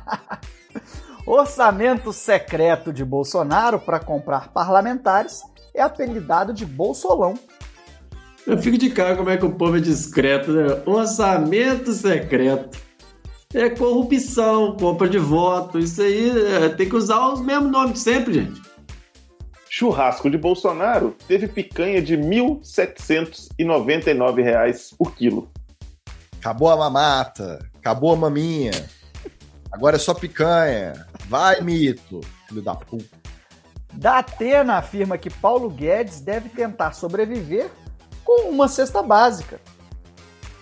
Orçamento 1.26 2.14
secreto 2.14 2.94
de 2.94 3.04
Bolsonaro 3.04 3.80
para 3.80 4.00
comprar 4.00 4.54
parlamentares 4.54 5.42
é 5.74 5.82
apelidado 5.82 6.54
de 6.54 6.68
Bolsolão. 6.68 7.34
Eu 8.46 8.60
fico 8.60 8.78
de 8.78 8.92
cara 8.92 9.16
como 9.16 9.32
é 9.32 9.38
que 9.38 9.46
o 9.46 9.52
povo 9.52 9.78
é 9.78 9.80
discreto, 9.80 10.52
né? 10.52 10.84
Orçamento 10.86 11.92
secreto. 11.94 12.78
É 13.52 13.72
corrupção, 13.72 14.78
compra 14.78 15.10
de 15.10 15.18
voto. 15.18 15.80
Isso 15.80 16.04
aí 16.04 16.30
é, 16.30 16.70
tem 16.70 16.88
que 16.88 16.96
usar 16.96 17.34
os 17.34 17.42
mesmos 17.42 17.72
nomes 17.72 17.98
sempre, 18.00 18.36
gente. 18.36 18.62
Churrasco 19.68 20.30
de 20.30 20.38
Bolsonaro 20.38 21.16
teve 21.28 21.48
picanha 21.48 22.04
de 22.04 22.16
1.799 22.16 24.44
reais 24.44 24.94
por 24.96 25.16
quilo. 25.16 25.50
Acabou 26.40 26.70
a 26.70 26.78
mamata, 26.78 27.68
acabou 27.80 28.14
a 28.14 28.16
maminha. 28.16 28.74
Agora 29.76 29.98
é 29.98 30.00
só 30.00 30.14
picanha. 30.14 31.06
Vai, 31.28 31.60
mito, 31.60 32.22
filho 32.48 32.62
da 32.62 32.74
puta. 32.74 33.18
Datena 33.94 34.76
afirma 34.76 35.18
que 35.18 35.30
Paulo 35.30 35.70
Guedes 35.70 36.22
deve 36.22 36.48
tentar 36.48 36.94
sobreviver 36.94 37.70
com 38.24 38.50
uma 38.50 38.70
cesta 38.70 39.04
básica. 39.04 39.60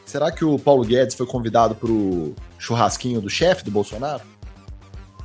Será 0.03 0.31
que 0.31 0.43
o 0.43 0.57
Paulo 0.57 0.83
Guedes 0.83 1.15
foi 1.15 1.27
convidado 1.27 1.75
pro 1.75 2.33
churrasquinho 2.57 3.21
do 3.21 3.29
chefe 3.29 3.63
do 3.63 3.69
Bolsonaro? 3.69 4.23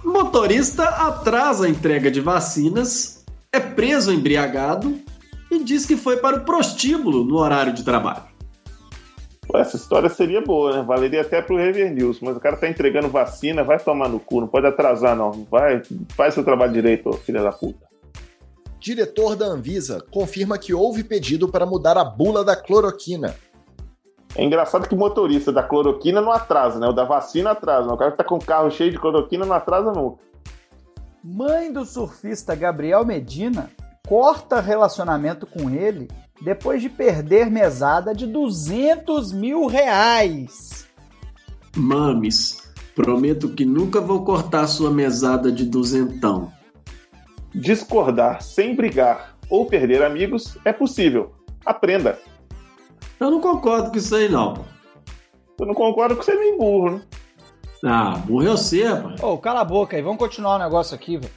Motorista 0.05 0.85
atrasa 0.85 1.65
a 1.65 1.71
entrega 1.71 2.11
de 2.11 2.21
vacinas, 2.21 3.25
é 3.51 3.59
preso 3.59 4.13
embriagado 4.13 5.01
e 5.51 5.65
diz 5.65 5.87
que 5.87 5.97
foi 5.97 6.19
para 6.19 6.37
o 6.37 6.45
prostíbulo 6.45 7.25
no 7.25 7.39
horário 7.39 7.73
de 7.73 7.83
trabalho. 7.83 8.25
Essa 9.55 9.77
história 9.77 10.09
seria 10.09 10.43
boa, 10.43 10.77
né? 10.77 10.83
Valeria 10.83 11.23
até 11.23 11.41
pro 11.41 11.57
Rever 11.57 11.93
News, 11.93 12.21
mas 12.21 12.37
o 12.37 12.41
cara 12.41 12.57
tá 12.57 12.69
entregando 12.69 13.09
vacina, 13.09 13.65
vai 13.65 13.79
tomar 13.79 14.09
no 14.09 14.21
cu, 14.21 14.41
não 14.41 14.49
pode 14.49 14.67
atrasar, 14.67 15.17
não. 15.17 15.47
Vai, 15.51 15.83
faz 16.11 16.35
seu 16.35 16.45
trabalho 16.45 16.73
direito, 16.73 17.13
filha 17.15 17.43
da 17.43 17.51
puta. 17.51 17.89
Diretor 18.79 19.35
da 19.35 19.47
Anvisa 19.47 20.05
confirma 20.11 20.59
que 20.59 20.75
houve 20.75 21.03
pedido 21.03 21.49
para 21.49 21.67
mudar 21.67 21.97
a 21.97 22.05
bula 22.05 22.45
da 22.45 22.55
cloroquina. 22.55 23.35
É 24.37 24.45
engraçado 24.45 24.87
que 24.87 24.95
o 24.95 24.99
motorista 24.99 25.51
da 25.51 25.63
cloroquina 25.63 26.21
não 26.21 26.31
atrasa, 26.31 26.79
né? 26.79 26.87
O 26.87 26.93
da 26.93 27.05
vacina 27.05 27.51
atrasa. 27.51 27.89
né? 27.89 27.93
O 27.93 27.97
cara 27.97 28.13
que 28.13 28.19
tá 28.19 28.25
com 28.25 28.37
o 28.37 28.45
carro 28.45 28.71
cheio 28.71 28.91
de 28.91 28.99
cloroquina 28.99 29.45
não 29.45 29.55
atrasa 29.55 29.93
nunca. 29.93 30.23
Mãe 31.25 31.73
do 31.73 31.85
surfista 31.85 32.55
Gabriel 32.55 33.05
Medina 33.05 33.71
corta 34.07 34.61
relacionamento 34.61 35.47
com 35.47 35.69
ele 35.69 36.09
depois 36.41 36.81
de 36.81 36.89
perder 36.89 37.51
mesada 37.51 38.15
de 38.15 38.27
200 38.27 39.33
mil 39.33 39.67
reais. 39.67 40.87
Mames, 41.77 42.69
prometo 42.95 43.49
que 43.49 43.65
nunca 43.65 44.01
vou 44.01 44.25
cortar 44.25 44.67
sua 44.67 44.91
mesada 44.91 45.51
de 45.51 45.65
duzentão. 45.65 46.53
Discordar 47.55 48.43
sem 48.43 48.75
brigar 48.75 49.37
ou 49.51 49.67
perder 49.67 50.03
amigos 50.03 50.57
é 50.65 50.73
possível. 50.73 51.33
Aprenda. 51.65 52.19
Eu 53.19 53.31
não 53.31 53.41
concordo 53.41 53.91
com 53.91 53.97
isso 53.97 54.15
aí, 54.15 54.29
não. 54.29 54.65
Eu 55.59 55.67
não 55.67 55.75
concordo 55.75 56.17
com 56.17 56.23
você 56.23 56.33
é 56.33 56.39
meio 56.39 56.57
burro, 56.57 56.91
né? 56.91 57.03
Ah, 57.85 58.17
burro 58.17 58.47
é 58.47 58.51
você, 58.51 58.85
rapaz. 58.85 59.21
Ô, 59.23 59.39
cala 59.39 59.61
a 59.61 59.65
boca 59.65 59.97
aí, 59.97 60.03
vamos 60.03 60.19
continuar 60.19 60.57
o 60.57 60.59
negócio 60.59 60.95
aqui, 60.95 61.17
velho. 61.17 61.33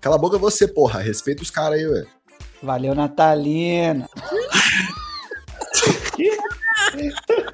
Cala 0.00 0.16
a 0.16 0.18
boca 0.18 0.38
você, 0.38 0.66
porra. 0.66 1.00
Respeita 1.00 1.42
os 1.42 1.50
caras 1.50 1.78
aí, 1.78 1.86
ué. 1.86 2.06
Valeu, 2.62 2.94
Natalina. 2.94 4.08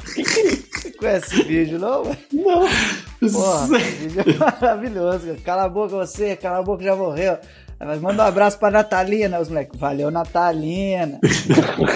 Você 0.04 0.90
conhece 0.92 1.34
esse 1.34 1.42
vídeo, 1.42 1.78
não? 1.78 2.04
Não. 2.32 2.68
Porra, 3.30 3.78
esse 3.78 4.08
vídeo 4.08 4.34
é 4.34 4.38
maravilhoso. 4.38 5.26
cara. 5.26 5.38
Cala 5.44 5.64
a 5.64 5.68
boca 5.68 5.96
você, 5.96 6.36
cala 6.36 6.58
a 6.58 6.62
boca 6.62 6.82
já 6.82 6.96
morreu. 6.96 7.38
Mas 7.78 8.00
manda 8.00 8.22
um 8.22 8.26
abraço 8.26 8.58
pra 8.58 8.70
Natalina, 8.70 9.40
os 9.40 9.48
moleques. 9.48 9.78
Valeu, 9.78 10.10
Natalina. 10.10 11.18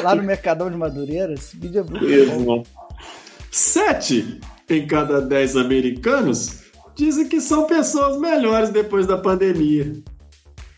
Lá 0.02 0.14
no 0.14 0.22
Mercadão 0.22 0.70
de 0.70 0.76
Madureira, 0.76 1.32
esse 1.32 1.56
vídeo 1.56 1.80
é 1.80 1.84
muito 1.90 2.44
bom. 2.44 2.62
Sete 3.50 4.38
em 4.68 4.86
cada 4.86 5.22
dez 5.22 5.56
americanos 5.56 6.64
dizem 6.94 7.26
que 7.26 7.40
são 7.40 7.64
pessoas 7.64 8.18
melhores 8.18 8.70
depois 8.70 9.06
da 9.06 9.16
pandemia. 9.16 9.94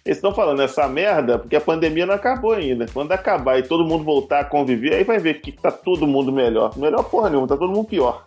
Eles 0.04 0.16
estão 0.16 0.34
falando 0.34 0.62
essa 0.62 0.88
merda 0.88 1.38
porque 1.38 1.56
a 1.56 1.60
pandemia 1.60 2.06
não 2.06 2.14
acabou 2.14 2.52
ainda. 2.52 2.86
Quando 2.92 3.12
acabar 3.12 3.58
e 3.58 3.62
todo 3.62 3.84
mundo 3.84 4.02
voltar 4.02 4.40
a 4.40 4.44
conviver, 4.44 4.94
aí 4.94 5.04
vai 5.04 5.18
ver 5.18 5.40
que 5.40 5.52
tá 5.52 5.70
todo 5.70 6.06
mundo 6.06 6.32
melhor. 6.32 6.76
Melhor 6.78 7.02
porra 7.04 7.28
nenhuma, 7.28 7.46
tá 7.46 7.56
todo 7.56 7.72
mundo 7.72 7.86
pior. 7.86 8.24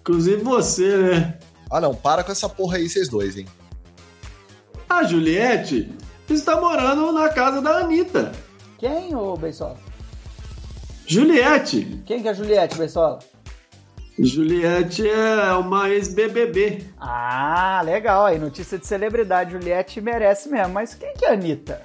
Inclusive 0.00 0.42
você, 0.42 0.96
né? 0.96 1.38
Ah, 1.70 1.80
não. 1.80 1.94
Para 1.94 2.22
com 2.22 2.32
essa 2.32 2.48
porra 2.48 2.76
aí, 2.76 2.88
vocês 2.88 3.08
dois, 3.08 3.36
hein. 3.36 3.46
A 4.88 5.02
Juliette 5.02 5.90
está 6.28 6.60
morando 6.60 7.12
na 7.12 7.28
casa 7.28 7.60
da 7.60 7.78
Anitta. 7.78 8.32
Quem, 8.78 9.14
ô 9.14 9.36
Beisola? 9.36 9.76
Juliette. 11.06 12.02
Quem 12.06 12.22
que 12.22 12.28
é 12.28 12.30
a 12.30 12.34
Juliette, 12.34 12.78
Beisola? 12.78 13.18
Juliette 14.22 15.08
é 15.08 15.52
uma 15.54 15.88
ex-BBB. 15.88 16.84
Ah, 16.98 17.80
legal. 17.84 18.26
Aí, 18.26 18.38
notícia 18.38 18.78
de 18.78 18.86
celebridade. 18.86 19.52
Juliette 19.52 20.00
merece 20.00 20.48
mesmo. 20.48 20.74
Mas 20.74 20.94
quem 20.94 21.14
que 21.14 21.24
é 21.24 21.30
a 21.30 21.32
Anitta? 21.32 21.82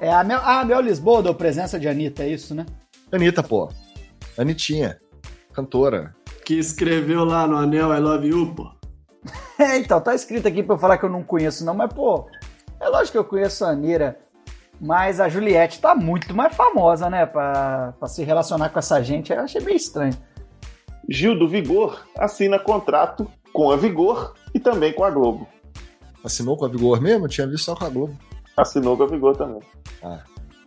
É 0.00 0.12
a 0.12 0.24
Mel, 0.24 0.40
ah, 0.42 0.60
a 0.60 0.64
Mel 0.64 0.80
Lisboa 0.80 1.22
deu 1.22 1.34
presença 1.34 1.78
de 1.78 1.88
Anitta, 1.88 2.24
é 2.24 2.28
isso, 2.28 2.54
né? 2.54 2.66
Anitta, 3.12 3.42
pô. 3.42 3.68
Anitinha. 4.36 5.00
Cantora. 5.52 6.14
Que 6.44 6.54
escreveu 6.54 7.24
lá 7.24 7.46
no 7.46 7.56
Anel 7.56 7.94
I 7.94 8.00
Love 8.00 8.28
You, 8.28 8.54
pô. 8.54 8.70
É, 9.58 9.78
então, 9.78 10.00
tá 10.00 10.12
escrito 10.12 10.48
aqui 10.48 10.60
pra 10.60 10.74
eu 10.74 10.78
falar 10.78 10.98
que 10.98 11.04
eu 11.04 11.10
não 11.10 11.22
conheço, 11.22 11.64
não, 11.64 11.72
mas, 11.72 11.92
pô, 11.92 12.26
é 12.80 12.88
lógico 12.88 13.12
que 13.12 13.18
eu 13.18 13.24
conheço 13.24 13.64
a 13.64 13.68
Anira, 13.68 14.18
mas 14.80 15.20
a 15.20 15.28
Juliette 15.28 15.80
tá 15.80 15.94
muito 15.94 16.34
mais 16.34 16.52
famosa, 16.56 17.08
né? 17.08 17.24
Pra, 17.26 17.94
pra 17.96 18.08
se 18.08 18.24
relacionar 18.24 18.70
com 18.70 18.80
essa 18.80 19.00
gente, 19.00 19.32
eu 19.32 19.38
achei 19.38 19.60
meio 19.60 19.76
estranho. 19.76 20.14
Gil 21.08 21.38
do 21.38 21.48
Vigor 21.48 22.04
assina 22.16 22.58
contrato 22.58 23.30
com 23.52 23.70
a 23.70 23.76
Vigor 23.76 24.34
e 24.54 24.60
também 24.60 24.92
com 24.92 25.04
a 25.04 25.10
Globo. 25.10 25.48
Assinou 26.24 26.56
com 26.56 26.64
a 26.64 26.68
Vigor 26.68 27.00
mesmo? 27.00 27.26
Eu 27.26 27.28
tinha 27.28 27.46
visto 27.46 27.64
só 27.64 27.74
com 27.74 27.84
a 27.84 27.88
Globo. 27.88 28.16
Assinou 28.56 28.96
com 28.96 29.02
a 29.02 29.06
Vigor 29.06 29.36
também. 29.36 29.60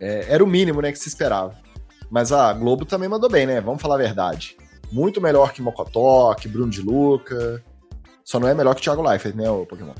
É, 0.00 0.26
era 0.28 0.44
o 0.44 0.46
mínimo, 0.46 0.82
né, 0.82 0.92
que 0.92 0.98
se 0.98 1.08
esperava. 1.08 1.54
Mas 2.10 2.30
a 2.30 2.52
Globo 2.52 2.84
também 2.84 3.08
mandou 3.08 3.30
bem, 3.30 3.46
né? 3.46 3.60
Vamos 3.60 3.80
falar 3.80 3.96
a 3.96 3.98
verdade. 3.98 4.56
Muito 4.92 5.20
melhor 5.20 5.52
que 5.52 5.62
Mocotó, 5.62 6.34
que 6.34 6.48
Bruno 6.48 6.70
de 6.70 6.82
Luca. 6.82 7.62
Só 8.24 8.38
não 8.38 8.48
é 8.48 8.54
melhor 8.54 8.74
que 8.74 8.82
Thiago 8.82 9.02
Leifert, 9.02 9.34
né, 9.34 9.48
o 9.50 9.64
Pokémon? 9.64 9.94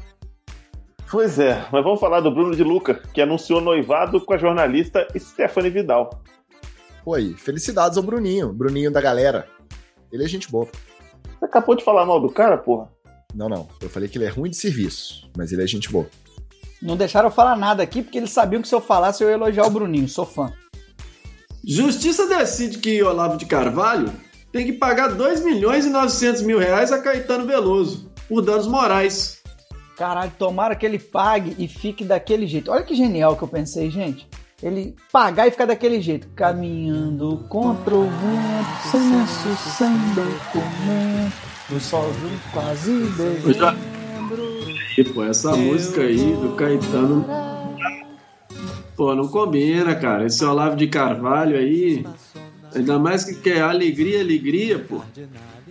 Pois 1.11 1.39
é, 1.39 1.65
mas 1.71 1.85
vamos 1.85 2.01
falar 2.01 2.21
do 2.21 2.33
Bruno 2.33 2.55
de 2.55 2.65
Luca, 2.65 2.95
que 2.95 3.23
anunciou 3.23 3.61
noivado 3.61 4.21
com 4.21 4.35
a 4.35 4.39
jornalista 4.39 5.07
Stephanie 5.17 5.71
Vidal. 5.71 6.11
Pô 7.05 7.15
aí, 7.15 7.33
felicidades 7.35 7.97
ao 7.97 8.03
Bruninho, 8.03 8.53
Bruninho 8.53 8.91
da 8.91 9.01
galera. 9.01 9.49
Ele 10.13 10.25
é 10.25 10.29
gente 10.29 10.51
boa. 10.51 10.69
Você 11.39 11.45
acabou 11.45 11.75
de 11.75 11.85
falar 11.85 12.07
mal 12.07 12.21
do 12.21 12.31
cara, 12.31 12.57
porra? 12.57 12.91
Não, 13.35 13.49
não. 13.49 13.69
Eu 13.81 13.91
falei 13.91 14.09
que 14.09 14.17
ele 14.17 14.25
é 14.25 14.29
ruim 14.29 14.51
de 14.51 14.57
serviço, 14.57 15.29
mas 15.37 15.53
ele 15.53 15.63
é 15.63 15.67
gente 15.67 15.91
boa. 15.91 16.07
Não 16.81 16.97
deixaram 16.97 17.29
eu 17.29 17.35
falar 17.35 17.57
nada 17.57 17.83
aqui, 17.83 18.03
porque 18.03 18.19
eles 18.19 18.31
sabiam 18.31 18.63
que 18.63 18.69
se 18.69 18.75
eu 18.75 18.81
falasse 18.81 19.23
eu 19.23 19.29
ia 19.29 19.35
elogiar 19.35 19.67
o 19.67 19.71
Bruninho, 19.71 20.09
sou 20.09 20.25
fã. 20.27 20.53
Justiça 21.65 22.27
decide 22.27 22.79
que 22.79 23.03
Olavo 23.03 23.37
de 23.37 23.45
Carvalho 23.45 24.13
tem 24.53 24.65
que 24.65 24.73
pagar 24.73 25.09
2 25.09 25.45
milhões 25.45 25.85
e 25.85 25.91
900 25.91 26.43
mil 26.43 26.59
reais 26.59 26.93
a 26.93 27.01
Caetano 27.01 27.47
Veloso 27.47 28.11
por 28.29 28.41
danos 28.41 28.67
morais. 28.67 29.43
Caralho, 29.97 30.33
tomara 30.39 30.77
que 30.77 30.87
ele 30.87 30.99
pague 30.99 31.57
e 31.59 31.67
fique 31.67 32.05
daquele 32.05 32.47
jeito. 32.47 32.71
Olha 32.71 32.85
que 32.85 32.95
genial 32.95 33.37
que 33.37 33.43
eu 33.43 33.49
pensei, 33.49 33.91
gente. 33.91 34.29
Ele 34.63 34.97
pagar 35.13 35.47
e 35.47 35.51
ficar 35.51 35.67
daquele 35.67 36.01
jeito. 36.01 36.29
Caminhando 36.35 37.45
contra 37.49 37.95
o 37.95 38.05
vento, 38.05 38.91
sem 38.91 39.01
lenço, 39.01 39.57
sem 39.77 39.91
documento. 40.15 41.37
No 41.69 41.79
sol 41.79 42.11
de 42.13 42.53
quase 42.53 42.93
dezembro. 43.11 43.67
E, 44.97 45.05
pô, 45.05 45.25
essa 45.25 45.55
música 45.55 46.01
aí 46.01 46.33
do 46.37 46.55
Caetano. 46.57 47.27
Pô, 48.97 49.15
não 49.15 49.29
combina, 49.29 49.95
cara. 49.95 50.25
Esse 50.25 50.43
Olavo 50.43 50.75
de 50.75 50.87
Carvalho 50.87 51.59
aí. 51.59 52.07
Ainda 52.75 52.99
mais 52.99 53.25
que 53.25 53.35
quer 53.35 53.61
alegria, 53.61 54.21
alegria, 54.21 54.79
pô. 54.79 55.03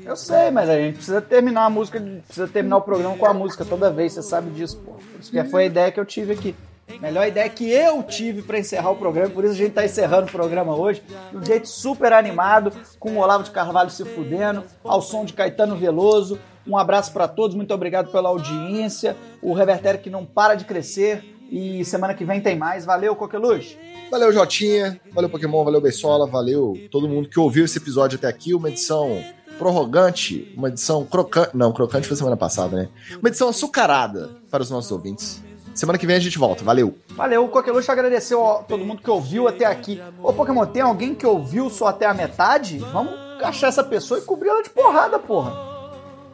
Eu 0.04 0.16
sei, 0.16 0.52
mas 0.52 0.70
a 0.70 0.78
gente 0.78 0.98
precisa 0.98 1.20
terminar 1.22 1.66
a 1.66 1.70
música, 1.72 2.00
precisa 2.00 2.48
terminar 2.48 2.78
o 2.78 2.82
programa 2.82 3.18
com 3.18 3.26
a 3.26 3.34
música 3.34 3.66
toda 3.66 3.90
vez, 3.90 4.14
você 4.14 4.22
sabe 4.22 4.52
disso, 4.52 4.78
pô. 4.78 4.92
Por 4.92 5.20
isso 5.20 5.32
que 5.32 5.44
foi 5.46 5.64
a 5.64 5.66
ideia 5.66 5.92
que 5.92 6.00
eu 6.00 6.06
tive 6.06 6.34
aqui. 6.34 6.56
Melhor 7.02 7.28
ideia 7.28 7.50
que 7.50 7.70
eu 7.70 8.04
tive 8.04 8.42
para 8.42 8.60
encerrar 8.60 8.92
o 8.92 8.96
programa, 8.96 9.30
por 9.30 9.44
isso 9.44 9.54
a 9.54 9.58
gente 9.58 9.74
tá 9.74 9.84
encerrando 9.84 10.28
o 10.28 10.32
programa 10.32 10.76
hoje, 10.76 11.04
de 11.32 11.38
um 11.38 11.44
jeito 11.44 11.68
super 11.68 12.14
animado, 12.14 12.72
com 13.00 13.14
o 13.14 13.18
Olavo 13.18 13.44
de 13.44 13.52
Carvalho 13.52 13.90
se 13.90 14.06
fudendo, 14.06 14.64
ao 14.84 15.02
som 15.02 15.26
de 15.26 15.34
Caetano 15.34 15.76
Veloso. 15.76 16.40
Um 16.68 16.78
abraço 16.78 17.12
para 17.12 17.28
todos, 17.28 17.56
muito 17.56 17.74
obrigado 17.74 18.12
pela 18.12 18.30
audiência. 18.30 19.16
O 19.42 19.54
Revertério 19.54 20.00
que 20.00 20.10
não 20.10 20.26
para 20.26 20.56
de 20.56 20.66
crescer 20.66 21.24
e 21.50 21.84
semana 21.86 22.14
que 22.14 22.26
vem 22.26 22.42
tem 22.42 22.56
mais. 22.56 22.86
Valeu, 22.86 23.16
Coqueluche! 23.16 23.78
Valeu, 24.10 24.32
Jotinha. 24.32 25.00
Valeu, 25.12 25.30
Pokémon. 25.30 25.64
Valeu, 25.64 25.82
Beisola. 25.82 26.28
Valeu 26.28 26.74
todo 26.92 27.08
mundo 27.08 27.28
que 27.28 27.40
ouviu 27.40 27.66
esse 27.66 27.78
episódio 27.78 28.18
até 28.18 28.28
aqui. 28.28 28.54
Uma 28.54 28.70
edição 28.70 29.24
prorrogante, 29.58 30.54
uma 30.56 30.70
edição 30.70 31.06
crocante. 31.06 31.56
Não, 31.56 31.72
crocante 31.72 32.08
foi 32.08 32.16
semana 32.16 32.38
passada, 32.38 32.76
né? 32.76 32.90
Uma 33.20 33.30
edição 33.30 33.50
açucarada 33.50 34.32
para 34.50 34.62
os 34.62 34.70
nossos 34.70 34.92
ouvintes. 34.92 35.44
Semana 35.76 36.00
que 36.00 36.08
vem 36.08 36.16
a 36.16 36.20
gente 36.20 36.40
volta. 36.40 36.64
Valeu. 36.64 36.98
Valeu, 37.10 37.44
o 37.44 37.50
Coqueluche 37.50 37.92
agradeceu 37.92 38.50
a 38.50 38.64
todo 38.64 38.86
mundo 38.86 39.02
que 39.02 39.10
ouviu 39.10 39.46
até 39.48 39.66
aqui. 39.66 40.02
Ô, 40.24 40.32
Pokémon, 40.32 40.66
tem 40.66 40.82
alguém 40.82 41.14
que 41.14 41.26
ouviu 41.26 41.70
só 41.70 41.88
até 41.88 42.06
a 42.06 42.14
metade? 42.14 42.78
Vamos 42.78 43.14
achar 43.44 43.68
essa 43.68 43.84
pessoa 43.84 44.20
e 44.20 44.24
cobrir 44.24 44.48
ela 44.50 44.64
de 44.64 44.70
porrada, 44.70 45.20
porra. 45.20 45.75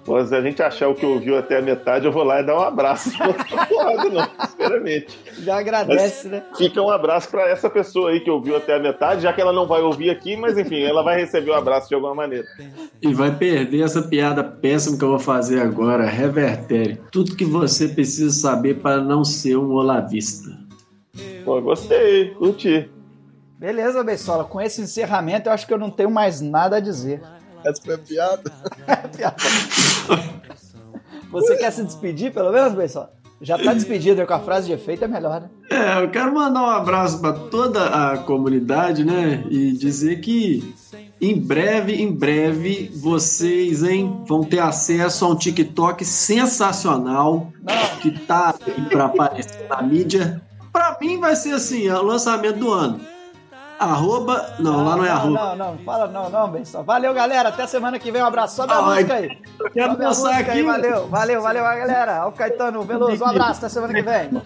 Pô, 0.04 0.24
se 0.26 0.34
a 0.34 0.42
gente 0.42 0.62
achar 0.64 0.88
o 0.88 0.96
que 0.96 1.06
ouviu 1.06 1.38
até 1.38 1.58
a 1.58 1.62
metade, 1.62 2.06
eu 2.06 2.12
vou 2.12 2.24
lá 2.24 2.42
e 2.42 2.46
dar 2.46 2.58
um 2.58 2.62
abraço. 2.62 3.12
Não 3.22 3.34
tá 3.34 3.66
porrada, 3.68 4.10
não, 4.10 4.48
sinceramente. 4.48 5.20
Já 5.40 5.60
agradece, 5.60 6.28
Mas 6.28 6.40
né? 6.40 6.44
Fica 6.58 6.82
um 6.82 6.90
abraço 6.90 7.30
pra 7.30 7.48
essa 7.50 7.70
pessoa 7.70 8.10
aí 8.10 8.20
que 8.20 8.30
ouviu 8.30 8.56
até 8.56 8.76
a 8.76 8.80
metade, 8.80 9.22
já 9.22 9.32
que 9.32 9.40
ela 9.40 9.54
não 9.54 9.68
vai 9.68 9.82
ouvir 9.82 10.10
aqui, 10.10 10.36
mas 10.36 10.58
enfim, 10.58 10.82
ela 10.82 11.04
vai 11.04 11.20
receber 11.20 11.52
o 11.52 11.54
abraço 11.54 11.88
de 11.88 11.96
alguma 11.96 12.16
maneira. 12.16 12.48
E 13.02 13.14
vai 13.14 13.32
perder 13.36 13.84
essa 13.84 14.02
piada 14.02 14.44
péssima 14.44 14.98
que 14.98 15.04
eu 15.04 15.10
vou 15.10 15.20
fazer 15.20 15.62
agora, 15.62 16.06
revertério. 16.06 16.98
Tudo 17.12 17.36
que 17.36 17.46
você 17.46 17.88
precisa 17.88 18.32
saber 18.32 18.80
para 18.80 19.00
não 19.02 19.24
ser 19.24 19.58
um 19.58 19.72
olavista. 19.72 20.50
Pô, 21.46 21.62
gostei, 21.62 22.32
curti. 22.36 22.90
Beleza, 23.58 24.04
Beisola. 24.04 24.44
Com 24.44 24.60
esse 24.60 24.82
encerramento, 24.82 25.48
eu 25.48 25.54
acho 25.54 25.68
que 25.68 25.74
eu 25.74 25.78
não 25.78 25.92
tenho 25.92 26.10
mais 26.10 26.42
nada 26.42 26.78
a 26.78 26.80
dizer. 26.80 27.22
Essa 27.64 27.82
foi 27.82 27.96
a 27.96 27.98
piada. 27.98 28.52
Você 31.32 31.56
quer 31.56 31.72
se 31.72 31.84
despedir, 31.84 32.34
pelo 32.34 32.52
menos, 32.52 32.74
Beisola? 32.74 33.14
Já 33.42 33.58
tá 33.58 33.74
despedido 33.74 34.26
com 34.28 34.34
a 34.34 34.40
frase 34.40 34.68
de 34.68 34.74
efeito, 34.74 35.04
é 35.04 35.08
melhor, 35.08 35.42
né? 35.42 35.50
É, 35.72 36.04
eu 36.04 36.12
quero 36.12 36.32
mandar 36.32 36.62
um 36.62 36.70
abraço 36.70 37.20
para 37.20 37.34
toda 37.34 37.86
a 37.86 38.20
comunidade, 38.20 39.04
né? 39.04 39.44
E 39.50 39.72
dizer 39.72 40.22
que 40.22 40.76
em 41.20 41.40
breve, 41.40 41.94
em 41.94 42.12
breve, 42.12 42.92
vocês, 42.96 43.84
hein, 43.84 44.24
vão 44.28 44.44
ter 44.44 44.60
acesso 44.60 45.26
a 45.26 45.30
um 45.30 45.36
TikTok 45.36 46.06
sensacional 46.06 47.52
que 48.02 48.12
tá 48.12 48.54
aí 48.66 48.90
pra 48.90 49.06
aparecer 49.06 49.68
na 49.68 49.82
mídia. 49.82 50.42
Pra 50.72 50.98
mim 51.02 51.20
vai 51.20 51.36
ser 51.36 51.54
assim, 51.54 51.88
é 51.88 51.96
o 51.96 52.04
lançamento 52.04 52.60
do 52.60 52.72
ano. 52.72 53.02
Arroba. 53.82 54.54
Não, 54.60 54.86
lá 54.86 54.96
não 54.96 55.04
é 55.06 55.10
não, 55.10 55.16
arroba. 55.16 55.40
Não, 55.40 55.56
não, 55.56 55.78
fala 55.80 56.08
não, 56.08 56.30
não, 56.30 56.48
Beisola. 56.52 56.84
Valeu, 56.84 57.14
galera. 57.14 57.50
Até 57.50 57.66
semana 57.66 57.98
que 57.98 58.12
vem. 58.12 58.22
Um 58.22 58.26
abraço. 58.26 58.56
Sobe 58.56 58.72
a 58.72 58.78
Ah, 58.78 58.82
música 58.84 59.14
aí. 59.16 59.40
Eu 59.60 59.72
quero 59.72 59.92
Sobe 59.92 60.04
a 60.04 60.08
dançar 60.08 60.32
música 60.34 60.52
aí. 60.52 60.60
aqui. 60.60 60.64
Valeu, 60.64 61.08
valeu, 61.08 61.42
valeu, 61.42 61.64
galera. 61.64 62.26
Ó, 62.26 62.30
o 62.30 62.32
Caetano 62.32 62.84
Veloso. 62.84 63.24
Um 63.24 63.28
abraço. 63.28 63.60
Até 63.60 63.70
semana 63.70 63.94
que 63.94 64.02
vem. 64.04 64.42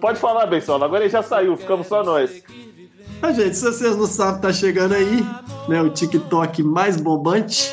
Pode 0.00 0.18
falar, 0.18 0.46
Bensola, 0.46 0.84
agora 0.86 1.02
ele 1.04 1.10
já 1.10 1.22
saiu, 1.22 1.56
ficamos 1.56 1.86
só 1.86 2.02
nós. 2.02 2.42
Mas, 3.20 3.36
gente, 3.36 3.56
se 3.56 3.64
vocês 3.64 3.96
não 3.96 4.06
sabem, 4.06 4.40
tá 4.40 4.52
chegando 4.52 4.94
aí, 4.94 5.24
né? 5.68 5.80
O 5.80 5.90
TikTok 5.90 6.62
mais 6.62 7.00
bombante, 7.00 7.72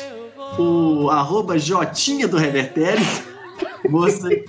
o 0.58 1.08
arroba 1.10 1.58
Jotinha 1.58 2.28
do 2.28 2.36
Revertério. 2.36 3.04
Você, 3.90 4.44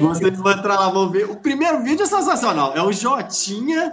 vocês 0.00 0.38
vão 0.38 0.52
entrar 0.52 0.78
lá, 0.78 0.88
vão 0.90 1.08
ver. 1.10 1.24
O 1.30 1.36
primeiro 1.36 1.80
vídeo 1.82 2.02
é 2.04 2.06
sensacional. 2.06 2.72
É 2.76 2.82
o 2.82 2.92
Jotinha 2.92 3.90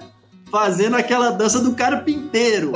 fazendo 0.58 0.96
aquela 0.96 1.32
dança 1.32 1.60
do 1.60 1.74
carpinteiro. 1.74 2.74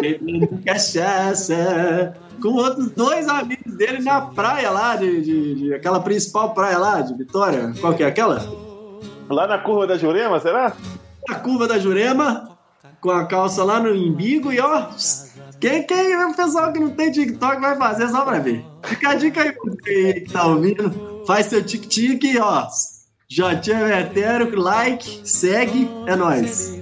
Bebendo 0.00 0.48
cachaça. 0.64 2.14
Com 2.42 2.48
outros 2.48 2.90
dois 2.90 3.28
amigos 3.28 3.74
dele 3.76 4.02
na 4.02 4.20
praia 4.22 4.70
lá, 4.70 4.96
de, 4.96 5.22
de- 5.22 5.54
de- 5.54 5.74
aquela 5.74 6.00
principal 6.00 6.52
praia 6.52 6.76
lá 6.78 7.00
de 7.00 7.14
Vitória. 7.16 7.72
Qual 7.80 7.94
que 7.94 8.02
é 8.02 8.06
aquela? 8.06 8.44
Lá 9.30 9.46
na 9.46 9.58
curva 9.58 9.86
da 9.86 9.96
Jurema, 9.96 10.38
será? 10.40 10.72
a 11.30 11.34
curva 11.36 11.66
da 11.66 11.78
Jurema, 11.78 12.56
com 13.00 13.10
a 13.10 13.24
calça 13.26 13.64
lá 13.64 13.80
no 13.80 13.94
embigo 13.94 14.52
e 14.52 14.60
ó. 14.60 14.88
Quem, 15.60 15.84
quem 15.86 16.12
é 16.12 16.26
o 16.26 16.34
pessoal 16.34 16.72
que 16.72 16.78
não 16.80 16.90
tem 16.90 17.10
TikTok 17.10 17.60
vai 17.60 17.76
fazer 17.76 18.08
só 18.08 18.24
pra 18.24 18.38
ver. 18.40 18.64
Fica 18.84 19.10
a 19.10 19.14
dica 19.14 19.42
aí 19.42 19.52
que 19.84 20.30
tá 20.32 20.44
ouvindo. 20.46 21.24
Faz 21.26 21.46
seu 21.46 21.64
tic-tic, 21.64 22.22
ó. 22.40 22.66
Jotinha 23.28 23.84
Vertério, 23.84 24.56
like, 24.56 25.20
segue, 25.24 25.90
é 26.06 26.14
nóis. 26.14 26.80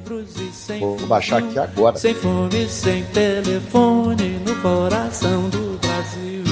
Vou 0.79 0.99
baixar 1.07 1.39
aqui 1.39 1.59
agora. 1.59 1.97
Sem 1.97 2.15
fome, 2.15 2.69
sem 2.69 3.03
telefone 3.07 4.39
no 4.47 4.55
coração 4.57 5.49
do 5.49 5.79
Brasil. 5.81 6.45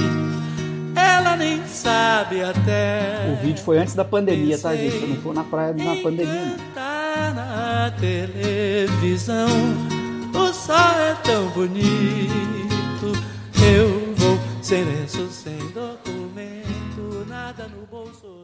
Ela 0.97 1.37
nem 1.37 1.63
sabe 1.67 2.43
até. 2.43 3.37
O 3.39 3.45
vídeo 3.45 3.63
foi 3.63 3.77
antes 3.79 3.95
da 3.95 4.03
pandemia, 4.03 4.59
tá, 4.59 4.75
gente? 4.75 4.97
Eu 4.97 5.09
não 5.09 5.17
tô 5.17 5.33
na 5.35 5.45
praia 5.45 5.75
na 5.75 5.97
pandemia, 5.97 6.47
não. 6.47 6.57
Tá 6.75 7.33
na 7.35 7.91
televisão. 8.01 9.49
O 10.35 10.55
sol 10.55 10.77
é 10.77 11.15
tão 11.23 11.51
bonito. 11.51 13.13
Eu 13.63 14.15
vou 14.17 14.39
ser 14.63 14.87
isso 15.05 15.29
sem 15.29 15.59
documento. 15.69 17.27
Nada 17.29 17.69
no 17.69 17.87
bolso, 17.87 18.42